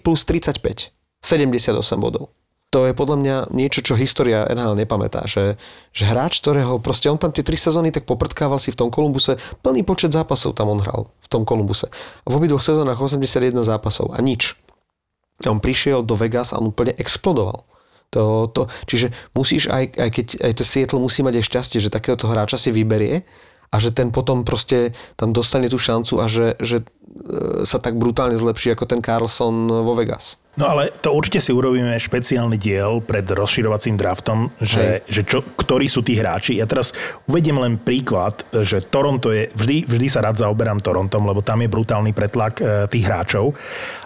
plus 0.00 0.24
35, 0.24 0.92
78 1.20 2.00
bodov. 2.00 2.32
To 2.74 2.90
je 2.90 2.92
podľa 2.98 3.16
mňa 3.22 3.36
niečo, 3.54 3.86
čo 3.86 3.94
história 3.94 4.50
NHL 4.50 4.74
nepamätá, 4.74 5.22
že, 5.30 5.54
že 5.94 6.10
hráč, 6.10 6.42
ktorého 6.42 6.82
proste 6.82 7.06
on 7.06 7.22
tam 7.22 7.30
tie 7.30 7.46
tri 7.46 7.54
sezóny 7.54 7.94
tak 7.94 8.02
poprtkával 8.02 8.58
si 8.58 8.74
v 8.74 8.82
tom 8.82 8.90
Kolumbuse, 8.90 9.38
plný 9.62 9.86
počet 9.86 10.10
zápasov 10.10 10.58
tam 10.58 10.74
on 10.74 10.82
hral 10.82 11.06
v 11.22 11.26
tom 11.30 11.46
Kolumbuse. 11.46 11.86
V 12.26 12.34
obidvoch 12.34 12.66
sezónach 12.66 12.98
81 12.98 13.62
zápasov 13.62 14.10
a 14.10 14.18
nič. 14.18 14.58
On 15.46 15.62
prišiel 15.62 16.02
do 16.02 16.18
Vegas 16.18 16.50
a 16.50 16.58
on 16.58 16.74
úplne 16.74 16.98
explodoval. 16.98 17.62
To, 18.10 18.50
to, 18.50 18.66
čiže 18.90 19.14
musíš 19.38 19.70
aj, 19.70 19.94
aj 19.94 20.10
keď 20.10 20.26
aj 20.42 20.52
to 20.58 20.64
Seattle 20.66 21.02
musí 21.02 21.22
mať 21.22 21.38
aj 21.38 21.44
šťastie, 21.46 21.78
že 21.78 21.94
takéhoto 21.94 22.26
hráča 22.26 22.58
si 22.58 22.74
vyberie 22.74 23.22
a 23.74 23.82
že 23.82 23.90
ten 23.90 24.14
potom 24.14 24.46
proste 24.46 24.94
tam 25.18 25.34
dostane 25.34 25.66
tú 25.66 25.82
šancu 25.82 26.22
a 26.22 26.30
že, 26.30 26.54
že 26.62 26.86
e, 26.86 27.66
sa 27.66 27.82
tak 27.82 27.98
brutálne 27.98 28.38
zlepší 28.38 28.78
ako 28.78 28.86
ten 28.86 29.02
Carlson 29.02 29.66
vo 29.66 29.98
Vegas. 29.98 30.38
No 30.54 30.70
ale 30.70 30.94
to 31.02 31.10
určite 31.10 31.42
si 31.42 31.50
urobíme 31.50 31.98
špeciálny 31.98 32.54
diel 32.54 33.02
pred 33.02 33.26
rozširovacím 33.26 33.98
draftom, 33.98 34.54
že, 34.62 35.02
že 35.10 35.26
čo, 35.26 35.42
ktorí 35.42 35.90
sú 35.90 36.06
tí 36.06 36.14
hráči. 36.14 36.62
Ja 36.62 36.70
teraz 36.70 36.94
uvediem 37.26 37.58
len 37.58 37.74
príklad, 37.74 38.46
že 38.54 38.78
Toronto 38.78 39.34
je, 39.34 39.50
vždy, 39.50 39.90
vždy 39.90 40.06
sa 40.06 40.22
rád 40.22 40.38
zaoberám 40.38 40.78
Torontom, 40.78 41.26
lebo 41.26 41.42
tam 41.42 41.58
je 41.58 41.66
brutálny 41.66 42.14
pretlak 42.14 42.62
e, 42.62 42.86
tých 42.86 43.02
hráčov. 43.10 43.58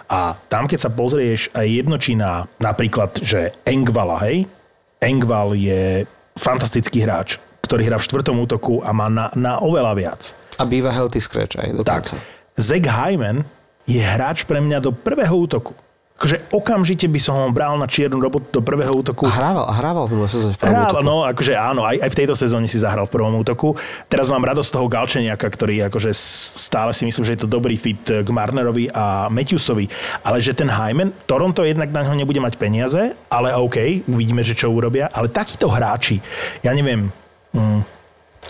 A 0.09 0.33
tam, 0.49 0.65
keď 0.65 0.89
sa 0.89 0.89
pozrieš 0.89 1.53
aj 1.53 1.69
jednočina, 1.69 2.49
napríklad, 2.57 3.21
že 3.21 3.53
Engvala, 3.61 4.17
hej, 4.25 4.49
Engval 4.97 5.53
je 5.53 6.09
fantastický 6.33 7.05
hráč, 7.05 7.37
ktorý 7.69 7.85
hrá 7.85 8.01
v 8.01 8.05
štvrtom 8.09 8.35
útoku 8.41 8.81
a 8.81 8.89
má 8.89 9.05
na, 9.13 9.29
na 9.37 9.61
oveľa 9.61 9.93
viac. 9.93 10.21
A 10.57 10.65
býva 10.65 10.89
healthy 10.89 11.21
scratch 11.21 11.61
aj 11.61 11.77
dokonca. 11.77 12.17
Tak. 12.17 12.57
Zach 12.57 12.87
Hyman 12.89 13.45
je 13.85 14.01
hráč 14.01 14.49
pre 14.49 14.57
mňa 14.57 14.81
do 14.81 14.89
prvého 14.89 15.37
útoku 15.37 15.77
akože 16.19 16.51
okamžite 16.51 17.07
by 17.07 17.15
som 17.15 17.39
ho 17.39 17.47
bral 17.47 17.79
na 17.79 17.87
čiernu 17.87 18.19
robotu 18.19 18.51
do 18.51 18.59
prvého 18.59 18.91
útoku. 18.91 19.23
A 19.23 19.31
hrával, 19.31 19.63
a 19.71 19.73
hrával 19.79 20.03
v 20.03 20.27
sezóne 20.27 20.51
v 20.51 20.59
prvom 20.59 20.75
hrával, 20.75 20.91
útoku. 20.91 21.07
no, 21.07 21.15
akože 21.23 21.53
áno, 21.55 21.81
aj, 21.87 21.95
aj 22.03 22.09
v 22.11 22.17
tejto 22.19 22.35
sezóne 22.35 22.67
si 22.67 22.75
zahral 22.75 23.07
v 23.07 23.15
prvom 23.15 23.31
útoku. 23.39 23.79
Teraz 24.11 24.27
mám 24.27 24.43
radosť 24.43 24.67
toho 24.67 24.91
Galčeniaka, 24.91 25.47
ktorý 25.47 25.87
akože 25.87 26.11
stále 26.11 26.91
si 26.91 27.07
myslím, 27.07 27.23
že 27.23 27.39
je 27.39 27.41
to 27.47 27.47
dobrý 27.47 27.79
fit 27.79 28.03
k 28.03 28.27
Marnerovi 28.27 28.91
a 28.91 29.31
Matthewsovi, 29.31 29.87
ale 30.27 30.43
že 30.43 30.51
ten 30.51 30.67
Hyman, 30.67 31.15
Toronto 31.23 31.63
jednak 31.63 31.87
na 31.95 32.03
neho 32.03 32.19
nebude 32.19 32.43
mať 32.43 32.59
peniaze, 32.59 33.15
ale 33.31 33.55
OK, 33.55 34.03
uvidíme, 34.11 34.43
že 34.43 34.59
čo 34.59 34.67
urobia, 34.75 35.07
ale 35.15 35.31
takíto 35.31 35.71
hráči, 35.71 36.19
ja 36.59 36.75
neviem, 36.75 37.07
mm, 37.53 37.81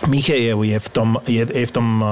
Michejev 0.08 0.64
je 0.64 0.78
v 0.80 0.88
tom, 0.88 1.20
je, 1.28 1.44
je 1.44 1.66
v 1.68 1.74
tom 1.76 2.00
uh, 2.00 2.08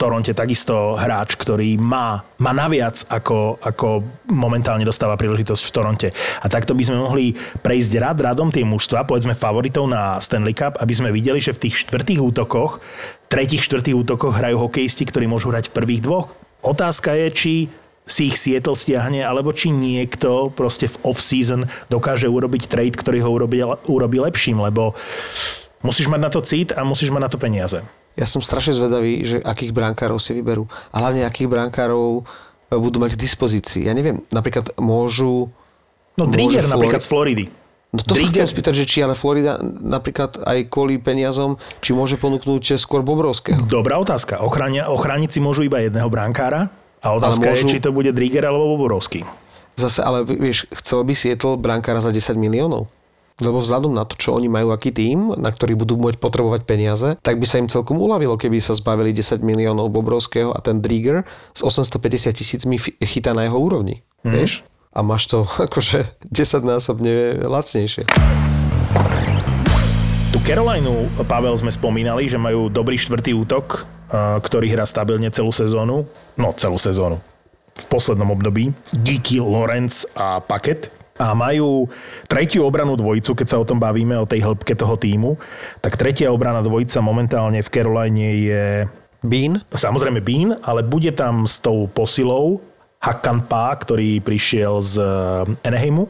Toronte 0.00 0.32
takisto 0.32 0.96
hráč, 0.96 1.36
ktorý 1.36 1.76
má, 1.76 2.24
má 2.40 2.56
naviac, 2.56 3.04
ako, 3.12 3.60
ako 3.60 4.00
momentálne 4.32 4.80
dostáva 4.88 5.20
príležitosť 5.20 5.60
v 5.60 5.74
Toronte. 5.74 6.08
A 6.40 6.48
takto 6.48 6.72
by 6.72 6.88
sme 6.88 7.04
mohli 7.04 7.36
prejsť 7.36 7.92
rad 8.00 8.18
radom 8.24 8.48
tie 8.48 8.64
mužstva, 8.64 9.04
povedzme 9.04 9.36
favoritov 9.36 9.84
na 9.92 10.16
Stanley 10.24 10.56
Cup, 10.56 10.80
aby 10.80 10.94
sme 10.96 11.12
videli, 11.12 11.36
že 11.36 11.52
v 11.52 11.68
tých 11.68 11.84
štvrtých 11.84 12.20
útokoch, 12.24 12.80
tretích 13.28 13.60
štvrtých 13.60 14.08
útokoch 14.08 14.32
hrajú 14.32 14.64
hokejisti, 14.64 15.04
ktorí 15.04 15.28
môžu 15.28 15.52
hrať 15.52 15.68
v 15.68 15.76
prvých 15.76 16.00
dvoch. 16.00 16.32
Otázka 16.64 17.12
je, 17.12 17.28
či 17.28 17.54
si 18.08 18.32
ich 18.32 18.40
Seattle 18.40 18.72
stiahne, 18.72 19.20
alebo 19.20 19.52
či 19.52 19.68
niekto 19.68 20.48
proste 20.56 20.88
v 20.88 20.96
off-season 21.04 21.68
dokáže 21.92 22.24
urobiť 22.24 22.72
trade, 22.72 22.96
ktorý 22.96 23.20
ho 23.20 23.30
urobí, 23.36 23.60
urobí 23.84 24.16
lepším, 24.16 24.64
lebo 24.64 24.96
Musíš 25.82 26.10
mať 26.10 26.20
na 26.20 26.30
to 26.30 26.40
cít 26.42 26.74
a 26.74 26.82
musíš 26.82 27.14
mať 27.14 27.22
na 27.22 27.30
to 27.30 27.38
peniaze. 27.38 27.78
Ja 28.18 28.26
som 28.26 28.42
strašne 28.42 28.74
zvedavý, 28.74 29.22
že 29.22 29.38
akých 29.38 29.70
brankárov 29.70 30.18
si 30.18 30.34
vyberú. 30.34 30.66
A 30.90 30.98
hlavne 30.98 31.22
akých 31.22 31.46
brankárov 31.46 32.22
e, 32.22 32.74
budú 32.74 32.98
mať 32.98 33.14
k 33.14 33.22
dispozícii. 33.22 33.86
Ja 33.86 33.94
neviem, 33.94 34.26
napríklad 34.34 34.74
môžu... 34.74 35.54
No 36.18 36.26
Drigger 36.26 36.66
Flori... 36.66 36.74
napríklad 36.74 37.00
z 37.02 37.08
Floridy. 37.08 37.44
No 37.94 38.02
to 38.02 38.18
Drigger... 38.18 38.26
sa 38.26 38.34
chcem 38.42 38.48
spýtať, 38.50 38.74
že 38.74 38.84
či 38.90 38.98
ale 39.06 39.14
Florida 39.14 39.62
napríklad 39.62 40.34
aj 40.42 40.66
kvôli 40.66 40.98
peniazom, 40.98 41.62
či 41.78 41.94
môže 41.94 42.18
ponúknuť 42.18 42.74
skôr 42.74 43.06
Bobrovského. 43.06 43.62
Dobrá 43.70 44.02
otázka. 44.02 44.42
Ochránia, 44.42 44.90
ochrániť 44.90 45.38
si 45.38 45.40
môžu 45.40 45.62
iba 45.62 45.78
jedného 45.78 46.10
brankára 46.10 46.74
a 46.98 47.14
otázka 47.14 47.54
môžu... 47.54 47.70
je, 47.70 47.78
či 47.78 47.78
to 47.78 47.94
bude 47.94 48.10
Drigger 48.10 48.50
alebo 48.50 48.74
Bobrovský. 48.74 49.22
Zase, 49.78 50.02
ale 50.02 50.26
vieš, 50.26 50.66
chcel 50.74 51.06
by 51.06 51.14
Sietl 51.14 51.54
brankára 51.54 52.02
za 52.02 52.10
10 52.10 52.34
miliónov? 52.34 52.90
Lebo 53.38 53.62
vzhľadom 53.62 53.94
na 53.94 54.02
to, 54.02 54.18
čo 54.18 54.34
oni 54.34 54.50
majú, 54.50 54.74
aký 54.74 54.90
tým, 54.90 55.30
na 55.38 55.54
ktorý 55.54 55.78
budú 55.78 55.94
môcť 55.94 56.18
potrebovať 56.18 56.66
peniaze, 56.66 57.14
tak 57.22 57.38
by 57.38 57.46
sa 57.46 57.62
im 57.62 57.70
celkom 57.70 57.94
uľavilo, 58.02 58.34
keby 58.34 58.58
sa 58.58 58.74
zbavili 58.74 59.14
10 59.14 59.46
miliónov 59.46 59.94
Bobrovského 59.94 60.50
a 60.50 60.58
ten 60.58 60.82
Drieger 60.82 61.22
s 61.54 61.62
850 61.62 62.34
tisícmi 62.34 62.82
chytá 62.82 63.38
na 63.38 63.46
jeho 63.46 63.54
úrovni. 63.62 64.02
Mm. 64.26 64.34
Vieš? 64.34 64.66
A 64.90 65.06
máš 65.06 65.30
to 65.30 65.46
akože 65.70 66.10
10 66.26 66.66
násobne 66.66 67.38
lacnejšie. 67.46 68.10
Tu 70.34 70.38
Carolinu, 70.42 71.06
Pavel, 71.30 71.54
sme 71.54 71.70
spomínali, 71.70 72.26
že 72.26 72.42
majú 72.42 72.66
dobrý 72.66 72.98
štvrtý 72.98 73.38
útok, 73.38 73.86
ktorý 74.42 74.66
hrá 74.74 74.82
stabilne 74.82 75.30
celú 75.30 75.54
sezónu. 75.54 76.10
No, 76.34 76.50
celú 76.58 76.74
sezónu. 76.74 77.22
V 77.78 77.86
poslednom 77.86 78.34
období. 78.34 78.74
Geeky, 79.06 79.38
Lorenz 79.38 80.10
a 80.18 80.42
Paket 80.42 80.97
a 81.18 81.34
majú 81.34 81.90
tretiu 82.30 82.64
obranú 82.64 82.94
dvojicu, 82.94 83.34
keď 83.34 83.46
sa 83.46 83.60
o 83.60 83.66
tom 83.66 83.82
bavíme, 83.82 84.14
o 84.16 84.24
tej 84.24 84.46
hĺbke 84.46 84.78
toho 84.78 84.94
týmu, 84.94 85.34
tak 85.82 85.98
tretia 85.98 86.30
obrana 86.30 86.62
dvojica 86.62 87.02
momentálne 87.02 87.58
v 87.60 87.68
Caroline 87.68 88.30
je... 88.38 88.64
Bean? 89.18 89.58
Samozrejme 89.74 90.22
Bean, 90.22 90.54
ale 90.62 90.86
bude 90.86 91.10
tam 91.10 91.42
s 91.42 91.58
tou 91.58 91.90
posilou 91.90 92.62
Hakan 93.02 93.50
Pa, 93.50 93.74
ktorý 93.74 94.22
prišiel 94.22 94.78
z 94.78 94.94
Anaheimu. 95.66 96.06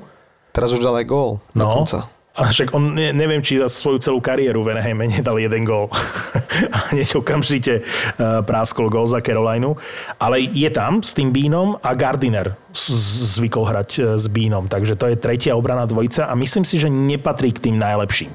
Teraz 0.53 0.77
už 0.77 0.85
dal 0.85 0.93
aj 1.01 1.09
gól. 1.09 1.41
No, 1.57 1.85
dokonca. 1.85 2.18
A 2.39 2.55
však 2.55 2.71
on, 2.71 2.95
ne, 2.95 3.11
neviem, 3.11 3.43
či 3.43 3.59
za 3.59 3.67
svoju 3.67 3.99
celú 3.99 4.23
kariéru 4.23 4.63
v 4.63 4.79
Anaheime 4.79 5.11
nedal 5.19 5.43
jeden 5.43 5.67
gól. 5.67 5.91
a 6.75 6.95
hneď 6.95 7.19
okamžite 7.19 7.83
uh, 7.83 8.47
práskol 8.47 8.87
gól 8.87 9.11
za 9.11 9.19
Carolinu. 9.19 9.75
Ale 10.23 10.47
je 10.47 10.71
tam 10.71 11.03
s 11.03 11.11
tým 11.19 11.35
Bínom 11.35 11.83
a 11.83 11.99
Gardiner 11.99 12.55
zvykol 13.35 13.67
hrať 13.67 13.91
uh, 13.99 14.05
s 14.15 14.31
Bínom. 14.31 14.71
Takže 14.71 14.95
to 14.95 15.11
je 15.11 15.19
tretia 15.19 15.59
obrana 15.59 15.83
dvojica 15.91 16.31
a 16.31 16.39
myslím 16.39 16.63
si, 16.63 16.79
že 16.79 16.87
nepatrí 16.87 17.51
k 17.51 17.69
tým 17.71 17.77
najlepším. 17.77 18.31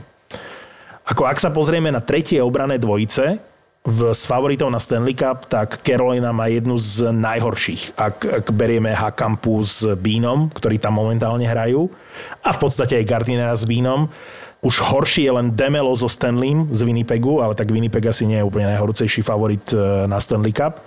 Ako 1.03 1.27
ak 1.27 1.39
sa 1.39 1.51
pozrieme 1.51 1.91
na 1.91 1.99
tretie 1.99 2.39
obrané 2.39 2.79
dvojice, 2.79 3.52
v, 3.83 4.15
s 4.15 4.23
favoritou 4.23 4.71
na 4.71 4.79
Stanley 4.79 5.11
Cup, 5.11 5.51
tak 5.51 5.83
Carolina 5.83 6.31
má 6.31 6.47
jednu 6.47 6.79
z 6.79 7.11
najhorších, 7.11 7.99
ak, 7.99 8.17
ak 8.23 8.45
berieme 8.55 8.95
Hakampu 8.95 9.59
s 9.59 9.83
Bínom, 9.99 10.47
ktorí 10.55 10.79
tam 10.79 10.95
momentálne 10.95 11.43
hrajú, 11.43 11.91
a 12.39 12.49
v 12.55 12.59
podstate 12.63 12.95
aj 12.95 13.05
Gardinera 13.07 13.51
s 13.51 13.67
Bínom. 13.67 14.07
Už 14.63 14.79
horší 14.79 15.27
je 15.27 15.35
len 15.35 15.51
Demelo 15.51 15.91
so 15.99 16.07
Stanleym 16.07 16.71
z 16.71 16.87
Winnipegu, 16.87 17.43
ale 17.43 17.51
tak 17.51 17.67
Winnipeg 17.67 18.07
asi 18.07 18.23
nie 18.23 18.39
je 18.39 18.47
úplne 18.47 18.71
najhorúcejší 18.71 19.19
favorit 19.19 19.67
e, 19.75 20.07
na 20.07 20.15
Stanley 20.23 20.55
Cup. 20.55 20.79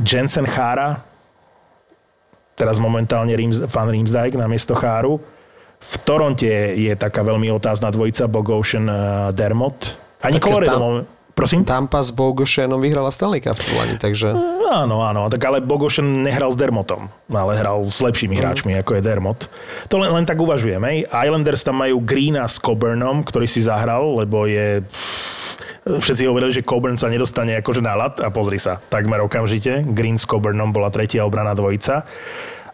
Jensen 0.00 0.48
Chára, 0.48 1.04
teraz 2.56 2.80
momentálne 2.80 3.36
Rims, 3.36 3.60
fan 3.68 3.92
Rimsdijk 3.92 4.40
na 4.40 4.48
miesto 4.48 4.72
Cháru. 4.72 5.20
V 5.84 5.94
Toronte 6.00 6.72
je 6.72 6.96
taká 6.96 7.20
veľmi 7.20 7.52
otázna 7.52 7.92
dvojica 7.92 8.24
Bogosian 8.32 8.88
e, 8.88 8.96
Dermot. 9.36 10.00
Ani 10.24 10.40
Colorado. 10.40 11.04
Prosím? 11.32 11.64
Tampa 11.64 12.04
s 12.04 12.12
Bogošenom 12.12 12.76
vyhrala 12.76 13.08
Stanley 13.08 13.40
Cup 13.40 13.56
v 13.56 13.72
Lani, 13.72 13.96
takže... 13.96 14.36
Áno, 14.72 15.04
áno, 15.04 15.28
tak 15.32 15.40
ale 15.48 15.64
Bogošen 15.64 16.24
nehral 16.24 16.52
s 16.52 16.56
Dermotom, 16.56 17.08
ale 17.28 17.56
hral 17.56 17.84
s 17.88 18.00
lepšími 18.04 18.36
mm. 18.36 18.40
hráčmi, 18.40 18.72
ako 18.80 18.96
je 18.96 19.02
Dermot. 19.04 19.40
To 19.88 20.00
len, 20.00 20.12
len 20.12 20.24
tak 20.28 20.36
uvažujem, 20.40 20.80
hej. 20.84 21.08
Islanders 21.08 21.64
tam 21.64 21.80
majú 21.80 22.04
Greena 22.04 22.44
s 22.44 22.60
Coburnom, 22.60 23.24
ktorý 23.24 23.48
si 23.48 23.64
zahral, 23.64 24.20
lebo 24.20 24.44
je... 24.44 24.84
Všetci 25.82 26.30
hovorili, 26.30 26.54
že 26.54 26.62
Coburn 26.62 26.94
sa 26.94 27.10
nedostane 27.10 27.58
akože 27.58 27.82
na 27.82 27.98
lat 27.98 28.22
a 28.22 28.30
pozri 28.30 28.60
sa, 28.60 28.78
takmer 28.86 29.18
okamžite. 29.18 29.82
Green 29.90 30.14
s 30.14 30.28
Coburnom 30.28 30.70
bola 30.70 30.94
tretia 30.94 31.26
obrana 31.26 31.58
dvojica. 31.58 32.06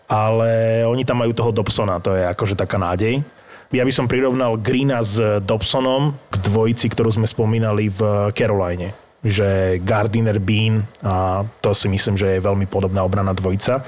Ale 0.09 0.85
oni 0.89 1.05
tam 1.05 1.21
majú 1.21 1.33
toho 1.37 1.53
Dobsona, 1.53 2.01
to 2.01 2.17
je 2.17 2.25
akože 2.29 2.57
taká 2.57 2.77
nádej. 2.77 3.25
Ja 3.69 3.85
by 3.85 3.93
som 3.93 4.09
prirovnal 4.09 4.57
Greena 4.57 5.05
s 5.05 5.21
Dobsonom 5.45 6.17
k 6.33 6.35
dvojici, 6.41 6.89
ktorú 6.89 7.13
sme 7.13 7.29
spomínali 7.29 7.93
v 7.93 8.33
Caroline 8.33 9.09
že 9.19 9.79
Gardiner 9.83 10.39
Bean 10.39 10.87
a 11.03 11.43
to 11.59 11.75
si 11.75 11.91
myslím, 11.91 12.15
že 12.15 12.39
je 12.39 12.45
veľmi 12.45 12.71
podobná 12.71 13.03
obrana 13.03 13.35
dvojica. 13.35 13.83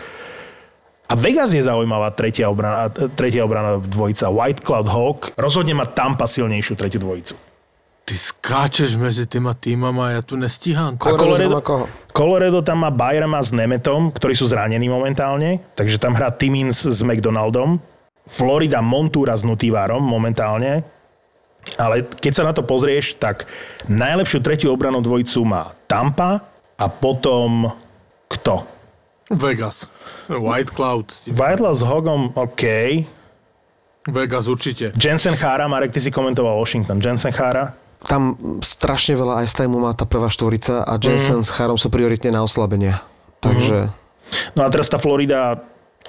A 1.11 1.15
Vegas 1.19 1.51
je 1.51 1.63
zaujímavá 1.63 2.15
tretia 2.15 2.47
obrana, 2.47 2.87
tretia 2.91 3.43
obrana 3.43 3.83
dvojica. 3.83 4.31
White 4.31 4.63
Cloud 4.63 4.89
Hawk 4.91 5.21
rozhodne 5.35 5.75
má 5.75 5.87
Tampa 5.87 6.27
silnejšiu 6.31 6.79
tretiu 6.79 7.03
dvojicu. 7.03 7.35
Ty 8.07 8.15
skáčeš 8.15 8.99
medzi 8.99 9.27
týma 9.27 9.55
týmama, 9.55 10.19
ja 10.19 10.23
tu 10.23 10.35
nestíham. 10.35 10.99
A 10.99 11.15
Colorado, 11.15 11.63
Colorado 12.11 12.59
tam 12.63 12.83
má 12.83 12.91
Byrama 12.91 13.39
s 13.39 13.55
Nemetom, 13.55 14.11
ktorí 14.11 14.35
sú 14.35 14.51
zranení 14.51 14.87
momentálne, 14.91 15.63
takže 15.79 15.99
tam 15.99 16.15
hrá 16.15 16.31
Timmins 16.35 16.87
s 16.87 17.03
McDonaldom. 17.07 17.79
Florida 18.31 18.79
Montúra 18.79 19.35
s 19.35 19.43
Nutivárom 19.43 19.99
momentálne. 19.99 20.87
Ale 21.77 22.07
keď 22.07 22.33
sa 22.33 22.47
na 22.47 22.55
to 22.55 22.63
pozrieš, 22.63 23.19
tak 23.19 23.51
najlepšiu 23.91 24.39
tretiu 24.41 24.71
obranú 24.71 25.03
dvojicu 25.03 25.43
má 25.45 25.75
Tampa 25.91 26.47
a 26.79 26.87
potom 26.89 27.75
kto? 28.31 28.65
Vegas. 29.31 29.91
White 30.31 30.71
Cloud. 30.71 31.11
White 31.31 31.59
Cloud 31.59 31.77
s 31.77 31.85
Hogom, 31.85 32.33
OK. 32.39 32.65
Vegas 34.09 34.47
určite. 34.49 34.95
Jensen 34.97 35.37
Chára, 35.37 35.69
Marek, 35.69 35.93
ty 35.93 36.01
si 36.01 36.09
komentoval 36.09 36.57
Washington. 36.57 37.03
Jensen 37.03 37.35
Chára? 37.35 37.77
Tam 38.01 38.33
strašne 38.65 39.13
veľa 39.13 39.45
aj 39.45 39.47
z 39.53 39.69
má 39.69 39.93
tá 39.93 40.09
prvá 40.09 40.33
štvorica 40.33 40.89
a 40.89 40.97
Jensen 40.97 41.45
mm. 41.45 41.47
s 41.47 41.51
Chárom 41.53 41.77
sú 41.77 41.93
prioritne 41.93 42.33
na 42.33 42.41
oslabenia. 42.41 43.05
Takže... 43.45 43.93
Mm. 43.93 43.99
No 44.57 44.61
a 44.65 44.69
teraz 44.73 44.89
tá 44.89 44.97
Florida 44.97 45.59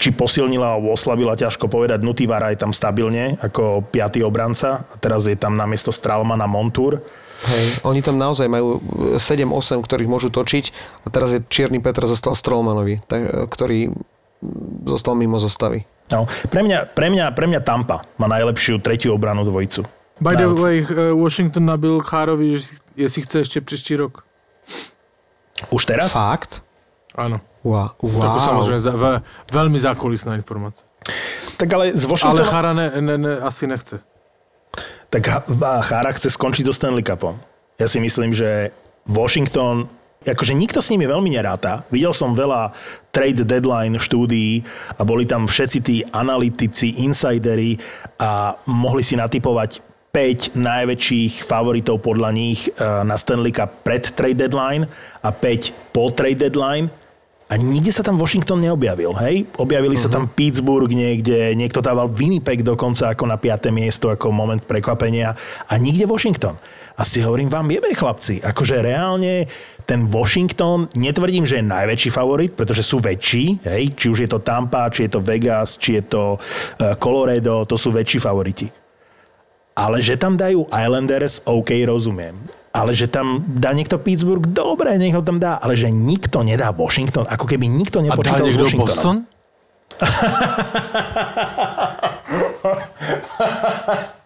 či 0.01 0.09
posilnila 0.09 0.73
alebo 0.75 0.97
oslavila, 0.97 1.37
ťažko 1.37 1.69
povedať. 1.69 2.01
Nutivara 2.01 2.49
je 2.49 2.57
tam 2.57 2.73
stabilne 2.73 3.37
ako 3.37 3.85
piatý 3.85 4.25
obranca 4.25 4.89
a 4.89 4.95
teraz 4.97 5.29
je 5.29 5.37
tam 5.37 5.53
namiesto 5.53 5.93
Stralmana 5.93 6.49
Montur. 6.49 7.05
Hej, 7.41 7.85
oni 7.85 8.01
tam 8.01 8.17
naozaj 8.17 8.49
majú 8.49 8.81
7-8, 9.17 9.81
ktorých 9.85 10.09
môžu 10.09 10.33
točiť 10.33 10.73
a 11.05 11.07
teraz 11.13 11.37
je 11.37 11.45
Čierny 11.45 11.77
Petr 11.77 12.05
zostal 12.09 12.33
Strolmanovi, 12.33 13.01
tak, 13.05 13.49
ktorý 13.53 13.93
zostal 14.89 15.13
mimo 15.13 15.37
zostavy. 15.37 15.85
No, 16.09 16.25
pre, 16.49 16.65
mňa, 16.65 16.91
pre, 16.91 17.07
mňa, 17.13 17.25
pre 17.37 17.45
mňa 17.45 17.61
Tampa 17.61 18.01
má 18.17 18.25
najlepšiu 18.25 18.81
tretiu 18.81 19.13
obranu 19.13 19.45
dvojicu. 19.45 19.85
By 20.21 20.37
the 20.37 20.53
way, 20.53 20.85
eh, 20.85 21.13
Washington 21.13 21.65
nabil 21.65 22.01
Chárovi, 22.01 22.61
jestli 22.97 23.21
chce 23.21 23.39
ešte 23.39 23.61
příští 23.61 23.95
rok. 23.95 24.21
Už 25.69 25.85
teraz? 25.85 26.13
Fakt? 26.13 26.61
Áno. 27.15 27.41
Wow. 27.61 27.93
wow. 28.01 28.35
Ako 28.35 28.39
samozrejme, 28.41 28.79
ve, 28.97 29.11
veľmi 29.53 29.77
zákulisná 29.77 30.33
informácia. 30.33 30.85
Tak 31.61 31.69
ale 31.69 31.93
z 31.93 32.03
Washingtonu... 32.09 32.41
Ale 32.41 32.49
Chára 32.49 32.71
ne, 32.73 32.87
ne, 33.01 33.15
ne, 33.17 33.33
asi 33.41 33.69
nechce. 33.69 34.01
Tak 35.13 35.45
Chára 35.85 36.09
chce 36.15 36.33
skončiť 36.33 36.65
so 36.65 36.73
Stanley 36.73 37.05
Cupom. 37.05 37.37
Ja 37.77 37.85
si 37.85 38.01
myslím, 38.01 38.33
že 38.33 38.73
Washington 39.05 39.89
akože 40.21 40.53
nikto 40.53 40.77
s 40.77 40.93
nimi 40.93 41.09
veľmi 41.09 41.33
neráta. 41.33 41.81
Videl 41.89 42.13
som 42.13 42.37
veľa 42.37 42.77
trade 43.09 43.41
deadline 43.41 43.97
štúdií 43.97 44.61
a 44.93 45.01
boli 45.01 45.25
tam 45.25 45.49
všetci 45.49 45.79
tí 45.81 46.05
analytici, 46.13 47.01
insidery 47.01 47.81
a 48.21 48.53
mohli 48.69 49.01
si 49.01 49.17
natypovať 49.17 49.81
5 50.13 50.59
najväčších 50.59 51.47
favoritov 51.47 52.03
podľa 52.03 52.29
nich 52.35 52.69
eh, 52.69 53.01
na 53.01 53.15
Stanley 53.17 53.55
Cup 53.55 53.81
pred 53.81 54.05
trade 54.13 54.37
deadline 54.37 54.85
a 55.25 55.33
5 55.33 55.95
po 55.95 56.13
trade 56.13 56.37
deadline 56.37 56.91
a 57.51 57.59
nikde 57.59 57.91
sa 57.91 57.99
tam 57.99 58.15
Washington 58.15 58.63
neobjavil, 58.63 59.11
hej? 59.19 59.43
Objavili 59.59 59.99
uh-huh. 59.99 60.07
sa 60.07 60.15
tam 60.15 60.31
Pittsburgh 60.31 60.87
niekde, 60.87 61.51
niekto 61.51 61.83
dával 61.83 62.07
Winnipeg 62.07 62.63
dokonca 62.63 63.11
ako 63.11 63.27
na 63.27 63.35
5. 63.35 63.67
miesto, 63.75 64.07
ako 64.07 64.31
moment 64.31 64.63
prekvapenia 64.63 65.35
a 65.67 65.73
nikde 65.75 66.07
Washington. 66.07 66.55
A 66.95 67.03
si 67.03 67.19
hovorím 67.19 67.51
vám, 67.51 67.67
jebe 67.67 67.91
chlapci, 67.91 68.39
akože 68.39 68.79
reálne 68.79 69.51
ten 69.83 70.07
Washington, 70.07 70.87
netvrdím, 70.95 71.43
že 71.43 71.59
je 71.59 71.65
najväčší 71.67 72.09
favorit, 72.15 72.55
pretože 72.55 72.87
sú 72.87 73.03
väčší, 73.03 73.59
hej? 73.67 73.91
či 73.99 74.07
už 74.07 74.23
je 74.23 74.29
to 74.31 74.39
Tampa, 74.39 74.87
či 74.87 75.11
je 75.11 75.19
to 75.19 75.19
Vegas, 75.19 75.75
či 75.75 75.99
je 75.99 76.03
to 76.07 76.39
eh, 76.39 76.95
Colorado, 76.95 77.67
to 77.67 77.75
sú 77.75 77.91
väčší 77.91 78.23
favoriti. 78.23 78.71
Ale 79.75 79.99
že 79.99 80.15
tam 80.15 80.39
dajú 80.39 80.71
Islanders, 80.71 81.43
OK, 81.43 81.75
rozumiem 81.83 82.60
ale 82.71 82.95
že 82.95 83.07
tam 83.11 83.43
dá 83.47 83.73
niekto 83.75 83.99
Pittsburgh, 83.99 84.47
dobre, 84.47 84.95
nech 84.95 85.15
ho 85.15 85.21
tam 85.21 85.39
dá, 85.39 85.55
ale 85.59 85.75
že 85.75 85.91
nikto 85.91 86.43
nedá 86.43 86.71
Washington, 86.71 87.27
ako 87.27 87.45
keby 87.47 87.67
nikto 87.67 87.99
nepočítal 87.99 88.47
s 88.47 88.55
Washingtonom. 88.55 88.87
Boston? 88.87 89.25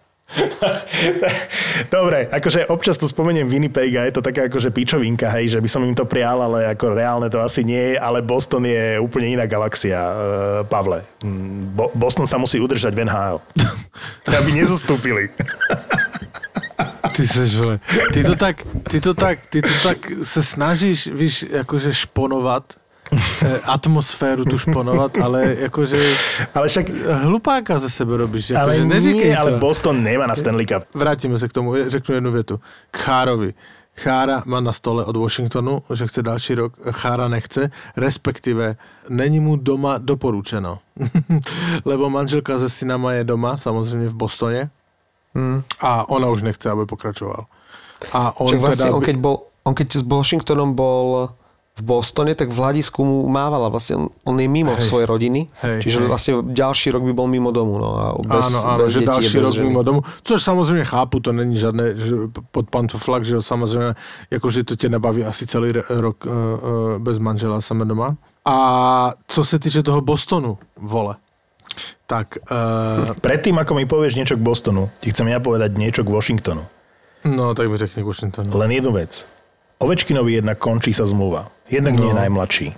Dobre, 1.86 2.26
akože 2.28 2.66
občas 2.66 2.98
to 2.98 3.06
spomeniem 3.06 3.46
Winnipeg 3.46 3.94
a 3.96 4.02
je 4.08 4.18
to 4.18 4.22
taká 4.24 4.50
akože 4.50 4.74
pičovinka, 4.74 5.30
hej, 5.30 5.56
že 5.56 5.62
by 5.62 5.68
som 5.70 5.86
im 5.86 5.94
to 5.94 6.02
prial, 6.02 6.42
ale 6.42 6.74
ako 6.74 6.92
reálne 6.92 7.30
to 7.30 7.38
asi 7.38 7.62
nie 7.62 7.94
je, 7.94 7.96
ale 7.96 8.26
Boston 8.26 8.66
je 8.66 8.98
úplne 8.98 9.38
iná 9.38 9.46
galaxia, 9.46 9.96
uh, 9.96 10.12
Pavle. 10.66 11.06
Mm, 11.22 11.78
Bo- 11.78 11.94
Boston 11.94 12.26
sa 12.26 12.42
musí 12.42 12.58
udržať 12.58 12.92
v 12.92 13.06
NHL. 13.06 13.38
aby 14.40 14.50
nezostúpili. 14.52 15.30
Ty 17.12 17.28
seš, 17.28 17.56
vole. 17.56 17.80
Ty 18.12 18.24
to 18.24 18.34
tak, 18.34 18.66
ty 18.90 19.00
to 19.00 19.14
tak, 19.14 19.46
ty 19.46 19.62
to 19.62 19.74
tak 19.82 19.98
se 20.22 20.42
snažíš, 20.42 21.06
víš, 21.06 21.44
akože 21.60 21.94
šponovat 21.94 22.74
eh, 23.42 23.60
atmosféru 23.64 24.44
tu 24.44 24.58
šponovat, 24.58 25.18
ale 25.18 25.56
akože 25.66 25.98
ale 26.54 26.68
však 26.68 26.86
hlupáka 27.22 27.78
ze 27.78 27.90
sebe 27.90 28.16
robíš. 28.16 28.50
Akože 28.50 28.82
ale 28.82 29.00
nie, 29.00 29.34
to. 29.34 29.40
ale 29.40 29.50
Boston 29.62 30.02
nemá 30.02 30.26
na 30.26 30.34
Stanley 30.34 30.66
Cup. 30.66 30.84
Vrátime 30.94 31.38
se 31.38 31.48
k 31.48 31.52
tomu, 31.52 31.74
řeknu 31.86 32.14
jednu 32.14 32.30
větu. 32.32 32.60
K 32.90 32.98
Chárovi. 32.98 33.54
Chára 33.96 34.42
má 34.46 34.60
na 34.60 34.72
stole 34.72 35.04
od 35.04 35.16
Washingtonu, 35.16 35.82
že 35.94 36.06
chce 36.06 36.22
další 36.22 36.54
rok, 36.54 36.72
Chára 36.90 37.28
nechce, 37.28 37.70
respektive 37.96 38.76
není 39.08 39.40
mu 39.40 39.56
doma 39.56 39.98
doporučeno. 39.98 40.78
Lebo 41.84 42.10
manželka 42.10 42.58
se 42.58 42.68
synama 42.68 43.12
je 43.12 43.24
doma, 43.24 43.56
samozřejmě 43.56 44.08
v 44.08 44.14
Bostoně, 44.14 44.70
Hmm. 45.36 45.60
A 45.84 46.08
ona 46.08 46.32
už 46.32 46.48
nechce, 46.48 46.64
aby 46.64 46.88
pokračoval. 46.88 47.44
A 48.16 48.32
on, 48.40 48.48
Však 48.48 48.60
vlastne 48.60 48.88
teda... 48.88 48.96
on, 48.96 49.02
keď 49.04 49.16
bol, 49.20 49.36
on 49.68 49.74
keď 49.76 50.00
s 50.00 50.04
Washingtonom 50.08 50.72
bol 50.72 51.28
v 51.76 51.82
Bostone, 51.84 52.32
tak 52.32 52.48
v 52.48 52.56
hľadisku 52.56 53.04
mu 53.04 53.28
mávala. 53.28 53.68
Vlastne 53.68 54.00
on, 54.00 54.06
on 54.24 54.36
je 54.40 54.48
mimo 54.48 54.72
hej. 54.72 54.80
svojej 54.80 55.04
rodiny, 55.04 55.44
hej, 55.60 55.84
čiže 55.84 56.00
hej. 56.00 56.08
vlastne 56.08 56.32
ďalší 56.40 56.88
rok 56.96 57.04
by 57.04 57.12
bol 57.12 57.28
mimo 57.28 57.52
domu. 57.52 57.76
No, 57.76 57.88
a 58.00 58.06
bez, 58.16 58.56
áno, 58.56 58.60
áno, 58.64 58.78
bez 58.80 58.96
že 58.96 58.98
detí, 59.04 59.12
ďalší 59.12 59.38
rok 59.44 59.52
ženy. 59.52 59.68
mimo 59.68 59.82
domu. 59.84 60.00
Což 60.24 60.42
samozřejmě 60.42 60.84
chápu, 60.84 61.20
to 61.20 61.32
není 61.32 61.56
žádné 61.56 61.84
že 61.96 62.16
pod 62.50 62.70
pantoflak, 62.70 63.24
že 63.24 63.42
samozřejmě, 63.42 63.94
jakože 64.30 64.64
to 64.64 64.76
tě 64.76 64.88
nebaví 64.88 65.24
asi 65.24 65.46
celý 65.46 65.72
rok 65.88 66.24
uh, 66.24 66.32
uh, 66.32 66.98
bez 66.98 67.18
manžela 67.18 67.60
sama 67.60 67.84
doma. 67.84 68.16
A 68.44 69.12
co 69.28 69.44
se 69.44 69.58
týče 69.58 69.82
toho 69.82 70.00
Bostonu, 70.00 70.58
vole, 70.80 71.16
tak... 72.06 72.38
Uh... 72.46 73.12
Predtým, 73.18 73.58
ako 73.58 73.72
mi 73.74 73.84
povieš 73.84 74.14
niečo 74.14 74.38
k 74.38 74.42
Bostonu, 74.42 74.88
ti 75.02 75.10
chcem 75.10 75.26
ja 75.26 75.42
povedať 75.42 75.74
niečo 75.74 76.06
k 76.06 76.10
Washingtonu. 76.14 76.62
No, 77.26 77.52
tak 77.58 77.66
mi 77.66 77.74
řekni 77.74 78.02
k 78.02 78.06
Washingtonu. 78.06 78.48
Len 78.54 78.70
jednu 78.70 78.94
vec. 78.94 79.26
Ovečkinovi 79.82 80.40
jednak 80.40 80.56
končí 80.62 80.94
sa 80.94 81.04
zmluva. 81.04 81.50
Jednak 81.66 81.98
no. 81.98 82.06
nie 82.06 82.10
je 82.14 82.20
najmladší. 82.22 82.68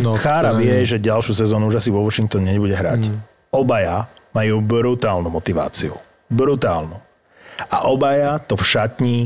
No, 0.00 0.16
Chára 0.16 0.56
vie, 0.56 0.72
že 0.84 1.00
ďalšiu 1.00 1.32
sezónu 1.36 1.68
už 1.68 1.80
asi 1.80 1.92
vo 1.92 2.04
Washingtone 2.04 2.48
nebude 2.48 2.74
hrať. 2.76 3.12
Mm. 3.12 3.20
Obaja 3.52 4.08
majú 4.32 4.64
brutálnu 4.64 5.28
motiváciu. 5.28 5.96
Brutálnu. 6.32 6.96
A 7.68 7.84
obaja 7.88 8.40
to 8.40 8.56
v 8.56 8.64
šatni 8.64 9.18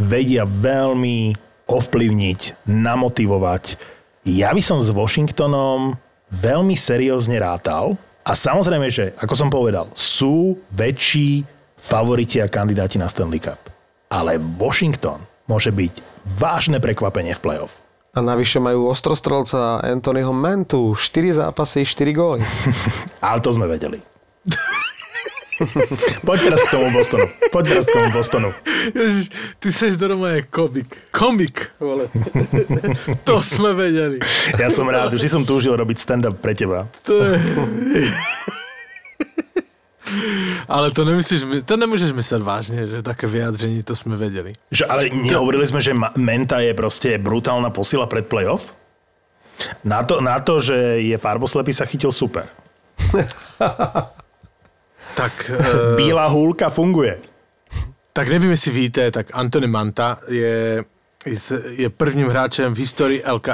vedia 0.00 0.48
veľmi 0.48 1.36
ovplyvniť, 1.68 2.66
namotivovať. 2.68 3.76
Ja 4.24 4.52
by 4.52 4.62
som 4.64 4.78
s 4.80 4.88
Washingtonom 4.88 5.96
veľmi 6.32 6.72
seriózne 6.72 7.36
rátal, 7.36 8.00
a 8.22 8.38
samozrejme, 8.38 8.86
že, 8.86 9.10
ako 9.18 9.34
som 9.34 9.50
povedal, 9.50 9.90
sú 9.98 10.54
väčší 10.70 11.42
favoriti 11.74 12.38
a 12.38 12.46
kandidáti 12.46 13.02
na 13.02 13.10
Stanley 13.10 13.42
Cup. 13.42 13.58
Ale 14.06 14.38
Washington 14.38 15.26
môže 15.50 15.74
byť 15.74 16.22
vážne 16.38 16.78
prekvapenie 16.78 17.34
v 17.34 17.42
playoff. 17.42 17.82
A 18.12 18.20
navyše 18.20 18.60
majú 18.60 18.92
ostrostrelca 18.92 19.80
Anthonyho 19.82 20.36
Mentu. 20.36 20.92
4 20.94 21.48
zápasy, 21.48 21.82
4 21.82 22.12
góly. 22.12 22.44
Ale 23.24 23.40
to 23.40 23.50
sme 23.50 23.66
vedeli. 23.66 24.11
Poď 26.26 26.38
teraz 26.50 26.60
k 26.66 26.70
tomu 26.74 26.88
Bostonu. 26.90 27.26
Poď 27.52 27.64
teraz 27.68 27.84
k 27.86 27.92
tomu 27.92 28.08
Bostonu. 28.12 28.50
Ježiš, 28.94 29.26
ty 29.58 29.68
seš 29.72 29.94
normálne 29.98 30.46
komik. 30.46 30.90
Komik, 31.14 31.74
vole. 31.78 32.06
to 33.28 33.42
sme 33.42 33.74
vedeli. 33.74 34.18
Ja 34.58 34.68
som 34.68 34.88
rád, 34.88 35.14
že 35.14 35.30
som 35.30 35.46
túžil 35.46 35.74
robiť 35.74 35.96
stand-up 35.98 36.36
pre 36.38 36.52
teba. 36.56 36.90
To 37.06 37.12
je... 37.14 37.36
Ale 40.68 40.92
to 40.92 41.08
nemyslíš, 41.08 41.64
to 41.64 41.74
nemôžeš 41.76 42.12
mysleť 42.12 42.42
vážne, 42.44 42.84
že 42.84 43.00
také 43.00 43.24
vyjadření 43.24 43.80
to 43.82 43.96
sme 43.96 44.16
vedeli. 44.16 44.52
Že, 44.68 44.84
ale 44.88 45.08
nehovorili 45.08 45.64
sme, 45.64 45.80
že 45.80 45.96
Menta 46.20 46.60
je 46.60 46.76
proste 46.76 47.16
brutálna 47.16 47.72
posila 47.72 48.04
pred 48.04 48.28
playoff? 48.28 48.76
Na 49.84 50.02
to, 50.02 50.20
na 50.20 50.40
to, 50.42 50.58
že 50.58 51.00
je 51.00 51.16
farboslepý, 51.16 51.72
sa 51.72 51.86
chytil 51.88 52.12
super. 52.12 52.48
Tak, 55.16 55.50
uh, 55.58 55.66
Bílá 55.96 56.26
hůlka 56.26 56.70
funguje. 56.70 57.18
Tak 58.12 58.28
nevím, 58.28 58.50
jestli 58.50 58.70
víte, 58.70 59.10
tak 59.10 59.26
Anthony 59.32 59.66
Manta 59.66 60.18
je, 60.28 60.84
je 61.68 61.90
prvním 61.90 62.28
hráčem 62.28 62.74
v 62.74 62.78
historii 62.78 63.22
LK, 63.32 63.46
uh, 63.46 63.52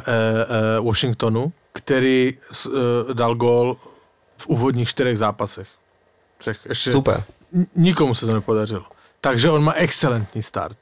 uh, 0.79 0.87
Washingtonu, 0.87 1.53
který 1.73 2.35
uh, 2.67 2.73
dal 3.13 3.35
gól 3.35 3.77
v 4.37 4.47
úvodních 4.47 4.89
čtyřech 4.89 5.19
zápasech. 5.19 5.69
Však 6.39 6.57
ještě 6.69 6.93
Super. 6.93 7.25
Nikomu 7.77 8.15
se 8.15 8.27
to 8.27 8.35
nepodařilo. 8.35 8.85
Takže 9.21 9.51
on 9.51 9.65
má 9.65 9.73
excelentní 9.73 10.43
start. 10.43 10.79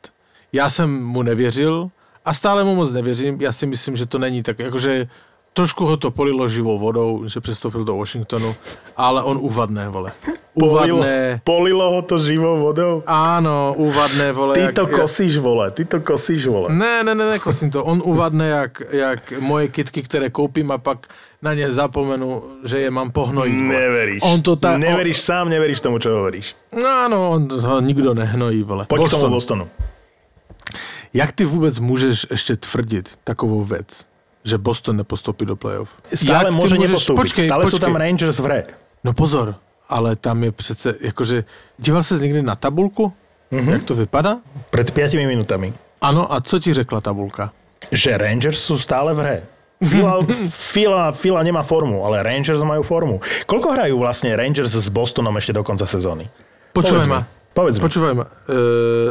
Já 0.52 0.70
jsem 0.70 1.04
mu 1.04 1.22
nevěřil 1.22 1.90
a 2.24 2.34
stále 2.34 2.64
mu 2.64 2.74
moc 2.74 2.92
nevěřím. 2.92 3.40
Já 3.40 3.52
si 3.52 3.66
myslím, 3.66 3.96
že 3.96 4.06
to 4.06 4.18
není 4.18 4.42
tak, 4.42 4.58
jakože 4.58 5.08
trošku 5.56 5.88
ho 5.88 5.96
to 5.96 6.12
polilo 6.12 6.44
živou 6.48 6.76
vodou, 6.76 7.24
že 7.24 7.40
přestoupil 7.40 7.84
do 7.84 7.96
Washingtonu, 7.96 8.52
ale 8.96 9.22
on 9.24 9.40
uvadné, 9.40 9.88
vole. 9.88 10.12
Uvadné. 10.52 11.40
Polilo, 11.44 11.84
polilo 11.84 11.84
ho 11.96 12.00
to 12.04 12.20
živou 12.20 12.60
vodou? 12.60 13.00
Áno, 13.08 13.72
uvadné, 13.76 14.32
vole. 14.36 14.52
Ty 14.56 14.72
to 14.72 14.84
jak, 14.84 15.00
kosíš, 15.00 15.36
vole, 15.40 15.72
ty 15.72 15.84
to 15.84 16.00
kosíš, 16.00 16.46
vole. 16.46 16.68
Ne, 16.72 17.04
ne, 17.04 17.16
ne, 17.16 17.40
nekosím 17.40 17.72
to. 17.72 17.84
On 17.84 18.04
uvadné, 18.04 18.48
jak, 18.48 18.82
jak 18.92 19.20
moje 19.40 19.68
kitky, 19.68 20.02
které 20.02 20.30
koupím 20.30 20.70
a 20.70 20.78
pak 20.78 21.08
na 21.42 21.54
ne 21.54 21.72
zapomenu, 21.72 22.60
že 22.64 22.80
je 22.80 22.90
mám 22.92 23.12
pohnojiť. 23.12 23.56
Vole. 23.56 23.72
Neveríš. 23.80 24.20
On 24.24 24.38
to 24.42 24.56
ta, 24.56 24.76
neveríš 24.76 25.16
on... 25.16 25.24
sám, 25.24 25.46
neveríš 25.48 25.80
tomu, 25.80 25.96
čo 26.00 26.12
hovoríš. 26.12 26.56
No 26.72 26.88
áno, 26.88 27.16
on 27.32 27.48
ho 27.48 27.80
nikdo 27.80 28.12
nehnojí, 28.12 28.60
vole. 28.64 28.84
Poď 28.88 29.08
Boston. 29.08 29.20
k 29.20 29.22
tomu 29.24 29.34
Bostonu. 29.34 29.64
Jak 31.12 31.32
ty 31.32 31.44
vůbec 31.44 31.78
můžeš 31.78 32.26
ještě 32.30 32.56
tvrdit 32.56 33.20
takovou 33.24 33.64
věc? 33.64 34.08
Že 34.46 34.62
Boston 34.62 35.02
nepostoupí 35.02 35.42
do 35.42 35.58
playoff. 35.58 35.90
Stále 36.14 36.48
Jak 36.48 36.54
môže 36.54 36.78
môžeš- 36.78 36.86
nepostúpiť. 36.86 37.18
počkej, 37.18 37.44
Stále 37.50 37.62
sú 37.66 37.76
počkej. 37.76 37.84
tam 37.90 37.94
Rangers 37.98 38.38
v 38.38 38.44
hre. 38.46 38.60
No 39.02 39.10
pozor, 39.10 39.58
ale 39.90 40.14
tam 40.14 40.38
je 40.46 40.50
přece, 40.54 40.94
jakože, 41.00 41.44
díval 41.78 42.02
ses 42.02 42.20
někdy 42.22 42.42
na 42.42 42.54
tabulku? 42.54 43.12
Mm-hmm. 43.52 43.72
Jak 43.72 43.84
to 43.84 43.94
vypadá? 43.94 44.38
Pred 44.70 44.90
5 44.90 45.14
minútami. 45.26 45.74
Ano, 46.00 46.30
a 46.32 46.40
co 46.40 46.58
ti 46.58 46.74
řekla 46.74 47.00
tabulka? 47.00 47.50
Že 47.90 48.18
Rangers 48.18 48.58
sú 48.62 48.78
stále 48.78 49.14
v 49.14 49.18
hre. 49.22 49.36
Fila, 49.82 50.22
Fila, 50.74 51.12
Fila 51.12 51.40
nemá 51.42 51.62
formu, 51.62 52.02
ale 52.06 52.22
Rangers 52.22 52.62
majú 52.62 52.82
formu. 52.82 53.20
Koľko 53.46 53.68
hrajú 53.74 53.94
vlastne 53.98 54.34
Rangers 54.34 54.74
s 54.74 54.88
Bostonom 54.90 55.34
ešte 55.38 55.54
do 55.54 55.62
konca 55.62 55.86
sezóny? 55.86 56.26
Počúvaj 56.74 57.02
Povedz 57.02 57.06
ma. 57.06 57.20
Povedz 57.54 57.76
mi. 57.78 57.82
Počúvaj 57.86 58.14
ma. 58.18 58.24
E, 58.26 58.58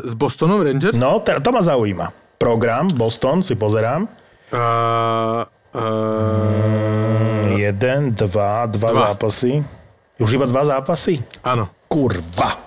s 0.03 0.13
Bostonom 0.17 0.59
Rangers? 0.59 0.99
No, 0.99 1.21
to 1.23 1.49
ma 1.55 1.61
zaujíma. 1.63 2.11
Program, 2.36 2.91
Boston, 2.91 3.39
si 3.41 3.55
pozerám. 3.55 4.09
A, 4.53 4.63
a, 5.73 5.83
Jeden, 7.55 8.13
dva, 8.13 8.65
dva, 8.69 8.89
Dva. 8.93 9.01
zápasy. 9.09 9.65
Už 10.21 10.29
iba 10.37 10.45
dva 10.45 10.63
zápasy? 10.63 11.23
áno. 11.41 11.69
Kurva. 11.89 12.59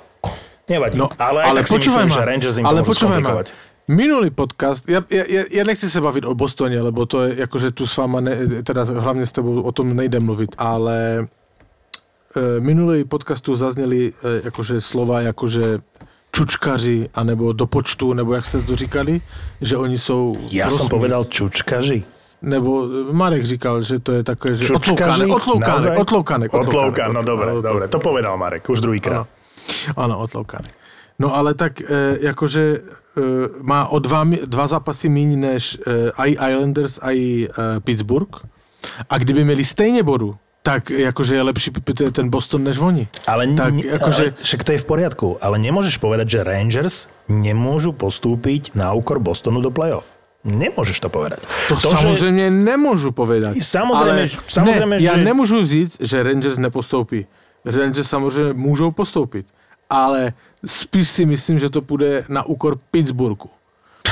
Nevadí. 0.68 1.00
No, 1.00 1.08
ale, 1.16 1.48
aj 1.48 1.64
tak 1.64 1.80
počúvaj 1.80 2.04
myslím, 2.04 2.12
ma, 2.12 2.16
že 2.16 2.22
Rangers 2.28 2.56
im 2.60 2.64
ale 2.64 2.80
počúvaj 2.84 3.20
ma. 3.24 3.40
Minulý 3.88 4.28
podcast, 4.28 4.84
ja, 4.84 5.00
ja, 5.08 5.48
ja, 5.48 5.62
nechci 5.64 5.88
sa 5.88 6.04
baviť 6.04 6.28
o 6.28 6.36
Bostone, 6.36 6.76
lebo 6.76 7.08
to 7.08 7.24
je 7.24 7.40
akože 7.40 7.72
tu 7.72 7.88
s 7.88 7.96
váma, 7.96 8.20
ne, 8.20 8.60
teda 8.60 8.84
hlavne 8.84 9.24
s 9.24 9.32
tebou 9.32 9.64
o 9.64 9.72
tom 9.72 9.96
nejde 9.96 10.20
mluvit, 10.20 10.60
ale 10.60 11.24
e, 12.36 12.60
minulý 12.60 13.08
podcast 13.08 13.40
tu 13.40 13.56
zazneli 13.56 14.12
e, 14.12 14.44
akože 14.52 14.76
slova 14.84 15.24
akože 15.32 15.80
čučkaři, 16.38 17.10
anebo 17.14 17.50
do 17.50 17.66
počtu, 17.66 18.14
nebo 18.14 18.34
jak 18.38 18.44
ste 18.46 18.62
to 18.62 18.78
říkali, 18.78 19.18
že 19.58 19.74
oni. 19.74 19.98
Ja 20.54 20.70
som 20.70 20.86
prosmí. 20.86 20.94
povedal 20.94 21.22
čučkaži. 21.26 22.06
Nebo 22.38 22.86
e, 22.86 23.10
Marek 23.10 23.42
říkal, 23.42 23.82
že 23.82 23.98
to 23.98 24.12
je 24.14 24.22
také, 24.22 24.54
že 24.54 24.70
otloukánek, 24.70 25.26
otloukánek, 25.26 25.98
otloukánek, 25.98 26.48
Otloukan, 26.54 27.10
no 27.10 27.22
dobre, 27.26 27.50
otloukánek. 27.50 27.66
dobre. 27.66 27.84
To 27.90 27.98
povedal 27.98 28.38
Marek, 28.38 28.62
už 28.70 28.78
druhýkrát. 28.78 29.26
Áno, 29.98 30.22
otloukánek. 30.22 30.70
No 31.18 31.34
ale 31.34 31.58
tak 31.58 31.82
e, 31.82 32.22
jakože 32.30 32.62
e, 32.62 32.80
má 33.58 33.90
o 33.90 33.98
dva, 33.98 34.22
dva 34.46 34.70
zápasy 34.70 35.10
míň 35.10 35.30
než 35.34 35.62
e, 35.82 36.14
aj 36.14 36.30
Islanders, 36.38 36.94
aj 37.02 37.16
e, 37.18 37.46
Pittsburgh. 37.82 38.30
A 39.10 39.18
kdyby 39.18 39.44
měli 39.44 39.64
stejně 39.66 40.02
bodu, 40.06 40.38
tak 40.62 40.90
jakože 40.90 41.34
je 41.34 41.42
lepší 41.42 41.70
ten 42.12 42.28
Boston 42.28 42.64
než 42.64 42.78
oni. 42.78 43.08
Ale, 43.26 43.46
Tak, 43.56 43.72
akože- 43.74 44.26
ale 44.36 44.42
však 44.42 44.60
to 44.64 44.70
je 44.72 44.78
v 44.78 44.86
poriadku, 44.86 45.28
ale 45.40 45.56
nemôžeš 45.58 45.96
povedať, 45.96 46.28
že 46.28 46.44
Rangers 46.44 47.08
nemôžu 47.28 47.92
postúpiť 47.96 48.76
na 48.76 48.92
úkor 48.92 49.16
Bostonu 49.18 49.60
do 49.64 49.70
playoff. 49.70 50.18
Nemôžeš 50.44 51.00
to 51.02 51.08
povedať. 51.08 51.42
To, 51.68 51.74
to 51.74 51.88
samozřejmě 51.88 52.44
že... 52.44 52.50
nemůžu 52.50 53.10
povedať. 53.12 53.58
Samozrejme, 53.62 54.22
ale 54.22 54.30
samozrejme, 54.48 54.96
ne, 54.96 55.02
já 55.04 55.16
že- 55.16 55.24
nemůžu 55.24 55.64
říct, 55.66 55.96
že 56.00 56.22
Rangers 56.22 56.58
nepostoupí. 56.58 57.26
Rangers 57.64 58.08
samozřejmě 58.08 58.52
můžou 58.52 58.90
postoupit, 58.90 59.46
ale 59.90 60.32
spíš 60.64 61.08
si 61.08 61.26
myslím, 61.26 61.58
že 61.58 61.70
to 61.70 61.82
půjde 61.82 62.24
na 62.28 62.42
úkor 62.46 62.78
Pittsburghu, 62.90 63.50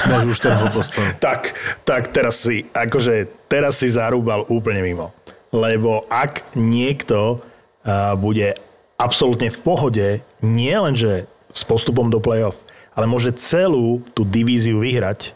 než 0.09 0.25
už. 0.25 0.41
Tak, 1.19 1.55
tak 1.85 2.09
teraz 2.09 2.37
si, 2.43 2.65
akože 2.75 3.27
teraz 3.49 3.79
si 3.79 3.89
zarúbal 3.91 4.45
úplne 4.51 4.83
mimo. 4.83 5.16
Lebo 5.57 6.05
ak 6.13 6.53
niekto 6.53 7.41
uh, 7.41 8.13
bude 8.21 8.53
absolútne 9.01 9.49
v 9.49 9.61
pohode, 9.65 10.07
nie 10.45 10.77
len, 10.77 10.93
že 10.93 11.25
s 11.49 11.65
postupom 11.65 12.13
do 12.13 12.21
playoff, 12.21 12.61
ale 12.93 13.09
môže 13.09 13.33
celú 13.41 14.05
tú 14.13 14.29
divíziu 14.29 14.85
vyhrať, 14.85 15.33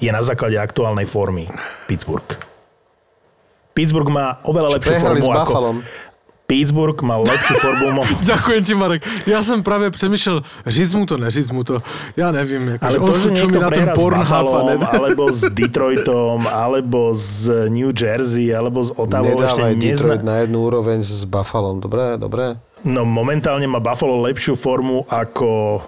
je 0.00 0.10
na 0.10 0.24
základe 0.24 0.58
aktuálnej 0.58 1.06
formy 1.06 1.46
Pittsburgh. 1.86 2.26
Pittsburgh 3.76 4.10
má 4.10 4.42
oveľa 4.42 4.80
lepšiu 4.80 4.90
Prehrali 4.96 5.20
formu 5.22 5.30
s 5.30 5.46
ako... 5.46 5.52
Pittsburgh 6.50 6.98
má 7.06 7.14
lepšiu 7.22 7.54
formu... 7.62 8.02
Ďakujem 8.26 8.62
ti, 8.66 8.74
Marek. 8.74 9.06
Ja 9.22 9.38
som 9.46 9.62
práve 9.62 9.94
přemýšlel, 9.94 10.42
říct 10.66 10.98
mu 10.98 11.06
to, 11.06 11.14
neříct 11.14 11.54
mu 11.54 11.62
to. 11.62 11.78
Ja 12.18 12.34
nevím. 12.34 12.74
Jako, 12.74 12.82
Ale 12.82 12.96
on 12.98 13.06
to, 13.06 13.18
že 13.22 13.28
niekto 13.30 13.58
na 13.62 13.70
ten 13.70 13.86
Pornhub 13.94 14.46
alebo 14.98 15.30
s 15.30 15.46
Detroitom, 15.54 16.42
alebo 16.50 17.14
z 17.14 17.70
New 17.70 17.94
Jersey, 17.94 18.50
alebo 18.50 18.82
z 18.82 18.90
Ottawa 18.98 19.30
ešte 19.30 19.62
Nedávaj 19.62 19.74
nezna... 19.78 19.94
Detroit 19.94 20.22
na 20.26 20.34
jednu 20.42 20.58
úroveň 20.66 20.98
s 21.06 21.22
Buffalom. 21.22 21.78
Dobre, 21.78 22.18
dobre. 22.18 22.58
No 22.82 23.06
momentálne 23.06 23.70
má 23.70 23.78
Buffalo 23.78 24.18
lepšiu 24.26 24.58
formu 24.58 25.06
ako 25.06 25.78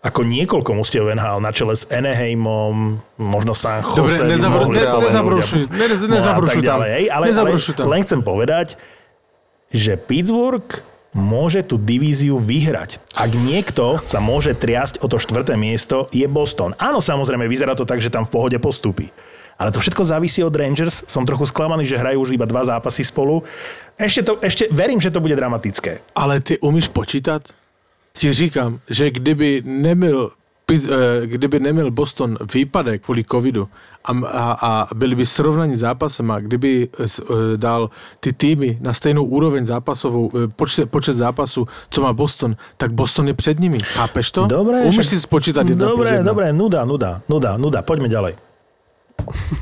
ako 0.00 0.24
niekoľko 0.24 0.70
mustiev 0.72 1.12
NHL 1.12 1.44
na 1.44 1.52
čele 1.52 1.76
s 1.76 1.84
Anaheimom, 1.92 3.04
možno 3.20 3.52
San 3.52 3.84
Jose. 3.84 4.24
Dobre, 4.24 4.32
ne- 4.32 5.04
nezabrušuj, 5.04 5.68
ne- 5.68 6.08
No 6.08 6.14
nezabrušuj 6.16 6.62
tam. 6.64 6.70
ďalej, 6.72 6.88
ale, 6.88 7.04
ale, 7.12 7.24
Nezabrušuj 7.28 7.74
tam. 7.76 7.84
len 7.92 8.00
chcem 8.00 8.20
povedať, 8.24 8.80
že 9.70 9.94
Pittsburgh 9.96 10.66
môže 11.10 11.66
tú 11.66 11.74
divíziu 11.74 12.38
vyhrať. 12.38 13.02
Ak 13.18 13.34
niekto 13.34 13.98
sa 14.06 14.22
môže 14.22 14.54
triasť 14.54 15.02
o 15.02 15.10
to 15.10 15.18
štvrté 15.18 15.58
miesto, 15.58 16.06
je 16.14 16.26
Boston. 16.30 16.74
Áno, 16.78 17.02
samozrejme, 17.02 17.50
vyzerá 17.50 17.74
to 17.74 17.86
tak, 17.86 17.98
že 17.98 18.12
tam 18.14 18.22
v 18.22 18.34
pohode 18.34 18.58
postupí. 18.62 19.10
Ale 19.60 19.74
to 19.74 19.82
všetko 19.82 20.08
závisí 20.08 20.40
od 20.40 20.56
Rangers. 20.56 21.04
Som 21.04 21.28
trochu 21.28 21.44
sklamaný, 21.44 21.84
že 21.84 22.00
hrajú 22.00 22.24
už 22.24 22.32
iba 22.32 22.48
dva 22.48 22.64
zápasy 22.64 23.04
spolu. 23.04 23.44
Ešte, 23.98 24.24
to, 24.24 24.32
ešte 24.40 24.72
verím, 24.72 25.02
že 25.02 25.12
to 25.12 25.20
bude 25.20 25.36
dramatické. 25.36 26.00
Ale 26.16 26.40
ty 26.40 26.56
umíš 26.64 26.88
počítat? 26.88 27.44
Ti 28.16 28.32
říkám, 28.32 28.80
že 28.88 29.10
kdyby 29.10 29.60
Pit- 30.70 30.88
eh, 30.90 31.26
kdyby 31.26 31.60
neměl 31.60 31.90
Boston 31.90 32.38
výpadek 32.54 33.02
kvůli 33.02 33.24
covidu 33.24 33.68
a, 34.04 34.12
a, 34.26 34.52
a 34.52 34.94
byli 34.94 35.14
by 35.14 35.26
srovnaní 35.26 35.76
zápasem 35.76 36.30
a 36.30 36.40
kdyby 36.40 36.88
eh, 37.00 37.06
dal 37.56 37.90
ty 38.20 38.32
týmy 38.32 38.78
na 38.80 38.92
stejnou 38.92 39.24
úroveň 39.24 39.66
zápasovou, 39.66 40.30
eh, 40.34 40.48
počet, 40.56 40.90
počet 40.90 41.16
zápasů, 41.16 41.66
co 41.90 42.02
má 42.02 42.12
Boston, 42.12 42.56
tak 42.76 42.92
Boston 42.92 43.28
je 43.28 43.34
před 43.34 43.60
nimi. 43.60 43.78
Chápeš 43.78 44.30
to? 44.32 44.46
Dobre, 44.46 44.80
Umíš 44.82 44.94
však- 44.94 45.04
si 45.04 45.20
spočítat 45.20 45.68
jedna 45.68 45.86
Dobre, 45.88 46.10
jedna. 46.10 46.22
dobre, 46.22 46.52
nuda, 46.52 46.84
nuda, 46.84 47.20
nuda, 47.28 47.56
nuda. 47.56 47.82
Poďme 47.82 48.08
ďalej. 48.08 48.34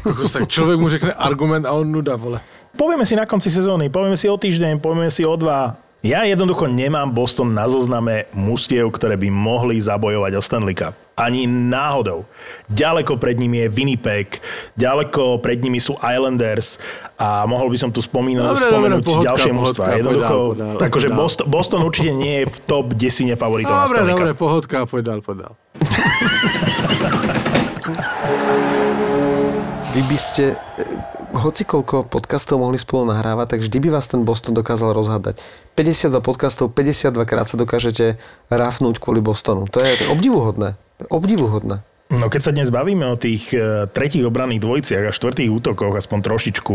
Kokos, 0.02 0.32
tak 0.32 0.48
člověk 0.48 0.80
mu 0.80 0.88
řekne 0.88 1.12
argument 1.12 1.66
a 1.66 1.72
on 1.72 1.92
nuda, 1.92 2.16
vole. 2.16 2.40
Povieme 2.76 3.06
si 3.06 3.16
na 3.16 3.26
konci 3.26 3.50
sezóny, 3.50 3.90
povieme 3.90 4.16
si 4.16 4.28
o 4.30 4.36
týždeň, 4.38 4.78
povieme 4.78 5.10
si 5.10 5.26
o 5.26 5.34
dva. 5.36 5.74
Ja 5.98 6.22
jednoducho 6.22 6.70
nemám 6.70 7.10
Boston 7.10 7.58
na 7.58 7.66
zozname 7.66 8.30
mustiev, 8.30 8.86
ktoré 8.94 9.18
by 9.18 9.34
mohli 9.34 9.82
zabojovať 9.82 10.32
o 10.38 10.42
Stanley 10.42 10.78
Cup. 10.78 10.94
Ani 11.18 11.50
náhodou. 11.50 12.22
Ďaleko 12.70 13.18
pred 13.18 13.34
nimi 13.34 13.66
je 13.66 13.66
Winnipeg, 13.66 14.38
ďaleko 14.78 15.42
pred 15.42 15.58
nimi 15.58 15.82
sú 15.82 15.98
Islanders 15.98 16.78
a 17.18 17.42
mohol 17.50 17.74
by 17.74 17.78
som 17.82 17.90
tu 17.90 17.98
spomínať, 17.98 18.46
Dobre, 18.46 18.62
spomenúť 18.70 19.02
dobre, 19.02 19.10
pohodka, 19.10 19.26
ďalšie 19.26 19.50
mužstva. 19.50 19.84
Jednoducho, 19.98 20.34
dál. 20.54 21.18
Boston, 21.18 21.46
Boston 21.50 21.80
určite 21.82 22.14
nie 22.14 22.46
je 22.46 22.54
v 22.54 22.56
top 22.70 22.94
desine 22.94 23.34
favoritov 23.34 23.74
na 23.74 23.90
Dobre, 23.90 23.98
Stanley 23.98 24.14
Cup. 24.14 24.18
dobre, 24.22 24.32
pohodka, 24.38 24.78
poď 24.86 25.02
dál. 25.02 25.54
Vy 29.98 30.02
by 30.06 30.18
ste 30.22 30.54
hoci 31.38 31.62
koľko 31.62 32.10
podcastov 32.10 32.60
mohli 32.60 32.76
spolu 32.76 33.08
nahrávať, 33.08 33.56
tak 33.56 33.60
vždy 33.62 33.78
by 33.86 33.88
vás 33.94 34.10
ten 34.10 34.26
Boston 34.26 34.58
dokázal 34.58 34.90
rozhádať. 34.92 35.38
52 35.78 36.18
podcastov, 36.20 36.74
52 36.74 37.14
krát 37.24 37.46
sa 37.46 37.56
dokážete 37.56 38.18
rafnúť 38.50 38.98
kvôli 38.98 39.22
Bostonu. 39.22 39.70
To 39.70 39.78
je 39.78 40.10
obdivuhodné. 40.10 40.74
Obdivuhodné. 41.08 41.86
No 42.08 42.32
keď 42.32 42.40
sa 42.40 42.54
dnes 42.56 42.72
bavíme 42.72 43.04
o 43.04 43.20
tých 43.20 43.52
e, 43.52 43.84
tretích 43.84 44.24
obranných 44.24 44.64
dvojciach 44.64 45.04
a 45.04 45.12
štvrtých 45.12 45.52
útokoch, 45.52 45.92
aspoň 45.92 46.18
trošičku, 46.24 46.74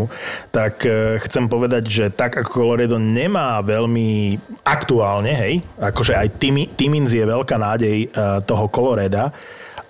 tak 0.53 0.85
e, 0.85 1.17
chcem 1.25 1.49
povedať, 1.49 1.89
že 1.89 2.05
tak 2.13 2.37
ako 2.37 2.53
Colorado 2.53 3.01
nemá 3.01 3.57
veľmi 3.65 4.37
aktuálne, 4.61 5.33
hej, 5.33 5.65
akože 5.81 6.13
aj 6.13 6.37
Timmins 6.77 7.09
je 7.09 7.25
veľká 7.25 7.57
nádej 7.57 7.97
e, 8.05 8.07
toho 8.45 8.69
Coloreda, 8.69 9.33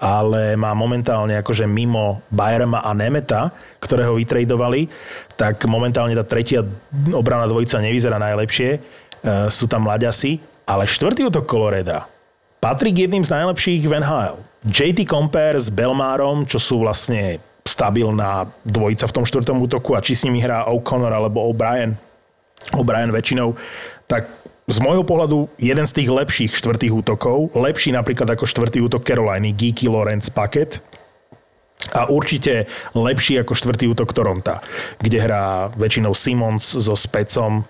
ale 0.03 0.59
má 0.59 0.75
momentálne 0.75 1.39
akože 1.39 1.63
mimo 1.63 2.19
Bayerma 2.27 2.83
a 2.83 2.91
Nemeta, 2.91 3.55
ktorého 3.79 4.19
vytredovali, 4.19 4.91
tak 5.39 5.63
momentálne 5.63 6.11
tá 6.11 6.27
tretia 6.27 6.59
obranná 7.15 7.47
dvojica 7.47 7.79
nevyzerá 7.79 8.19
najlepšie. 8.19 8.69
E, 8.75 8.79
Sú 9.47 9.71
tam 9.71 9.87
mladiasi, 9.87 10.43
ale 10.67 10.83
štvrtý 10.83 11.31
útok 11.31 11.47
Coloreda 11.47 12.11
patrí 12.63 12.95
k 12.95 13.07
jedným 13.07 13.27
z 13.27 13.35
najlepších 13.35 13.83
v 13.83 13.93
NHL. 13.99 14.35
JT 14.63 15.03
Compare 15.03 15.59
s 15.59 15.67
Belmárom, 15.67 16.47
čo 16.47 16.55
sú 16.63 16.79
vlastne 16.79 17.43
stabilná 17.67 18.47
dvojica 18.63 19.03
v 19.07 19.15
tom 19.19 19.27
štvrtom 19.27 19.59
útoku 19.59 19.95
a 19.95 20.03
či 20.03 20.15
s 20.15 20.23
nimi 20.23 20.39
hrá 20.39 20.63
O'Connor 20.71 21.11
alebo 21.11 21.43
O'Brien, 21.51 21.99
O'Brien 22.71 23.11
väčšinou, 23.11 23.59
tak 24.07 24.31
z 24.67 24.77
môjho 24.79 25.03
pohľadu 25.03 25.51
jeden 25.59 25.83
z 25.83 25.95
tých 26.01 26.09
lepších 26.09 26.51
štvrtých 26.55 26.93
útokov, 26.95 27.51
lepší 27.51 27.91
napríklad 27.91 28.31
ako 28.33 28.47
štvrtý 28.47 28.79
útok 28.79 29.03
Caroliny, 29.03 29.51
Geeky 29.51 29.91
Lawrence 29.91 30.31
Packet, 30.31 30.79
a 31.91 32.07
určite 32.07 32.71
lepší 32.95 33.43
ako 33.43 33.51
štvrtý 33.59 33.91
útok 33.91 34.15
Toronta, 34.15 34.63
kde 35.03 35.19
hrá 35.19 35.67
väčšinou 35.75 36.15
Simons 36.15 36.63
so 36.63 36.95
Specom, 36.95 37.67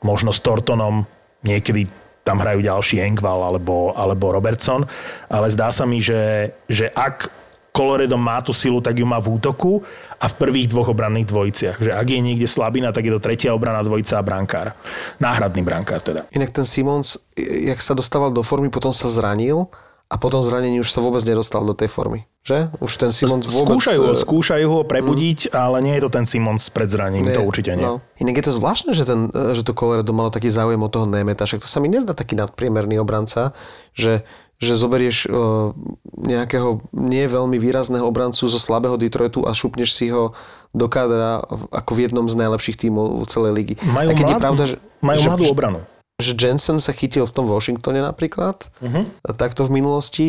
možno 0.00 0.32
s 0.32 0.40
Tortonom, 0.40 1.04
niekedy 1.44 1.84
tam 2.24 2.40
hrajú 2.40 2.64
ďalší 2.64 3.04
Engval 3.04 3.44
alebo, 3.44 3.92
alebo 3.92 4.32
Robertson, 4.32 4.88
ale 5.28 5.52
zdá 5.52 5.68
sa 5.68 5.84
mi, 5.84 6.00
že, 6.00 6.56
že 6.72 6.88
ak 6.88 7.28
Coloredo 7.70 8.18
má 8.18 8.42
tú 8.42 8.50
silu, 8.50 8.82
tak 8.82 8.98
ju 8.98 9.06
má 9.06 9.22
v 9.22 9.38
útoku 9.38 9.80
a 10.18 10.26
v 10.26 10.34
prvých 10.34 10.68
dvoch 10.68 10.90
obranných 10.90 11.30
dvojiciach. 11.30 11.76
Že 11.78 11.90
ak 11.94 12.06
je 12.10 12.20
niekde 12.20 12.46
slabina, 12.50 12.90
tak 12.90 13.06
je 13.06 13.12
to 13.14 13.22
tretia 13.22 13.54
obrana 13.54 13.80
dvojica 13.86 14.18
a 14.18 14.26
brankár. 14.26 14.74
Náhradný 15.22 15.62
brankár 15.62 16.02
teda. 16.02 16.26
Inak 16.34 16.50
ten 16.50 16.66
Simons, 16.66 17.22
jak 17.38 17.78
sa 17.78 17.94
dostával 17.94 18.34
do 18.34 18.42
formy, 18.42 18.68
potom 18.74 18.90
sa 18.90 19.06
zranil 19.06 19.70
a 20.10 20.18
potom 20.18 20.42
zranení 20.42 20.82
už 20.82 20.90
sa 20.90 20.98
vôbec 20.98 21.22
nedostal 21.22 21.62
do 21.62 21.70
tej 21.70 21.86
formy. 21.86 22.26
Že? 22.42 22.74
Už 22.82 22.92
ten 22.98 23.14
Simons 23.14 23.46
vôbec... 23.46 23.78
Skúšajú 23.78 24.00
ho, 24.02 24.14
skúšajú 24.18 24.66
ho 24.66 24.80
prebudiť, 24.82 25.48
mm. 25.48 25.54
ale 25.54 25.78
nie 25.86 25.94
je 25.94 26.02
to 26.02 26.10
ten 26.10 26.26
Simons 26.26 26.66
pred 26.74 26.90
zraním, 26.90 27.22
nie, 27.22 27.36
to 27.38 27.46
určite 27.46 27.78
nie. 27.78 27.86
No. 27.86 28.02
Inak 28.18 28.42
je 28.42 28.44
to 28.50 28.52
zvláštne, 28.58 28.90
že, 28.90 29.06
ten, 29.06 29.30
že 29.30 29.62
to 29.62 29.70
Colorado 29.70 30.10
malo 30.10 30.34
taký 30.34 30.50
záujem 30.50 30.82
od 30.82 30.90
toho 30.90 31.06
Nemeta, 31.06 31.46
však 31.46 31.62
to 31.62 31.70
sa 31.70 31.78
mi 31.78 31.86
nezdá 31.86 32.18
taký 32.18 32.34
nadpriemerný 32.34 32.98
obranca, 32.98 33.54
že 33.94 34.26
že 34.60 34.76
zoberieš 34.76 35.24
uh, 35.26 35.72
nejakého 36.20 36.84
nie 36.92 37.24
veľmi 37.24 37.56
výrazného 37.56 38.04
obrancu 38.04 38.44
zo 38.44 38.60
slabého 38.60 39.00
Detroitu 39.00 39.48
a 39.48 39.56
šupneš 39.56 39.96
si 39.96 40.12
ho 40.12 40.36
do 40.76 40.86
kádra 40.86 41.40
ako 41.72 41.90
v 41.96 42.00
jednom 42.06 42.28
z 42.28 42.36
najlepších 42.44 42.76
tímov 42.76 43.24
celej 43.32 43.52
ligy. 43.56 43.74
Majú, 43.80 44.08
a 44.08 44.12
keď 44.12 44.26
mladú, 44.28 44.36
je 44.36 44.44
pravda, 44.44 44.62
že, 44.68 44.76
majú 45.00 45.18
že, 45.18 45.28
mladú 45.32 45.44
obranu. 45.48 45.78
Že 46.20 46.32
Jensen 46.36 46.78
sa 46.78 46.92
chytil 46.92 47.24
v 47.24 47.32
tom 47.32 47.48
Washingtone 47.48 48.04
napríklad, 48.04 48.68
uh-huh. 48.84 49.08
takto 49.32 49.64
v 49.64 49.80
minulosti. 49.80 50.28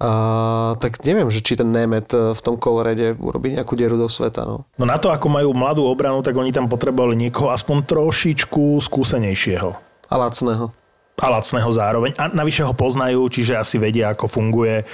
A, 0.00 0.80
tak 0.80 1.04
neviem, 1.04 1.28
že 1.28 1.44
či 1.44 1.60
ten 1.60 1.68
Nemet 1.68 2.08
e, 2.16 2.32
v 2.32 2.40
tom 2.40 2.56
kolorede 2.56 3.12
urobí 3.20 3.52
nejakú 3.52 3.76
dieru 3.76 4.00
do 4.00 4.08
sveta. 4.08 4.48
No. 4.48 4.64
no 4.80 4.84
na 4.88 4.96
to, 4.96 5.12
ako 5.12 5.28
majú 5.28 5.52
mladú 5.52 5.84
obranu, 5.84 6.24
tak 6.24 6.32
oni 6.40 6.56
tam 6.56 6.72
potrebovali 6.72 7.20
niekoho 7.20 7.52
aspoň 7.52 7.84
trošičku 7.84 8.80
skúsenejšieho. 8.80 9.76
A 10.08 10.14
lacného 10.16 10.72
a 11.20 11.26
lacného 11.28 11.68
zároveň. 11.68 12.16
A 12.16 12.32
navyše 12.32 12.64
ho 12.64 12.72
poznajú, 12.72 13.28
čiže 13.28 13.60
asi 13.60 13.76
vedia, 13.76 14.16
ako 14.16 14.26
funguje. 14.26 14.80
E, 14.80 14.84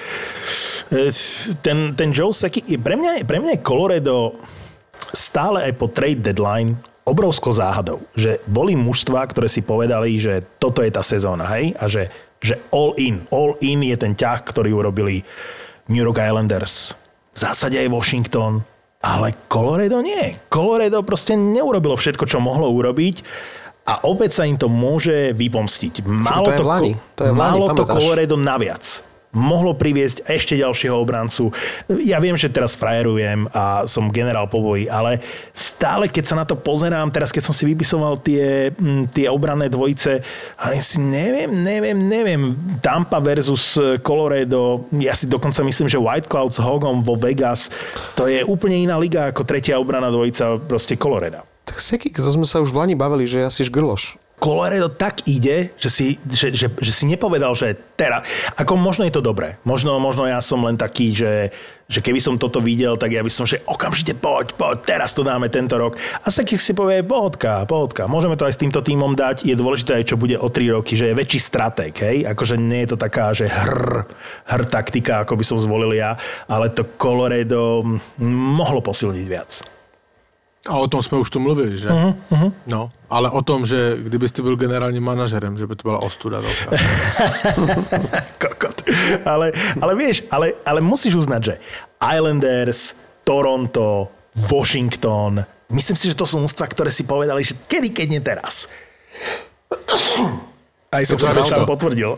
ten, 1.62 1.94
ten 1.94 2.10
Joe 2.10 2.34
Seki, 2.34 2.66
pre 2.82 2.98
mňa, 2.98 3.22
pre 3.22 3.38
mňa 3.38 3.56
je 3.56 3.64
Colorado 3.64 4.34
stále 5.14 5.70
aj 5.70 5.72
po 5.78 5.86
trade 5.86 6.20
deadline 6.20 6.74
obrovskou 7.06 7.54
záhadou, 7.54 8.02
že 8.18 8.42
boli 8.50 8.74
mužstva, 8.74 9.22
ktoré 9.30 9.46
si 9.46 9.62
povedali, 9.62 10.18
že 10.18 10.42
toto 10.58 10.82
je 10.82 10.90
tá 10.90 11.06
sezóna, 11.06 11.46
hej, 11.54 11.70
a 11.78 11.86
že, 11.86 12.10
že 12.42 12.58
all 12.74 12.98
in, 12.98 13.22
all 13.30 13.54
in 13.62 13.86
je 13.86 13.94
ten 13.94 14.18
ťah, 14.18 14.42
ktorý 14.42 14.74
urobili 14.74 15.22
New 15.86 16.02
York 16.02 16.18
Islanders, 16.18 16.98
v 17.30 17.38
zásade 17.38 17.78
aj 17.78 17.94
Washington, 17.94 18.66
ale 19.06 19.38
Colorado 19.46 20.02
nie. 20.02 20.34
Colorado 20.50 21.06
proste 21.06 21.38
neurobilo 21.38 21.94
všetko, 21.94 22.26
čo 22.26 22.42
mohlo 22.42 22.66
urobiť 22.74 23.22
a 23.86 24.02
opäť 24.02 24.42
sa 24.42 24.42
im 24.44 24.58
to 24.58 24.66
môže 24.66 25.30
vypomstiť. 25.32 26.02
Malo 26.02 26.50
to, 26.50 26.52
je 26.52 26.60
vlani. 26.60 26.92
to, 27.14 27.22
je 27.22 27.32
malo 27.32 27.70
to 27.70 27.86
Colorado 27.86 28.34
naviac 28.34 29.06
mohlo 29.36 29.76
priviesť 29.76 30.24
ešte 30.24 30.56
ďalšieho 30.56 30.96
obrancu. 30.96 31.52
Ja 32.08 32.16
viem, 32.16 32.40
že 32.40 32.48
teraz 32.48 32.72
frajerujem 32.72 33.44
a 33.52 33.84
som 33.84 34.08
generál 34.08 34.48
po 34.48 34.64
boji, 34.64 34.88
ale 34.88 35.20
stále, 35.52 36.08
keď 36.08 36.24
sa 36.24 36.40
na 36.40 36.48
to 36.48 36.56
pozerám, 36.56 37.12
teraz 37.12 37.28
keď 37.28 37.42
som 37.44 37.54
si 37.54 37.68
vypisoval 37.68 38.16
tie, 38.24 38.72
mm, 38.72 39.12
tie 39.12 39.28
obranné 39.28 39.68
dvojice, 39.68 40.24
ale 40.56 40.80
si 40.80 40.96
neviem, 40.96 41.52
neviem, 41.52 41.98
neviem. 42.00 42.42
Tampa 42.80 43.20
versus 43.20 43.76
Colorado, 44.00 44.88
ja 44.96 45.12
si 45.12 45.28
dokonca 45.28 45.60
myslím, 45.60 45.92
že 45.92 46.00
White 46.00 46.32
Cloud 46.32 46.56
s 46.56 46.60
Hogom 46.64 47.04
vo 47.04 47.14
Vegas, 47.20 47.68
to 48.16 48.24
je 48.24 48.40
úplne 48.40 48.80
iná 48.88 48.96
liga 48.96 49.28
ako 49.28 49.44
tretia 49.44 49.76
obrana 49.76 50.08
dvojica 50.08 50.64
proste 50.64 50.96
Colorado. 50.96 51.55
Tak 51.66 51.82
Sekik, 51.82 52.14
to 52.14 52.30
sme 52.30 52.46
sa 52.46 52.62
už 52.62 52.70
v 52.70 52.78
Lani 52.78 52.94
bavili, 52.94 53.26
že 53.26 53.42
asi 53.42 53.66
žgrloš. 53.66 54.22
Colorado 54.36 54.92
tak 54.92 55.24
ide, 55.24 55.72
že 55.80 55.88
si, 55.88 56.06
že, 56.28 56.52
že, 56.52 56.68
že 56.68 56.92
si 56.92 57.08
nepovedal, 57.08 57.56
že 57.56 57.72
teraz, 57.96 58.20
ako 58.52 58.76
možno 58.76 59.08
je 59.08 59.16
to 59.16 59.24
dobré. 59.24 59.56
Možno, 59.64 59.96
možno 59.96 60.28
ja 60.28 60.44
som 60.44 60.60
len 60.60 60.76
taký, 60.76 61.16
že, 61.16 61.56
že 61.88 62.04
keby 62.04 62.20
som 62.20 62.36
toto 62.36 62.60
videl, 62.60 63.00
tak 63.00 63.16
ja 63.16 63.24
by 63.24 63.32
som, 63.32 63.48
že 63.48 63.64
okamžite 63.64 64.12
poď, 64.12 64.52
poď, 64.52 64.76
teraz 64.84 65.16
to 65.16 65.24
dáme 65.24 65.48
tento 65.48 65.80
rok. 65.80 65.96
A 66.20 66.28
z 66.28 66.44
si 66.60 66.76
povie, 66.76 67.00
pohodka, 67.00 67.64
pohodka, 67.64 68.04
môžeme 68.04 68.36
to 68.36 68.44
aj 68.44 68.54
s 68.54 68.60
týmto 68.60 68.84
týmom 68.84 69.16
dať, 69.16 69.48
je 69.48 69.56
dôležité 69.56 70.04
aj 70.04 70.12
čo 70.12 70.20
bude 70.20 70.36
o 70.36 70.52
3 70.52 70.76
roky, 70.76 71.00
že 71.00 71.08
je 71.10 71.18
väčší 71.18 71.40
stratek, 71.40 71.92
hej, 72.04 72.16
akože 72.28 72.60
nie 72.60 72.84
je 72.84 72.92
to 72.92 72.98
taká, 73.00 73.32
že 73.32 73.48
hr, 73.48 74.04
hr 74.52 74.62
taktika, 74.68 75.24
ako 75.24 75.40
by 75.40 75.44
som 75.48 75.58
zvolil 75.64 75.96
ja, 75.96 76.12
ale 76.44 76.68
to 76.76 76.84
Colorado 77.00 77.80
mohlo 78.20 78.84
posilniť 78.84 79.26
viac. 79.26 79.75
A 80.68 80.74
o 80.78 80.88
tom 80.88 81.02
jsme 81.02 81.18
už 81.18 81.30
tu 81.30 81.40
mluvili, 81.40 81.78
že? 81.78 81.88
Uh-huh, 81.88 82.14
uh-huh. 82.30 82.52
No, 82.66 82.90
ale 83.10 83.30
o 83.30 83.42
tom, 83.42 83.66
že 83.66 83.96
kdybyste 83.98 84.42
byl 84.42 84.56
generálním 84.56 85.04
manažerem, 85.04 85.58
že 85.58 85.66
by 85.66 85.76
to 85.76 85.82
byla 85.88 86.02
ostuda 86.02 86.42
veľká. 86.42 86.68
Kokot. 88.42 88.82
Ale, 89.24 89.52
ale 89.80 89.92
vieš, 89.94 90.26
ale, 90.30 90.52
ale 90.66 90.80
musíš 90.80 91.14
uznať, 91.14 91.40
že 91.44 91.54
Islanders, 92.02 92.98
Toronto, 93.24 94.10
Washington, 94.50 95.46
myslím 95.70 95.96
si, 95.96 96.10
že 96.10 96.18
to 96.18 96.26
sú 96.26 96.42
mústva, 96.42 96.66
ktoré 96.66 96.90
si 96.90 97.06
povedali, 97.06 97.46
že 97.46 97.54
kedy, 97.70 97.88
keď 97.94 98.06
nie 98.10 98.20
teraz. 98.22 98.66
Aj 100.90 101.02
som 101.02 101.18
si 101.18 101.26
to 101.26 101.42
sám 101.42 101.66
potvrdil. 101.66 102.14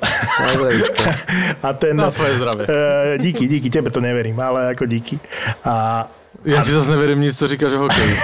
A 1.64 1.68
ten, 1.72 1.96
Na 1.96 2.12
tvoje 2.12 2.36
zdravie. 2.36 2.64
Uh, 2.68 3.16
díky, 3.16 3.48
díky, 3.48 3.68
tebe 3.70 3.90
to 3.90 4.00
neverím, 4.00 4.36
ale 4.40 4.76
ako 4.76 4.84
díky. 4.86 5.16
A 5.64 6.04
ja 6.44 6.62
ti 6.62 6.70
zase 6.70 6.90
neverím 6.90 7.20
nic, 7.20 7.38
co 7.38 7.48
říkáš 7.48 7.72
o 7.72 7.78
hokeji. 7.78 8.14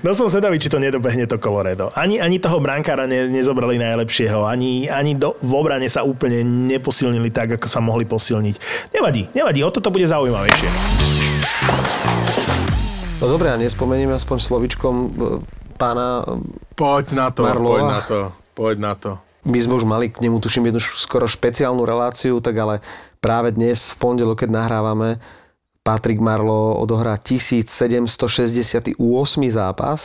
no 0.04 0.10
som 0.14 0.26
sedavý, 0.26 0.58
či 0.58 0.66
to 0.66 0.82
nedobehne 0.82 1.22
to 1.30 1.38
Colorado. 1.38 1.94
Ani, 1.94 2.18
ani 2.18 2.42
toho 2.42 2.58
brankára 2.58 3.06
ne, 3.06 3.30
nezobrali 3.30 3.78
najlepšieho, 3.78 4.42
ani, 4.42 4.90
ani 4.90 5.14
do, 5.14 5.38
v 5.38 5.52
obrane 5.54 5.86
sa 5.86 6.02
úplne 6.02 6.42
neposilnili 6.42 7.30
tak, 7.30 7.54
ako 7.62 7.66
sa 7.70 7.78
mohli 7.78 8.02
posilniť. 8.10 8.56
Nevadí, 8.90 9.30
nevadí, 9.30 9.62
o 9.62 9.70
toto 9.70 9.94
bude 9.94 10.10
zaujímavejšie. 10.10 10.68
No 13.22 13.30
dobré, 13.30 13.54
a 13.54 13.56
nespomenieme 13.60 14.16
aspoň 14.16 14.38
slovičkom 14.42 14.94
e, 14.96 15.10
pána 15.78 16.26
Poď 16.74 17.12
na 17.12 17.28
to, 17.30 17.44
Marlova. 17.46 17.78
poď 17.78 17.86
na 17.86 18.00
to, 18.00 18.18
poď 18.56 18.76
na 18.80 18.92
to. 18.98 19.10
My 19.40 19.56
sme 19.56 19.72
už 19.80 19.88
mali 19.88 20.12
k 20.12 20.20
nemu, 20.20 20.36
tuším, 20.36 20.68
jednu 20.68 20.80
skoro 20.80 21.24
špeciálnu 21.24 21.80
reláciu, 21.88 22.44
tak 22.44 22.56
ale 22.60 22.84
práve 23.20 23.52
dnes 23.54 23.92
v 23.92 23.96
pondelok, 24.00 24.44
keď 24.44 24.50
nahrávame, 24.50 25.20
Patrick 25.80 26.20
Marlo 26.20 26.76
odohrá 26.76 27.16
1768. 27.16 28.96
zápas 29.48 30.00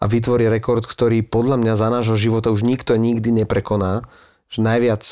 a 0.00 0.04
vytvorí 0.08 0.48
rekord, 0.48 0.84
ktorý 0.84 1.20
podľa 1.24 1.60
mňa 1.60 1.74
za 1.76 1.88
nášho 1.92 2.16
života 2.16 2.48
už 2.48 2.64
nikto 2.64 2.96
nikdy 2.96 3.44
neprekoná. 3.44 4.04
Že 4.48 4.58
najviac 4.64 5.02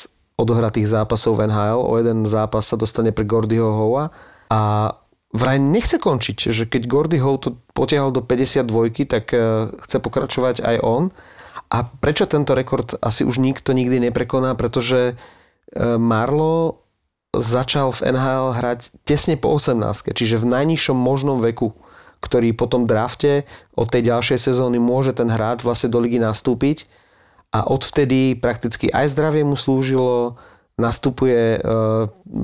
odohratých 0.40 0.88
zápasov 0.88 1.36
v 1.36 1.52
NHL, 1.52 1.80
o 1.80 1.92
jeden 2.00 2.24
zápas 2.24 2.64
sa 2.64 2.80
dostane 2.80 3.12
pre 3.12 3.28
Gordyho 3.28 3.68
Howa 3.68 4.10
a 4.48 4.60
vraj 5.32 5.60
nechce 5.60 6.00
končiť, 6.00 6.52
že 6.52 6.64
keď 6.64 6.82
Gordy 6.88 7.18
Howe 7.20 7.40
to 7.40 7.56
potiahol 7.76 8.12
do 8.16 8.24
52, 8.24 9.08
tak 9.08 9.32
eh, 9.36 9.68
chce 9.76 9.96
pokračovať 10.00 10.64
aj 10.64 10.76
on 10.80 11.12
a 11.72 11.88
prečo 11.88 12.28
tento 12.28 12.52
rekord 12.52 12.96
asi 13.00 13.24
už 13.24 13.40
nikto 13.40 13.72
nikdy 13.72 14.08
neprekoná? 14.08 14.52
Pretože 14.52 15.00
e, 15.08 15.14
Marlo 15.96 16.81
začal 17.32 17.88
v 17.96 18.12
NHL 18.12 18.60
hrať 18.60 18.80
tesne 19.08 19.40
po 19.40 19.56
18, 19.56 20.12
čiže 20.12 20.36
v 20.36 20.46
najnižšom 20.52 20.96
možnom 20.96 21.40
veku, 21.40 21.72
ktorý 22.20 22.52
po 22.52 22.68
tom 22.68 22.84
drafte 22.84 23.48
od 23.72 23.88
tej 23.88 24.12
ďalšej 24.12 24.38
sezóny 24.52 24.76
môže 24.78 25.16
ten 25.16 25.26
hráč 25.32 25.64
vlastne 25.64 25.88
do 25.88 25.98
ligy 25.98 26.20
nastúpiť. 26.20 26.86
A 27.52 27.68
odvtedy 27.68 28.36
prakticky 28.36 28.88
aj 28.88 29.12
zdravie 29.12 29.44
mu 29.44 29.60
slúžilo, 29.60 30.40
nastupuje 30.80 31.60
e, 31.60 31.68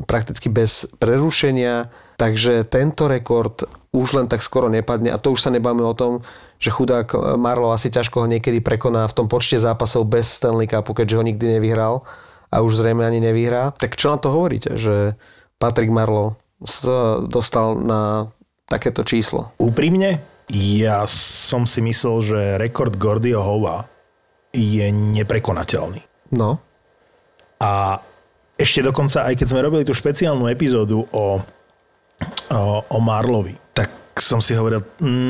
prakticky 0.04 0.52
bez 0.52 0.84
prerušenia, 1.00 1.88
takže 2.20 2.68
tento 2.68 3.08
rekord 3.08 3.64
už 3.92 4.20
len 4.20 4.26
tak 4.28 4.44
skoro 4.44 4.68
nepadne. 4.68 5.08
A 5.08 5.20
to 5.20 5.32
už 5.32 5.48
sa 5.48 5.50
nebáme 5.50 5.80
o 5.80 5.96
tom, 5.96 6.20
že 6.60 6.74
chudák 6.74 7.08
eh, 7.14 7.18
Marlo 7.40 7.72
asi 7.72 7.88
ťažko 7.88 8.24
ho 8.24 8.26
niekedy 8.28 8.60
prekoná 8.60 9.08
v 9.08 9.16
tom 9.16 9.26
počte 9.30 9.56
zápasov 9.56 10.04
bez 10.04 10.28
Stanley 10.28 10.68
Cupu, 10.68 10.92
keďže 10.92 11.16
ho 11.16 11.24
nikdy 11.24 11.58
nevyhral 11.58 12.04
a 12.48 12.64
už 12.64 12.80
zrejme 12.80 13.04
ani 13.04 13.20
nevyhrá. 13.20 13.76
Tak 13.76 13.96
čo 13.96 14.12
na 14.14 14.18
to 14.18 14.32
hovoríte, 14.32 14.76
že 14.76 15.14
Patrick 15.60 15.92
Marlo 15.92 16.40
sa 16.64 17.22
dostal 17.22 17.78
na 17.78 18.32
takéto 18.66 19.04
číslo? 19.04 19.52
Úprimne, 19.60 20.20
ja 20.52 21.04
som 21.08 21.68
si 21.68 21.84
myslel, 21.84 22.16
že 22.24 22.40
rekord 22.56 22.96
Gordyho 22.96 23.40
Hova 23.40 23.86
je 24.52 24.88
neprekonateľný. 24.88 26.00
No. 26.32 26.60
A 27.60 28.00
ešte 28.58 28.80
dokonca, 28.82 29.28
aj 29.28 29.34
keď 29.38 29.46
sme 29.46 29.64
robili 29.64 29.84
tú 29.86 29.92
špeciálnu 29.94 30.48
epizódu 30.50 31.06
o, 31.12 31.40
o, 32.50 32.62
o 32.82 32.98
Marlovi, 32.98 33.54
som 34.18 34.42
si 34.42 34.52
hovoril, 34.52 34.82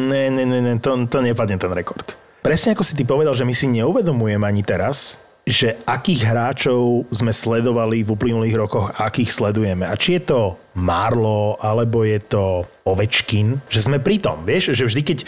ne, 0.09 0.33
ne, 0.33 0.45
ne, 0.49 0.59
ne 0.65 0.75
to, 0.81 0.97
to 1.07 1.21
nepadne 1.21 1.61
ten 1.61 1.73
rekord. 1.73 2.17
Presne 2.41 2.73
ako 2.73 2.83
si 2.83 2.97
ty 2.97 3.05
povedal, 3.05 3.37
že 3.37 3.45
my 3.45 3.53
si 3.53 3.69
neuvedomujeme 3.69 4.49
ani 4.49 4.65
teraz, 4.65 5.21
že 5.49 5.81
akých 5.89 6.29
hráčov 6.29 7.09
sme 7.09 7.33
sledovali 7.33 8.05
v 8.05 8.13
uplynulých 8.13 8.61
rokoch, 8.61 8.93
akých 9.01 9.33
sledujeme. 9.33 9.89
A 9.89 9.97
či 9.97 10.21
je 10.21 10.29
to 10.29 10.41
Marlo, 10.77 11.57
alebo 11.57 12.05
je 12.05 12.21
to 12.21 12.69
Ovečkin, 12.85 13.57
že 13.73 13.81
sme 13.81 13.97
pri 13.97 14.21
tom, 14.21 14.45
vieš, 14.45 14.77
že 14.77 14.85
vždy, 14.85 15.03
keď 15.03 15.19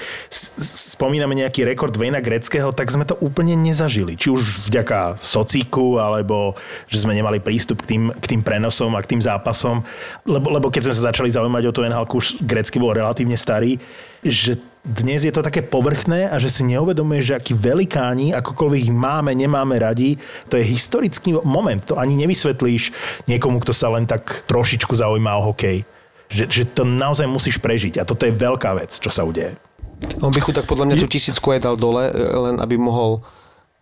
spomíname 0.62 1.32
nejaký 1.40 1.64
rekord 1.64 1.96
Vejna 1.96 2.20
Greckého, 2.20 2.68
tak 2.70 2.92
sme 2.92 3.08
to 3.08 3.16
úplne 3.24 3.56
nezažili. 3.56 4.14
Či 4.14 4.28
už 4.28 4.68
vďaka 4.68 5.16
socíku, 5.16 5.96
alebo 5.96 6.54
že 6.84 7.00
sme 7.00 7.16
nemali 7.16 7.40
prístup 7.40 7.80
k 7.82 7.96
tým, 7.96 8.04
k 8.12 8.24
tým 8.36 8.44
prenosom 8.44 8.92
a 8.94 9.02
k 9.02 9.16
tým 9.16 9.24
zápasom. 9.24 9.80
Lebo, 10.28 10.52
lebo 10.52 10.68
keď 10.68 10.92
sme 10.92 10.96
sa 11.00 11.08
začali 11.10 11.32
zaujímať 11.32 11.64
o 11.64 11.74
tú 11.74 11.80
NHL, 11.80 12.06
už 12.12 12.44
Grecky 12.44 12.76
bol 12.76 12.92
relatívne 12.92 13.40
starý, 13.40 13.80
že 14.20 14.60
dnes 14.80 15.20
je 15.20 15.32
to 15.32 15.44
také 15.44 15.60
povrchné 15.60 16.32
a 16.32 16.40
že 16.40 16.48
si 16.48 16.62
neuvedomuješ, 16.64 17.24
že 17.24 17.36
akí 17.36 17.52
velikáni, 17.52 18.32
akokoľvek 18.32 18.88
ich 18.88 18.92
máme, 18.92 19.36
nemáme 19.36 19.76
radi, 19.76 20.16
to 20.48 20.56
je 20.56 20.64
historický 20.64 21.36
moment. 21.44 21.84
To 21.92 22.00
ani 22.00 22.16
nevysvetlíš 22.16 22.92
niekomu, 23.28 23.60
kto 23.60 23.76
sa 23.76 23.92
len 23.92 24.08
tak 24.08 24.48
trošičku 24.48 24.96
zaujíma 24.96 25.36
o 25.36 25.52
hokej. 25.52 25.84
Že, 26.30 26.44
že 26.48 26.62
to 26.64 26.86
naozaj 26.86 27.26
musíš 27.26 27.58
prežiť 27.58 28.00
a 28.00 28.06
toto 28.06 28.24
je 28.24 28.32
veľká 28.32 28.72
vec, 28.78 28.94
čo 28.94 29.10
sa 29.10 29.26
udeje. 29.26 29.58
On 30.24 30.32
by 30.32 30.40
tak 30.40 30.64
podľa 30.64 30.88
mňa 30.88 30.96
tú 30.96 31.08
tisícku 31.10 31.52
aj 31.52 31.60
dal 31.60 31.76
dole, 31.76 32.08
len 32.16 32.56
aby 32.56 32.80
mohol 32.80 33.20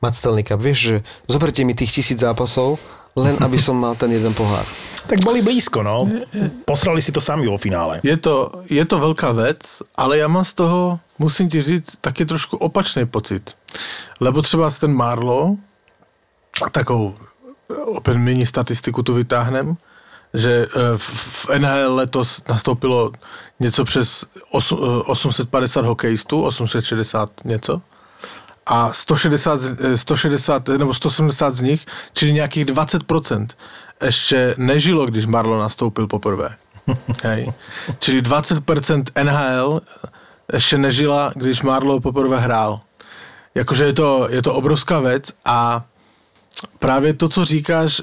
mať 0.03 0.13
stelníka. 0.19 0.59
Vieš, 0.59 0.79
že 0.79 0.97
zoberte 1.31 1.63
mi 1.63 1.79
tých 1.79 1.95
tisíc 1.95 2.19
zápasov, 2.19 2.83
len 3.17 3.37
aby 3.41 3.59
som 3.59 3.77
mal 3.77 3.97
ten 3.97 4.13
jeden 4.13 4.35
pohár. 4.35 4.65
Tak 5.09 5.25
boli 5.25 5.41
blízko, 5.41 5.81
no. 5.81 6.05
Posrali 6.69 7.01
si 7.01 7.09
to 7.09 7.21
sami 7.21 7.49
vo 7.49 7.57
finále. 7.57 8.05
Je 8.05 8.13
to, 8.21 8.61
je 8.69 8.85
to 8.85 9.01
veľká 9.01 9.33
vec, 9.33 9.81
ale 9.97 10.21
ja 10.21 10.29
mám 10.29 10.45
z 10.45 10.53
toho, 10.53 11.01
musím 11.17 11.49
ti 11.49 11.65
říct, 11.65 11.97
taky 12.05 12.29
trošku 12.29 12.61
opačný 12.61 13.09
pocit. 13.09 13.57
Lebo 14.21 14.45
třeba 14.45 14.69
ten 14.69 14.93
Marlo, 14.93 15.57
takovou 16.73 17.17
opět 17.97 18.21
mini 18.21 18.47
statistiku 18.47 19.03
tu 19.03 19.15
vytáhnem, 19.15 19.77
že 20.35 20.53
e, 20.53 20.69
v 20.97 21.49
NHL 21.59 21.95
letos 21.95 22.43
nastoupilo 22.49 23.13
něco 23.61 23.85
přes 23.85 24.25
850 24.53 25.81
e, 25.81 25.89
hokejistů, 25.89 26.43
860 26.43 27.31
něco 27.45 27.81
a 28.69 28.93
160, 28.93 29.61
160 29.95 30.69
nebo 30.69 30.95
170 30.95 31.55
z 31.55 31.61
nich, 31.61 31.87
čili 32.13 32.33
nějakých 32.33 32.65
20%, 32.65 33.47
ještě 34.05 34.55
nežilo, 34.59 35.07
když 35.07 35.27
Marlo 35.27 35.59
nastoupil 35.59 36.07
poprvé. 36.07 36.57
Hej. 37.23 37.53
Čili 37.99 38.23
20% 38.23 39.05
NHL 39.25 39.81
ještě 40.53 40.79
nežila, 40.79 41.33
když 41.35 41.63
Marlo 41.63 42.01
poprvé 42.01 42.41
hrál. 42.41 42.81
Jakože 43.55 43.85
je 43.85 43.93
to, 43.93 44.29
je 44.31 44.43
to 44.43 44.55
obrovská 44.55 45.01
věc 45.01 45.33
a 45.45 45.85
právě 46.79 47.15
to, 47.15 47.29
co 47.29 47.45
říkáš, 47.45 48.03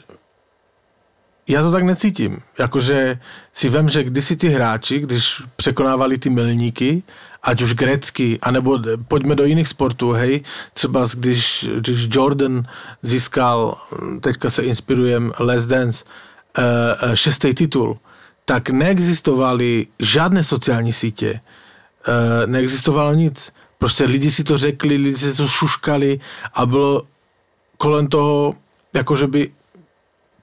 já 1.47 1.61
to 1.61 1.71
tak 1.71 1.83
necítím. 1.83 2.41
Jakože 2.59 3.19
si 3.53 3.69
vem, 3.69 3.89
že 3.89 4.03
kdysi 4.03 4.35
ty 4.35 4.49
hráči, 4.49 4.99
když 4.99 5.41
překonávali 5.55 6.17
ty 6.17 6.29
milníky, 6.29 7.03
ať 7.45 7.61
už 7.61 7.73
grecky, 7.73 8.39
anebo 8.41 8.79
pojďme 9.07 9.35
do 9.35 9.45
jiných 9.45 9.67
sportů, 9.67 10.11
hej, 10.11 10.41
třeba 10.73 11.05
když, 11.17 11.69
když 11.79 12.07
Jordan 12.11 12.63
získal, 13.01 13.77
teďka 14.21 14.49
se 14.49 14.63
inspirujem, 14.63 15.31
Les 15.39 15.65
Dance, 15.65 16.05
uh, 16.05 17.13
šestý 17.13 17.53
titul, 17.53 17.97
tak 18.45 18.69
neexistovali 18.69 19.87
žádné 19.99 20.43
sociální 20.43 20.93
sítě, 20.93 21.39
uh, 22.07 22.49
neexistovalo 22.49 23.13
nic. 23.13 23.53
Prostě 23.77 24.05
lidi 24.05 24.31
si 24.31 24.43
to 24.43 24.57
řekli, 24.57 24.97
lidi 24.97 25.17
si 25.17 25.37
to 25.37 25.47
šuškali 25.47 26.19
a 26.53 26.65
bylo 26.65 27.03
kolem 27.77 28.07
toho, 28.07 28.53
jakože 28.93 29.27
by 29.27 29.49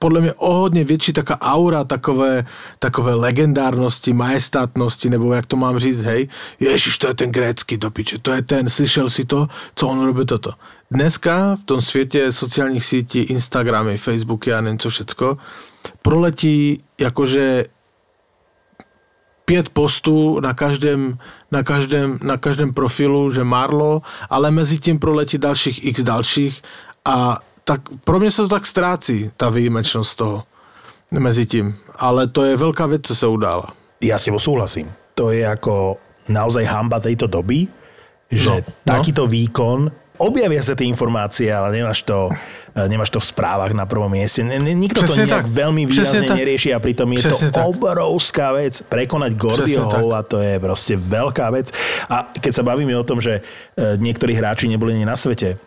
podľa 0.03 0.19
mňa 0.21 0.33
o 0.43 0.53
hodně 0.53 0.83
větší 0.83 1.13
taká 1.15 1.39
aura 1.39 1.87
takové, 1.87 2.43
takové 2.79 3.15
legendárnosti, 3.15 4.11
majestátnosti, 4.13 5.09
nebo 5.09 5.31
jak 5.33 5.45
to 5.47 5.55
mám 5.55 5.79
říct, 5.79 6.03
hej, 6.03 6.27
ježiš, 6.59 6.97
to 6.97 7.07
je 7.07 7.13
ten 7.13 7.31
grécky 7.31 7.77
do 7.77 7.87
to 8.21 8.31
je 8.31 8.41
ten, 8.41 8.69
slyšel 8.69 9.07
si 9.09 9.23
to, 9.23 9.47
co 9.75 9.83
on 9.87 10.03
robí 10.03 10.25
toto. 10.25 10.51
Dneska 10.91 11.55
v 11.55 11.63
tom 11.63 11.81
světě 11.81 12.31
sociálních 12.31 12.85
sítí, 12.85 13.19
Instagramy, 13.31 13.97
Facebooky 13.97 14.53
a 14.53 14.61
nevím 14.61 14.79
co 14.79 14.89
všecko, 14.89 15.37
proletí 16.01 16.83
jakože 16.99 17.65
pět 19.45 19.69
postů 19.69 20.39
na 20.39 20.53
každém, 20.53 21.17
na 21.51 21.63
každém, 21.63 22.19
na 22.23 22.37
každém 22.37 22.73
profilu, 22.73 23.31
že 23.31 23.43
Marlo, 23.43 24.01
ale 24.29 24.51
mezi 24.51 24.77
tím 24.77 24.99
proletí 24.99 25.37
dalších 25.37 25.85
x 25.85 26.03
dalších 26.03 26.61
a 27.05 27.39
tak 27.63 27.81
pro 28.03 28.19
mě 28.19 28.31
se 28.31 28.41
to 28.41 28.47
tak 28.47 28.67
ztrácí, 28.67 29.31
ta 29.37 29.49
výjimečnost 29.49 30.17
toho 30.17 30.43
mezi 31.19 31.45
tím. 31.45 31.75
Ale 31.95 32.27
to 32.27 32.43
je 32.43 32.57
veľká 32.57 32.89
vec, 32.89 33.05
co 33.05 33.13
sa 33.13 33.27
udála. 33.29 33.69
Ja 34.01 34.17
s 34.17 34.25
tebou 34.25 34.41
súhlasím. 34.41 34.89
To 35.13 35.29
je 35.29 35.45
ako 35.45 36.01
naozaj 36.25 36.65
hamba 36.65 36.97
tejto 36.97 37.29
doby, 37.29 37.69
že 38.33 38.49
no, 38.49 38.65
no. 38.65 38.89
takýto 38.89 39.23
no. 39.25 39.31
výkon, 39.31 39.79
objavia 40.17 40.61
sa 40.65 40.73
tie 40.73 40.89
informácie, 40.89 41.53
ale 41.53 41.69
nemáš 41.69 42.01
to, 42.01 42.33
eh, 42.73 42.89
nemáš 42.89 43.13
to 43.13 43.21
v 43.21 43.29
správach 43.29 43.71
na 43.77 43.85
prvom 43.85 44.09
mieste. 44.09 44.41
Nikto 44.41 45.05
Přesne 45.05 45.29
to 45.29 45.37
nejak 45.37 45.47
tak. 45.47 45.53
veľmi 45.53 45.81
výrazne 45.85 46.25
tak. 46.25 46.37
nerieši 46.41 46.69
a 46.73 46.79
pritom 46.81 47.07
je 47.13 47.19
Přesne 47.21 47.49
to 47.53 47.61
tak. 47.61 47.65
obrovská 47.69 48.47
vec. 48.57 48.73
Prekonať 48.89 49.31
Gordioho 49.37 50.09
a 50.17 50.21
to 50.25 50.41
je 50.41 50.57
proste 50.57 50.97
veľká 50.97 51.47
vec. 51.53 51.69
A 52.09 52.25
keď 52.33 52.51
sa 52.51 52.63
bavíme 52.65 52.97
o 52.97 53.05
tom, 53.05 53.21
že 53.21 53.39
eh, 53.39 53.95
niektorí 54.01 54.33
hráči 54.33 54.65
neboli 54.65 54.97
ani 54.97 55.05
na 55.05 55.13
svete, 55.13 55.61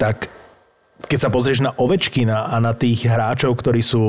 tak 0.00 0.32
keď 1.12 1.28
sa 1.28 1.28
pozrieš 1.28 1.60
na 1.60 1.76
Ovečkina 1.76 2.48
a 2.48 2.56
na 2.56 2.72
tých 2.72 3.04
hráčov, 3.04 3.60
ktorí 3.60 3.84
sú 3.84 4.00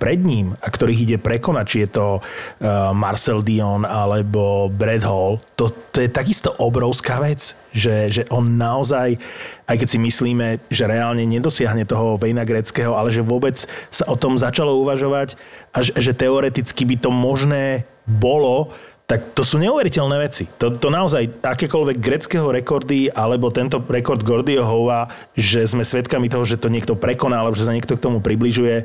pred 0.00 0.16
ním 0.16 0.56
a 0.56 0.72
ktorých 0.72 1.04
ide 1.04 1.18
prekonať, 1.20 1.64
či 1.68 1.78
je 1.84 1.90
to 1.92 2.06
uh, 2.16 2.96
Marcel 2.96 3.44
Dion 3.44 3.84
alebo 3.84 4.72
Brad 4.72 5.04
Hall, 5.04 5.36
to, 5.52 5.68
to 5.92 6.00
je 6.00 6.08
takisto 6.08 6.48
obrovská 6.56 7.20
vec, 7.20 7.52
že, 7.76 8.08
že 8.08 8.22
on 8.32 8.56
naozaj, 8.56 9.20
aj 9.68 9.76
keď 9.76 9.88
si 9.92 9.98
myslíme, 10.00 10.64
že 10.72 10.88
reálne 10.88 11.28
nedosiahne 11.28 11.84
toho 11.84 12.16
Vejna 12.16 12.48
Greckého, 12.48 12.96
ale 12.96 13.12
že 13.12 13.20
vôbec 13.20 13.68
sa 13.92 14.08
o 14.08 14.16
tom 14.16 14.40
začalo 14.40 14.80
uvažovať 14.80 15.36
a 15.76 15.84
že, 15.84 15.92
že 15.92 16.16
teoreticky 16.16 16.88
by 16.88 16.96
to 16.96 17.12
možné 17.12 17.84
bolo, 18.08 18.72
tak 19.06 19.38
to 19.38 19.46
sú 19.46 19.62
neuveriteľné 19.62 20.16
veci. 20.18 20.50
To, 20.58 20.74
to 20.74 20.90
naozaj 20.90 21.38
akékoľvek 21.38 22.02
greckého 22.02 22.50
rekordy 22.50 23.06
alebo 23.06 23.54
tento 23.54 23.78
rekord 23.86 24.26
Gordiohova, 24.26 25.06
že 25.38 25.62
sme 25.62 25.86
svedkami 25.86 26.26
toho, 26.26 26.42
že 26.42 26.58
to 26.58 26.66
niekto 26.66 26.98
prekoná 26.98 27.38
alebo 27.38 27.54
že 27.54 27.70
sa 27.70 27.74
niekto 27.74 27.94
k 27.94 28.02
tomu 28.02 28.18
približuje, 28.18 28.82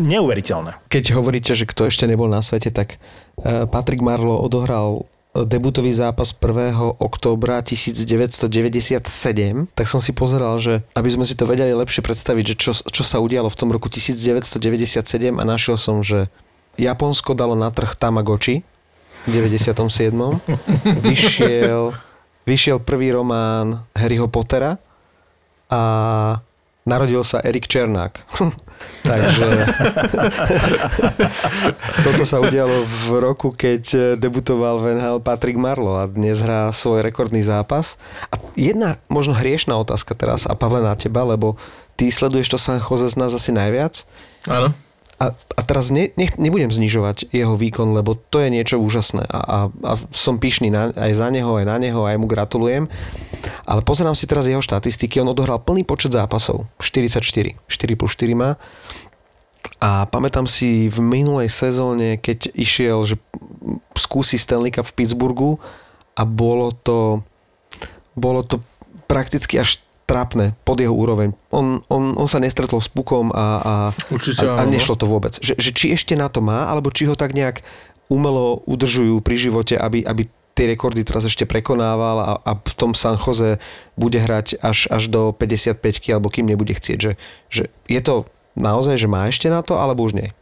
neuveriteľné. 0.00 0.80
Keď 0.88 1.12
hovoríte, 1.12 1.52
že 1.52 1.68
kto 1.68 1.92
ešte 1.92 2.08
nebol 2.08 2.24
na 2.24 2.40
svete, 2.40 2.72
tak 2.72 2.96
e, 2.96 3.68
Patrick 3.68 4.00
Marlo 4.00 4.40
odohral 4.40 5.04
debutový 5.36 5.92
zápas 5.92 6.32
1. 6.32 6.96
októbra 6.98 7.60
1997, 7.60 8.48
tak 9.76 9.86
som 9.86 10.00
si 10.00 10.16
pozeral, 10.16 10.56
že 10.56 10.80
aby 10.96 11.10
sme 11.12 11.28
si 11.28 11.36
to 11.36 11.44
vedeli 11.44 11.76
lepšie 11.76 12.00
predstaviť, 12.00 12.44
že 12.48 12.54
čo, 12.56 12.72
čo 12.72 13.04
sa 13.04 13.20
udialo 13.20 13.52
v 13.52 13.58
tom 13.60 13.68
roku 13.68 13.92
1997 13.92 15.04
a 15.36 15.42
našiel 15.44 15.76
som, 15.76 16.00
že 16.00 16.32
Japonsko 16.80 17.36
dalo 17.36 17.52
na 17.52 17.68
trh 17.68 17.92
Tamagotchi, 17.92 18.64
97. 19.28 19.76
vyšiel, 21.04 21.92
vyšiel 22.48 22.80
prvý 22.80 23.12
román 23.12 23.84
Harryho 23.92 24.32
Pottera 24.32 24.80
a 25.68 25.82
narodil 26.88 27.20
sa 27.20 27.44
Erik 27.44 27.68
Černák. 27.68 28.24
Takže 29.04 29.48
toto 32.08 32.24
sa 32.24 32.40
udialo 32.40 32.88
v 32.88 33.04
roku, 33.20 33.52
keď 33.52 34.16
debutoval 34.16 34.80
v 34.80 34.96
NHL 34.96 35.20
Patrick 35.20 35.60
Marlo 35.60 36.00
a 36.00 36.08
dnes 36.08 36.40
hrá 36.40 36.72
svoj 36.72 37.04
rekordný 37.04 37.44
zápas. 37.44 38.00
A 38.32 38.40
jedna 38.56 38.96
možno 39.12 39.36
hriešná 39.36 39.76
otázka 39.76 40.16
teraz 40.16 40.48
a 40.48 40.56
Pavle 40.56 40.80
na 40.80 40.96
teba, 40.96 41.28
lebo 41.28 41.60
ty 42.00 42.08
sleduješ 42.08 42.56
to 42.56 42.58
San 42.58 42.80
Jose 42.80 43.12
z 43.12 43.20
nás 43.20 43.36
asi 43.36 43.52
najviac. 43.52 44.08
Áno. 44.48 44.72
A, 45.18 45.34
a 45.34 45.60
teraz 45.66 45.90
ne, 45.90 46.14
ne, 46.14 46.30
nebudem 46.38 46.70
znižovať 46.70 47.34
jeho 47.34 47.58
výkon, 47.58 47.90
lebo 47.90 48.14
to 48.14 48.38
je 48.38 48.54
niečo 48.54 48.78
úžasné 48.78 49.26
a, 49.26 49.38
a, 49.42 49.58
a 49.66 49.92
som 50.14 50.38
pyšný 50.38 50.70
na, 50.70 50.94
aj 50.94 51.12
za 51.18 51.26
neho, 51.34 51.58
aj 51.58 51.66
na 51.66 51.76
neho, 51.82 52.06
aj 52.06 52.22
mu 52.22 52.30
gratulujem. 52.30 52.86
Ale 53.66 53.82
pozerám 53.82 54.14
si 54.14 54.30
teraz 54.30 54.46
jeho 54.46 54.62
štatistiky, 54.62 55.18
on 55.18 55.34
odohral 55.34 55.58
plný 55.58 55.82
počet 55.82 56.14
zápasov, 56.14 56.70
44, 56.78 57.58
4 57.66 57.98
plus 57.98 58.12
4 58.14 58.38
má. 58.38 58.54
A 59.82 60.06
pamätám 60.06 60.46
si 60.46 60.86
v 60.86 61.02
minulej 61.02 61.50
sezóne, 61.50 62.14
keď 62.18 62.54
išiel, 62.54 63.02
že 63.02 63.18
skúsi 63.98 64.38
Stanley 64.38 64.70
Cup 64.70 64.86
v 64.86 65.02
Pittsburghu 65.02 65.58
a 66.14 66.22
bolo 66.22 66.70
to, 66.70 67.26
bolo 68.14 68.46
to 68.46 68.62
prakticky 69.10 69.58
až 69.58 69.82
trápne 70.08 70.56
pod 70.64 70.80
jeho 70.80 70.96
úroveň. 70.96 71.36
On, 71.52 71.84
on, 71.92 72.16
on 72.16 72.24
sa 72.24 72.40
nestretol 72.40 72.80
s 72.80 72.88
pukom 72.88 73.28
a, 73.28 73.46
a, 73.60 73.74
Určite, 74.08 74.48
a, 74.48 74.56
a 74.56 74.62
nešlo 74.64 74.96
to 74.96 75.04
vôbec. 75.04 75.36
Že, 75.36 75.60
že 75.60 75.70
či 75.76 75.86
ešte 75.92 76.16
na 76.16 76.32
to 76.32 76.40
má, 76.40 76.64
alebo 76.64 76.88
či 76.88 77.04
ho 77.04 77.12
tak 77.12 77.36
nejak 77.36 77.60
umelo 78.08 78.64
udržujú 78.64 79.20
pri 79.20 79.36
živote, 79.36 79.76
aby, 79.76 80.00
aby 80.08 80.24
tie 80.56 80.74
rekordy 80.74 81.04
teraz 81.04 81.28
ešte 81.28 81.44
prekonával 81.44 82.16
a, 82.18 82.30
a 82.40 82.50
v 82.56 82.74
tom 82.74 82.96
San 82.96 83.20
Jose 83.20 83.60
bude 83.94 84.16
hrať 84.16 84.58
až, 84.64 84.88
až 84.88 85.12
do 85.12 85.30
55 85.36 85.78
alebo 86.10 86.32
kým 86.32 86.48
nebude 86.48 86.72
chcieť. 86.72 86.98
Že, 86.98 87.12
že 87.52 87.62
je 87.86 88.00
to 88.00 88.24
naozaj, 88.58 88.96
že 88.96 89.06
má 89.06 89.28
ešte 89.28 89.46
na 89.52 89.60
to, 89.60 89.78
alebo 89.78 90.02
už 90.02 90.18
nie? 90.18 90.32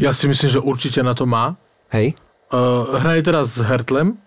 Ja 0.00 0.10
si 0.16 0.26
myslím, 0.26 0.50
že 0.50 0.58
určite 0.58 1.04
na 1.04 1.12
to 1.12 1.28
má. 1.28 1.54
Hej? 1.94 2.18
Uh, 2.48 2.96
hraje 2.98 3.22
teraz 3.22 3.54
s 3.54 3.62
Hertlem, 3.62 4.18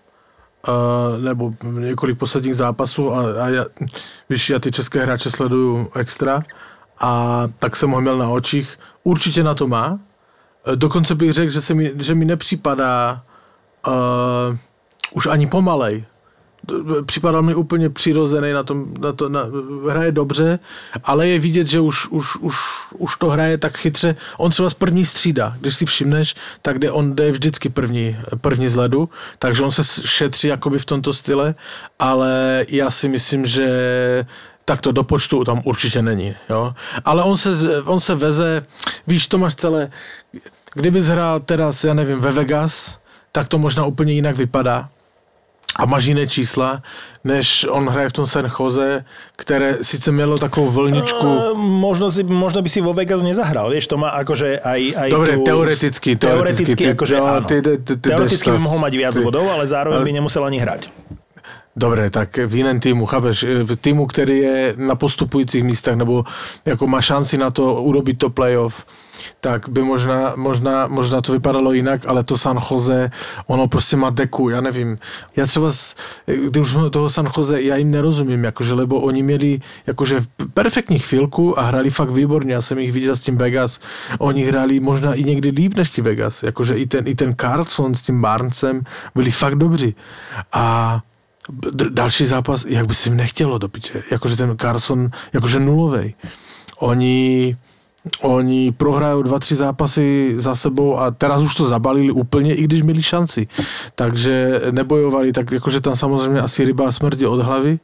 uh, 0.67 1.23
nebo 1.23 1.53
několik 1.61 2.17
posledních 2.17 2.55
zápasů 2.55 3.13
a, 3.13 3.43
a 3.43 3.47
ja, 3.49 3.65
víš, 4.29 4.49
já 4.49 4.59
ty 4.59 4.71
české 4.71 5.01
hráče 5.01 5.29
sleduju 5.31 5.89
extra 5.95 6.43
a 6.99 7.43
tak 7.59 7.75
jsem 7.75 7.91
ho 7.91 8.01
měl 8.01 8.17
na 8.17 8.29
očích. 8.29 8.79
Určitě 9.03 9.43
na 9.43 9.53
to 9.53 9.67
má. 9.67 9.91
Uh, 9.91 10.75
dokonce 10.75 11.15
bych 11.15 11.33
řekl, 11.33 11.51
že, 11.51 11.61
se 11.61 11.73
mi, 11.73 11.91
že 11.95 12.15
mi 12.15 12.25
nepřipadá 12.25 13.21
uh, 13.87 14.57
už 15.11 15.27
ani 15.27 15.47
pomalej 15.47 16.05
připadal 17.05 17.41
mi 17.41 17.55
úplně 17.55 17.89
přirozený 17.89 18.53
na 18.53 18.63
tom, 18.63 18.85
na 18.99 19.13
to, 19.13 19.29
na, 19.29 19.41
hraje 19.89 20.11
dobře, 20.11 20.59
ale 21.03 21.27
je 21.27 21.39
vidět, 21.39 21.67
že 21.67 21.79
už, 21.79 22.07
už, 22.07 22.35
už, 22.35 22.55
už 22.97 23.17
to 23.17 23.29
hraje 23.29 23.57
tak 23.57 23.77
chytře. 23.77 24.15
On 24.37 24.51
třeba 24.51 24.69
z 24.69 24.73
první 24.73 25.05
střída, 25.05 25.55
když 25.59 25.75
si 25.75 25.85
všimneš, 25.85 26.35
tak 26.61 26.79
jde, 26.79 26.91
on 26.91 27.15
jde 27.15 27.31
vždycky 27.31 27.69
první, 27.69 28.17
první 28.41 28.69
z 28.69 28.75
ledu, 28.75 29.09
takže 29.39 29.63
on 29.63 29.71
se 29.71 29.83
šetří 30.07 30.47
jakoby 30.47 30.79
v 30.79 30.85
tomto 30.85 31.13
style, 31.13 31.55
ale 31.99 32.65
já 32.69 32.91
si 32.91 33.07
myslím, 33.07 33.45
že 33.45 33.67
tak 34.65 34.81
to 34.81 34.91
do 34.91 35.03
počtu 35.03 35.43
tam 35.43 35.61
určitě 35.65 36.01
není. 36.01 36.35
Jo? 36.49 36.73
Ale 37.05 37.23
on 37.23 37.37
se, 37.37 37.81
on 37.83 37.99
se 37.99 38.15
veze, 38.15 38.65
víš, 39.07 39.27
to 39.27 39.37
máš 39.37 39.55
celé, 39.55 39.91
kdybys 40.73 41.05
hrál 41.05 41.39
teraz, 41.39 41.83
já 41.83 41.93
nevím, 41.93 42.19
ve 42.19 42.31
Vegas, 42.31 42.99
tak 43.31 43.47
to 43.47 43.57
možná 43.57 43.85
úplně 43.85 44.13
jinak 44.13 44.37
vypadá 44.37 44.89
a 45.75 45.85
máš 45.85 46.05
jiné 46.05 46.27
čísla, 46.27 46.81
než 47.23 47.65
on 47.69 47.89
hraje 47.89 48.09
v 48.09 48.13
tom 48.13 48.27
San 48.27 48.47
Jose, 48.59 49.05
které 49.35 49.77
sice 49.81 50.11
mělo 50.11 50.37
takovou 50.37 50.69
vlničku. 50.69 51.27
Uh, 51.27 51.57
možno, 51.59 52.11
si, 52.11 52.23
možno 52.23 52.61
by 52.61 52.69
si 52.69 52.79
vo 52.81 52.93
Vegas 52.93 53.21
nezahral, 53.21 53.69
vieš, 53.69 53.91
to 53.91 53.99
má 53.99 54.15
akože 54.23 54.63
aj, 54.63 54.81
aj 54.95 55.09
Dobre, 55.11 55.31
tú, 55.35 55.43
teoreticky, 55.43 56.15
teoreticky, 56.15 56.75
teoreticky, 56.75 56.83
akože 56.95 57.15
no, 57.19 57.25
áno. 57.27 57.47
Ty, 57.47 57.55
ty, 57.61 57.71
ty, 57.83 57.93
ty, 57.99 58.07
teoreticky 58.07 58.49
by 58.55 58.61
mohol 58.63 58.79
mať 58.79 58.93
viac 58.95 59.15
bodov, 59.19 59.45
ale 59.51 59.67
zároveň 59.67 59.99
by 59.99 60.11
nemusel 60.15 60.43
ani 60.47 60.63
hrať. 60.63 60.87
Dobre, 61.75 62.09
tak 62.09 62.37
v 62.37 62.55
jiném 62.55 62.79
týmu, 62.79 63.05
chápeš, 63.05 63.43
v 63.43 63.75
týmu, 63.75 64.05
který 64.05 64.37
je 64.37 64.73
na 64.77 64.95
postupujících 64.95 65.63
místech, 65.63 65.95
nebo 65.95 66.23
jako 66.65 66.87
má 66.87 67.01
šanci 67.01 67.37
na 67.37 67.49
to 67.49 67.83
urobit 67.83 68.17
to 68.17 68.29
playoff, 68.29 68.85
tak 69.41 69.69
by 69.69 69.83
možná, 69.83 70.33
možná, 70.35 70.87
možná 70.87 71.21
to 71.21 71.31
vypadalo 71.31 71.73
jinak, 71.73 72.05
ale 72.07 72.23
to 72.23 72.37
San 72.37 72.59
Jose, 72.71 73.11
ono 73.47 73.67
prostě 73.67 73.97
má 73.97 74.09
deku, 74.09 74.49
já 74.49 74.61
nevím. 74.61 74.95
Já 75.35 75.45
třeba, 75.45 75.71
když 76.25 76.73
už 76.73 76.91
toho 76.91 77.09
San 77.09 77.29
Jose, 77.37 77.61
já 77.61 77.75
jim 77.75 77.91
nerozumím, 77.91 78.43
jakože, 78.43 78.73
lebo 78.73 79.01
oni 79.01 79.23
měli 79.23 79.59
jakože 79.87 80.21
perfektní 80.53 80.99
chvilku 80.99 81.59
a 81.59 81.61
hrali 81.61 81.89
fakt 81.89 82.09
výborně, 82.09 82.53
já 82.53 82.61
jsem 82.61 82.79
jich 82.79 82.91
viděl 82.91 83.15
s 83.15 83.21
tím 83.21 83.37
Vegas, 83.37 83.79
oni 84.19 84.43
hráli 84.43 84.79
možná 84.79 85.13
i 85.13 85.23
někdy 85.23 85.49
líp 85.49 85.75
než 85.75 85.89
ti 85.89 86.01
Vegas, 86.01 86.43
jakože 86.43 86.75
i 86.75 86.87
ten, 86.87 87.07
i 87.07 87.15
ten 87.15 87.35
Carlson 87.35 87.95
s 87.95 88.01
tím 88.01 88.21
Barncem 88.21 88.81
byli 89.15 89.31
fakt 89.31 89.55
dobří. 89.55 89.95
A 90.53 90.99
další 91.89 92.25
zápas, 92.25 92.65
jak 92.65 92.87
by 92.87 92.95
si 92.95 93.09
jim 93.09 93.17
nechtělo 93.17 93.57
do 93.57 93.69
piče, 93.69 94.03
jakože 94.11 94.35
ten 94.37 94.57
Carson, 94.57 95.09
jakože 95.33 95.59
nulovej. 95.59 96.13
Oni 96.79 97.55
Oni 98.21 98.69
prohrajú 98.69 99.25
dva, 99.25 99.41
tři 99.41 99.55
zápasy 99.65 100.37
za 100.37 100.53
sebou 100.55 100.93
a 100.93 101.09
teraz 101.09 101.41
už 101.41 101.55
to 101.55 101.65
zabalili 101.65 102.13
úplně, 102.13 102.53
i 102.53 102.63
když 102.63 102.85
měli 102.85 103.03
šanci. 103.03 103.47
Takže 103.95 104.61
nebojovali, 104.71 105.33
tak 105.33 105.51
jakože 105.51 105.81
tam 105.81 105.95
samozřejmě 105.95 106.41
asi 106.41 106.65
ryba 106.65 106.91
smrdí 106.91 107.25
od 107.25 107.41
hlavy 107.41 107.79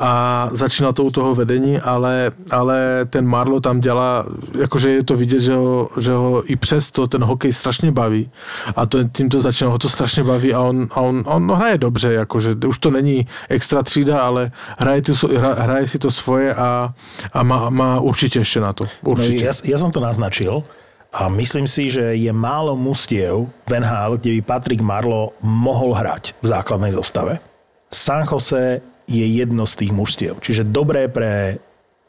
a 0.00 0.48
začíná 0.52 0.92
to 0.92 1.04
u 1.04 1.10
toho 1.10 1.34
vedení, 1.34 1.78
ale, 1.80 2.32
ale 2.50 3.06
ten 3.10 3.26
Marlo 3.26 3.60
tam 3.60 3.80
dělá, 3.80 4.24
jakože 4.58 4.90
je 4.90 5.04
to 5.04 5.14
vidět, 5.14 5.40
že 5.40 5.54
ho, 5.54 5.88
že 6.00 6.12
ho 6.12 6.42
i 6.50 6.56
přesto 6.56 7.06
ten 7.06 7.24
hokej 7.24 7.52
strašně 7.52 7.92
baví 7.92 8.30
a 8.76 8.86
to, 8.86 9.04
tím 9.04 9.28
to 9.28 9.40
začíná, 9.40 9.70
ho 9.70 9.78
to 9.78 9.88
strašně 9.88 10.24
baví 10.24 10.54
a 10.54 10.60
on, 10.60 10.88
a 10.90 11.00
on, 11.00 11.24
on 11.26 11.52
hraje 11.52 11.78
dobře, 11.78 12.12
jakože 12.12 12.56
už 12.66 12.78
to 12.78 12.90
není 12.90 13.26
extra 13.48 13.82
třída, 13.82 14.20
ale 14.20 14.50
hraje, 14.78 15.02
tu, 15.02 15.12
hraje 15.38 15.86
si 15.86 15.98
to 15.98 16.10
svoje 16.10 16.54
a, 16.54 16.94
a 17.32 17.42
má, 17.42 17.70
má 17.70 18.00
určitě 18.00 18.38
ještě 18.38 18.60
na 18.60 18.72
to. 18.72 18.86
Určitě. 19.04 19.44
No, 19.44 19.50
ja, 19.50 19.52
ja 19.64 19.78
som 19.78 19.92
to 19.92 20.00
naznačil 20.00 20.64
a 21.12 21.28
myslím 21.28 21.66
si, 21.66 21.90
že 21.90 22.14
je 22.14 22.32
málo 22.32 22.78
mustiev 22.78 23.50
v 23.66 23.70
NHL, 23.80 24.16
kde 24.16 24.30
by 24.30 24.42
Patrick 24.42 24.80
Marlo 24.80 25.34
mohol 25.42 25.92
hrať 25.92 26.38
v 26.40 26.46
základnej 26.46 26.94
zostave. 26.94 27.42
San 27.90 28.22
Jose 28.22 28.80
je 29.10 29.26
jedno 29.26 29.66
z 29.66 29.74
tých 29.84 29.92
mužstiev. 29.92 30.38
Čiže 30.38 30.70
dobré 30.70 31.10
pre 31.10 31.58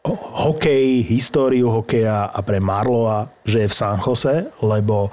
hokej, 0.05 1.05
históriu 1.09 1.69
hokeja 1.69 2.29
a 2.29 2.39
pre 2.45 2.61
Marloa, 2.61 3.29
že 3.45 3.65
je 3.65 3.67
v 3.69 3.77
San 3.77 3.97
Jose, 3.97 4.49
lebo 4.61 5.09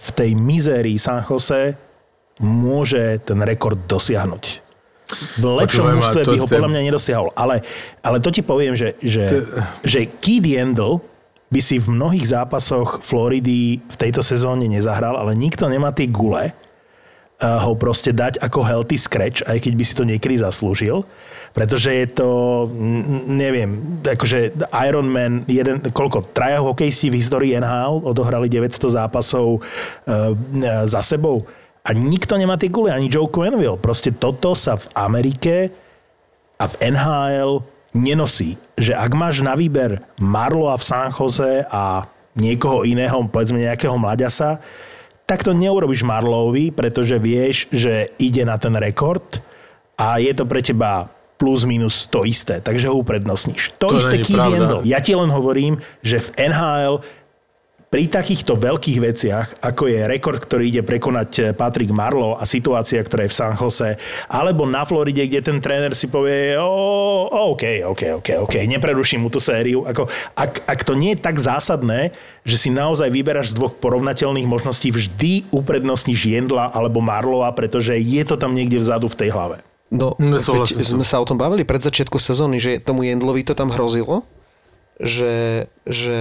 v 0.00 0.10
tej 0.16 0.30
mizérii 0.36 0.96
San 1.00 1.24
Jose 1.24 1.76
môže 2.40 3.20
ten 3.24 3.40
rekord 3.44 3.76
dosiahnuť. 3.84 4.44
V 5.40 5.44
lepšom 5.44 5.98
mužstve 5.98 6.22
by 6.24 6.38
ho 6.40 6.46
podľa 6.48 6.70
mňa 6.70 6.80
nedosiahol. 6.88 7.28
Ale, 7.34 7.66
ale 8.00 8.22
to 8.22 8.30
ti 8.32 8.40
poviem, 8.40 8.78
že, 8.78 8.96
že, 9.02 9.26
že 9.84 10.06
Keith 10.06 10.46
Yandel 10.46 11.02
by 11.50 11.60
si 11.60 11.82
v 11.82 11.90
mnohých 11.90 12.30
zápasoch 12.30 13.02
Floridy 13.02 13.82
v 13.82 13.96
tejto 13.98 14.22
sezóne 14.22 14.70
nezahral, 14.70 15.18
ale 15.18 15.34
nikto 15.34 15.66
nemá 15.66 15.90
tie 15.90 16.06
gule, 16.06 16.54
ho 17.40 17.72
proste 17.74 18.12
dať 18.12 18.38
ako 18.38 18.60
healthy 18.62 19.00
scratch, 19.00 19.40
aj 19.48 19.58
keď 19.64 19.72
by 19.74 19.84
si 19.84 19.94
to 19.96 20.04
niekedy 20.04 20.36
zaslúžil. 20.38 21.02
Pretože 21.50 21.90
je 21.90 22.06
to, 22.06 22.30
neviem, 23.26 23.98
akože 24.06 24.54
Iron 24.86 25.10
Man, 25.10 25.42
jeden, 25.50 25.82
koľko, 25.82 26.30
traja 26.30 26.62
hokejisti 26.62 27.10
v 27.10 27.18
histórii 27.18 27.58
NHL 27.58 28.06
odohrali 28.06 28.46
900 28.46 28.78
zápasov 28.86 29.58
uh, 29.58 30.34
za 30.86 31.02
sebou 31.02 31.42
a 31.80 31.90
nikto 31.96 32.36
nemá 32.36 32.60
tie 32.60 32.68
guly, 32.68 32.92
ani 32.92 33.08
Joe 33.08 33.26
Quenville. 33.26 33.80
Proste 33.80 34.12
toto 34.12 34.52
sa 34.52 34.76
v 34.76 34.86
Amerike 34.92 35.72
a 36.60 36.64
v 36.68 36.74
NHL 36.92 37.64
nenosí. 37.96 38.60
Že 38.76 39.00
ak 39.00 39.12
máš 39.16 39.40
na 39.40 39.56
výber 39.56 40.04
Marloa 40.20 40.76
v 40.76 40.84
San 40.84 41.08
Jose 41.08 41.64
a 41.66 42.04
niekoho 42.36 42.84
iného, 42.84 43.24
povedzme 43.32 43.64
nejakého 43.64 43.96
mladiasa, 43.96 44.60
tak 45.24 45.46
to 45.46 45.56
neurobiš 45.56 46.04
Marlovi, 46.04 46.74
pretože 46.74 47.16
vieš, 47.16 47.70
že 47.72 48.12
ide 48.20 48.44
na 48.44 48.60
ten 48.60 48.74
rekord 48.76 49.40
a 49.96 50.20
je 50.20 50.32
to 50.36 50.44
pre 50.44 50.60
teba 50.60 51.08
plus 51.40 51.64
minus 51.64 52.04
to 52.04 52.28
isté, 52.28 52.60
takže 52.60 52.92
ho 52.92 53.00
uprednostníš. 53.00 53.72
To, 53.80 53.88
to 53.88 53.96
isté 53.96 54.20
Keith 54.20 54.84
Ja 54.84 55.00
ti 55.00 55.16
len 55.16 55.32
hovorím, 55.32 55.80
že 56.04 56.20
v 56.20 56.52
NHL 56.52 57.00
pri 57.90 58.06
takýchto 58.06 58.54
veľkých 58.54 58.98
veciach, 59.02 59.46
ako 59.66 59.90
je 59.90 60.06
rekord, 60.06 60.38
ktorý 60.38 60.70
ide 60.70 60.82
prekonať 60.86 61.30
eh, 61.42 61.44
Patrick 61.50 61.90
Marlo 61.90 62.38
a 62.38 62.46
situácia, 62.46 63.02
ktorá 63.02 63.26
je 63.26 63.32
v 63.34 63.38
San 63.42 63.58
Jose, 63.58 63.98
alebo 64.30 64.62
na 64.62 64.86
Floride, 64.86 65.26
kde 65.26 65.42
ten 65.42 65.58
tréner 65.58 65.90
si 65.98 66.06
povie, 66.06 66.54
oh, 66.54 67.26
OK, 67.50 67.82
OK, 67.82 68.22
OK, 68.22 68.28
OK, 68.46 68.54
nepreruším 68.70 69.26
mu 69.26 69.28
tú 69.32 69.42
sériu. 69.42 69.82
Ako, 69.90 70.06
ak, 70.38 70.62
ak 70.70 70.80
to 70.86 70.94
nie 70.94 71.18
je 71.18 71.24
tak 71.24 71.42
zásadné, 71.42 72.14
že 72.46 72.56
si 72.62 72.70
naozaj 72.70 73.10
vyberáš 73.10 73.50
z 73.50 73.58
dvoch 73.58 73.74
porovnateľných 73.74 74.46
možností, 74.46 74.94
vždy 74.94 75.50
uprednostníš 75.50 76.30
Jendla 76.30 76.70
alebo 76.70 77.02
Marlova, 77.02 77.50
pretože 77.58 77.98
je 77.98 78.22
to 78.22 78.38
tam 78.38 78.54
niekde 78.54 78.78
vzadu 78.78 79.10
v 79.10 79.18
tej 79.18 79.34
hlave. 79.34 79.66
No, 79.90 80.14
keď 80.14 80.86
sme 80.86 81.02
sa 81.02 81.18
o 81.18 81.26
tom 81.26 81.34
bavili 81.34 81.66
pred 81.66 81.82
začiatku 81.82 82.14
sezóny, 82.14 82.62
že 82.62 82.78
tomu 82.78 83.02
Jendlovi 83.02 83.42
to 83.42 83.58
tam 83.58 83.74
hrozilo, 83.74 84.22
že, 85.02 85.66
že 85.82 86.20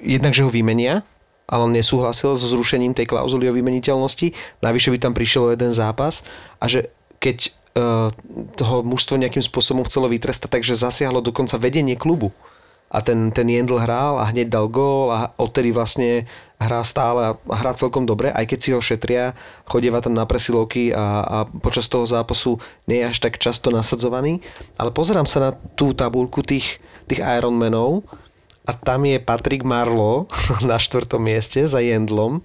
jednak, 0.00 0.32
že 0.32 0.40
ho 0.40 0.50
vymenia, 0.50 1.04
ale 1.44 1.68
on 1.68 1.72
nesúhlasil 1.76 2.32
so 2.32 2.46
zrušením 2.48 2.96
tej 2.96 3.12
klauzuly 3.12 3.46
o 3.46 3.54
vymeniteľnosti. 3.54 4.32
Navyše 4.64 4.88
by 4.88 4.98
tam 4.98 5.12
prišiel 5.12 5.52
jeden 5.52 5.76
zápas 5.76 6.24
a 6.58 6.64
že 6.66 6.88
keď 7.20 7.52
uh, 7.76 8.08
toho 8.56 8.82
mužstvo 8.82 9.20
nejakým 9.20 9.44
spôsobom 9.44 9.84
chcelo 9.84 10.10
vytrestať, 10.10 10.48
takže 10.48 10.80
zasiahlo 10.80 11.20
dokonca 11.20 11.60
vedenie 11.60 11.94
klubu. 11.94 12.32
A 12.96 13.04
ten, 13.04 13.28
ten 13.28 13.44
Jendl 13.44 13.76
hral 13.76 14.16
a 14.16 14.32
hneď 14.32 14.48
dal 14.48 14.72
gól 14.72 15.12
a 15.12 15.36
odtedy 15.36 15.68
vlastne 15.68 16.24
hrá 16.56 16.80
stále 16.80 17.20
a 17.20 17.32
hrá 17.36 17.76
celkom 17.76 18.08
dobre, 18.08 18.32
aj 18.32 18.48
keď 18.48 18.58
si 18.58 18.70
ho 18.72 18.80
šetria, 18.80 19.36
chodieva 19.68 20.00
tam 20.00 20.16
na 20.16 20.24
presilovky 20.24 20.96
a, 20.96 21.20
a 21.20 21.36
počas 21.60 21.92
toho 21.92 22.08
zápasu 22.08 22.56
nie 22.88 23.04
je 23.04 23.12
až 23.12 23.18
tak 23.20 23.36
často 23.36 23.68
nasadzovaný. 23.68 24.40
Ale 24.80 24.96
pozerám 24.96 25.28
sa 25.28 25.38
na 25.38 25.50
tú 25.52 25.92
tabulku 25.92 26.40
tých, 26.40 26.80
tých 27.04 27.20
Ironmanov 27.20 28.08
a 28.64 28.72
tam 28.72 29.04
je 29.04 29.20
Patrick 29.20 29.60
Marlo 29.60 30.32
na 30.64 30.80
štvrtom 30.80 31.20
mieste 31.20 31.68
za 31.68 31.84
Jendlom. 31.84 32.40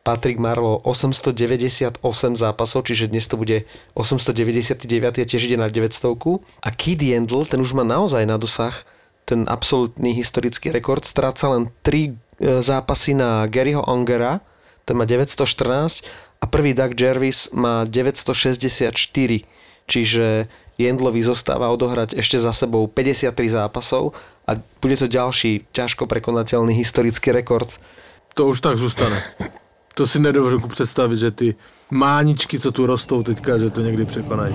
Patrick 0.00 0.40
Marlo 0.40 0.80
898 0.88 2.00
zápasov, 2.40 2.88
čiže 2.88 3.12
dnes 3.12 3.28
to 3.28 3.36
bude 3.36 3.68
899 3.92 4.88
a 5.20 5.24
tiež 5.28 5.44
ide 5.44 5.60
na 5.60 5.68
900. 5.68 6.16
A 6.64 6.68
Kid 6.72 7.04
Jendl, 7.04 7.44
ten 7.44 7.60
už 7.60 7.76
má 7.76 7.84
naozaj 7.84 8.24
na 8.24 8.40
dosah 8.40 8.72
ten 9.30 9.46
absolútny 9.46 10.10
historický 10.10 10.74
rekord. 10.74 11.06
Stráca 11.06 11.54
len 11.54 11.70
3 11.86 12.10
e, 12.10 12.12
zápasy 12.58 13.14
na 13.14 13.46
Garyho 13.46 13.86
Ongera, 13.86 14.42
ten 14.82 14.98
má 14.98 15.06
914 15.06 16.02
a 16.42 16.44
prvý 16.50 16.74
Doug 16.74 16.98
Jervis 16.98 17.54
má 17.54 17.86
964, 17.86 19.46
čiže 19.86 20.50
Jendlovi 20.80 21.22
zostáva 21.22 21.70
odohrať 21.70 22.18
ešte 22.18 22.40
za 22.40 22.50
sebou 22.50 22.88
53 22.90 23.30
zápasov 23.54 24.16
a 24.48 24.58
bude 24.82 24.96
to 24.96 25.06
ďalší 25.06 25.70
ťažko 25.70 26.10
prekonateľný 26.10 26.74
historický 26.74 27.30
rekord. 27.30 27.68
To 28.34 28.50
už 28.50 28.60
tak 28.60 28.80
zůstane. 28.80 29.22
To 29.94 30.06
si 30.06 30.18
nedovedu 30.18 30.60
představit, 30.60 31.16
že 31.16 31.30
ty 31.30 31.54
máničky, 31.90 32.58
co 32.58 32.72
tu 32.72 32.86
rostou 32.86 33.22
teďka, 33.22 33.58
že 33.58 33.70
to 33.70 33.80
někdy 33.80 34.04
překonají 34.04 34.54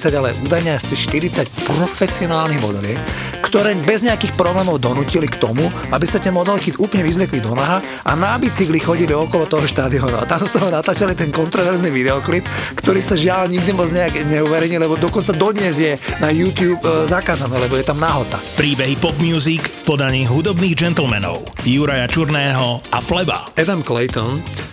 ale 0.09 0.33
údajne 0.41 0.73
asi 0.73 0.97
40 0.97 1.45
profesionálnych 1.69 2.57
modeliek, 2.57 2.97
ktoré 3.45 3.77
bez 3.83 4.01
nejakých 4.01 4.33
problémov 4.33 4.81
donútili 4.81 5.29
k 5.29 5.37
tomu, 5.37 5.67
aby 5.93 6.05
sa 6.09 6.17
tie 6.17 6.33
modelky 6.33 6.73
úplne 6.81 7.05
vyzvekli 7.05 7.43
do 7.43 7.53
naha 7.53 7.83
a 8.07 8.15
na 8.17 8.39
bicykli 8.41 8.81
chodili 8.81 9.13
okolo 9.13 9.45
toho 9.45 9.67
štádionu. 9.67 10.17
A 10.17 10.25
tam 10.25 10.41
z 10.41 10.57
toho 10.57 10.71
natáčali 10.71 11.13
ten 11.13 11.29
kontroverzný 11.29 11.91
videoklip, 11.91 12.47
ktorý 12.79 13.03
sa 13.03 13.19
žiaľ 13.19 13.51
nikdy 13.51 13.75
moc 13.75 13.91
nejak 13.91 14.25
neuverejnil, 14.25 14.81
lebo 14.81 14.95
dokonca 14.97 15.35
dodnes 15.35 15.77
je 15.77 15.99
na 16.23 16.31
YouTube 16.31 16.79
e, 16.81 17.05
zakázané, 17.11 17.59
lebo 17.59 17.75
je 17.75 17.85
tam 17.85 17.99
nahota. 17.99 18.39
Príbehy 18.55 18.95
pop 19.03 19.13
music 19.19 19.61
v 19.61 19.81
podaní 19.83 20.23
hudobných 20.23 20.73
gentlemanov 20.73 21.43
Juraja 21.67 22.07
Čurného 22.07 22.79
a 22.95 23.03
Fleba. 23.03 23.51
Adam 23.59 23.83
Clayton 23.83 24.39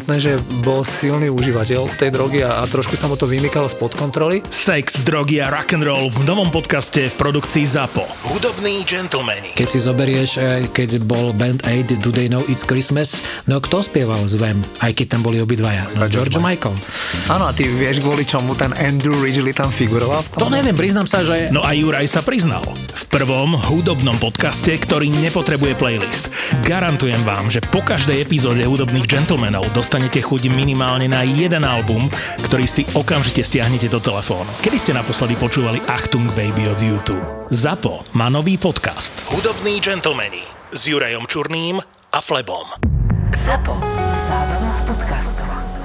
evidentné, 0.00 0.16
že 0.16 0.32
bol 0.64 0.80
silný 0.80 1.28
užívateľ 1.28 1.92
tej 2.00 2.08
drogy 2.08 2.40
a, 2.40 2.64
a 2.64 2.64
trošku 2.64 2.96
sa 2.96 3.04
mu 3.04 3.20
to 3.20 3.28
vymykalo 3.28 3.68
spod 3.68 3.92
kontroly. 3.92 4.40
Sex, 4.48 5.04
drogy 5.04 5.44
a 5.44 5.52
rock 5.52 5.76
and 5.76 5.84
roll 5.84 6.08
v 6.08 6.24
novom 6.24 6.48
podcaste 6.48 7.12
v 7.12 7.14
produkcii 7.20 7.68
ZAPO. 7.68 8.00
Hudobní 8.32 8.80
gentlemani. 8.88 9.52
Keď 9.52 9.68
si 9.68 9.78
zoberieš, 9.84 10.30
eh, 10.40 10.72
keď 10.72 11.04
bol 11.04 11.36
Band 11.36 11.68
Aid 11.68 12.00
Do 12.00 12.08
They 12.08 12.32
Know 12.32 12.40
It's 12.48 12.64
Christmas, 12.64 13.20
no 13.44 13.60
kto 13.60 13.84
spieval 13.84 14.24
z 14.24 14.40
Vem, 14.40 14.64
aj 14.80 14.96
keď 14.96 15.06
tam 15.18 15.20
boli 15.20 15.36
obidvaja? 15.36 15.84
No 16.00 16.08
George, 16.08 16.32
George 16.32 16.40
Michael. 16.40 16.76
Áno, 17.28 17.44
a 17.44 17.52
ty 17.52 17.68
vieš, 17.68 18.00
kvôli 18.00 18.24
čomu 18.24 18.56
ten 18.56 18.72
Andrew 18.80 19.20
Ridgely 19.20 19.52
tam 19.52 19.68
figuroval? 19.68 20.24
V 20.24 20.28
tom? 20.32 20.48
To 20.48 20.48
neviem, 20.48 20.72
priznám 20.72 21.04
sa, 21.04 21.20
že... 21.20 21.52
No 21.52 21.60
a 21.60 21.76
Juraj 21.76 22.08
sa 22.08 22.24
priznal. 22.24 22.64
V 22.90 23.04
prvom 23.12 23.52
hudobnom 23.52 24.16
podcaste, 24.16 24.72
ktorý 24.80 25.12
nepotrebuje 25.20 25.76
playlist. 25.76 26.32
Garantujem 26.64 27.20
vám, 27.26 27.52
že 27.52 27.60
po 27.68 27.84
každej 27.84 28.24
epizóde 28.24 28.64
hudobných 28.64 29.04
gentlemanov 29.04 29.68
dostanete 29.90 30.22
chuť 30.22 30.54
minimálne 30.54 31.10
na 31.10 31.26
jeden 31.26 31.66
album, 31.66 32.06
ktorý 32.46 32.62
si 32.62 32.86
okamžite 32.94 33.42
stiahnete 33.42 33.90
do 33.90 33.98
telefónu. 33.98 34.46
Kedy 34.62 34.78
ste 34.78 34.92
naposledy 34.94 35.34
počúvali 35.34 35.82
Achtung 35.90 36.30
Baby 36.38 36.70
od 36.70 36.78
YouTube? 36.78 37.26
ZAPO 37.50 38.14
má 38.14 38.30
nový 38.30 38.54
podcast 38.54 39.18
Hudobní 39.34 39.82
gentlemani 39.82 40.46
s 40.70 40.86
Jurajom 40.86 41.26
Čurným 41.26 41.82
a 42.14 42.18
Flebom. 42.22 42.70
ZAPO. 43.34 43.74
Zábrná 44.30 44.70
v 44.78 44.80
podcastovách. 44.94 45.79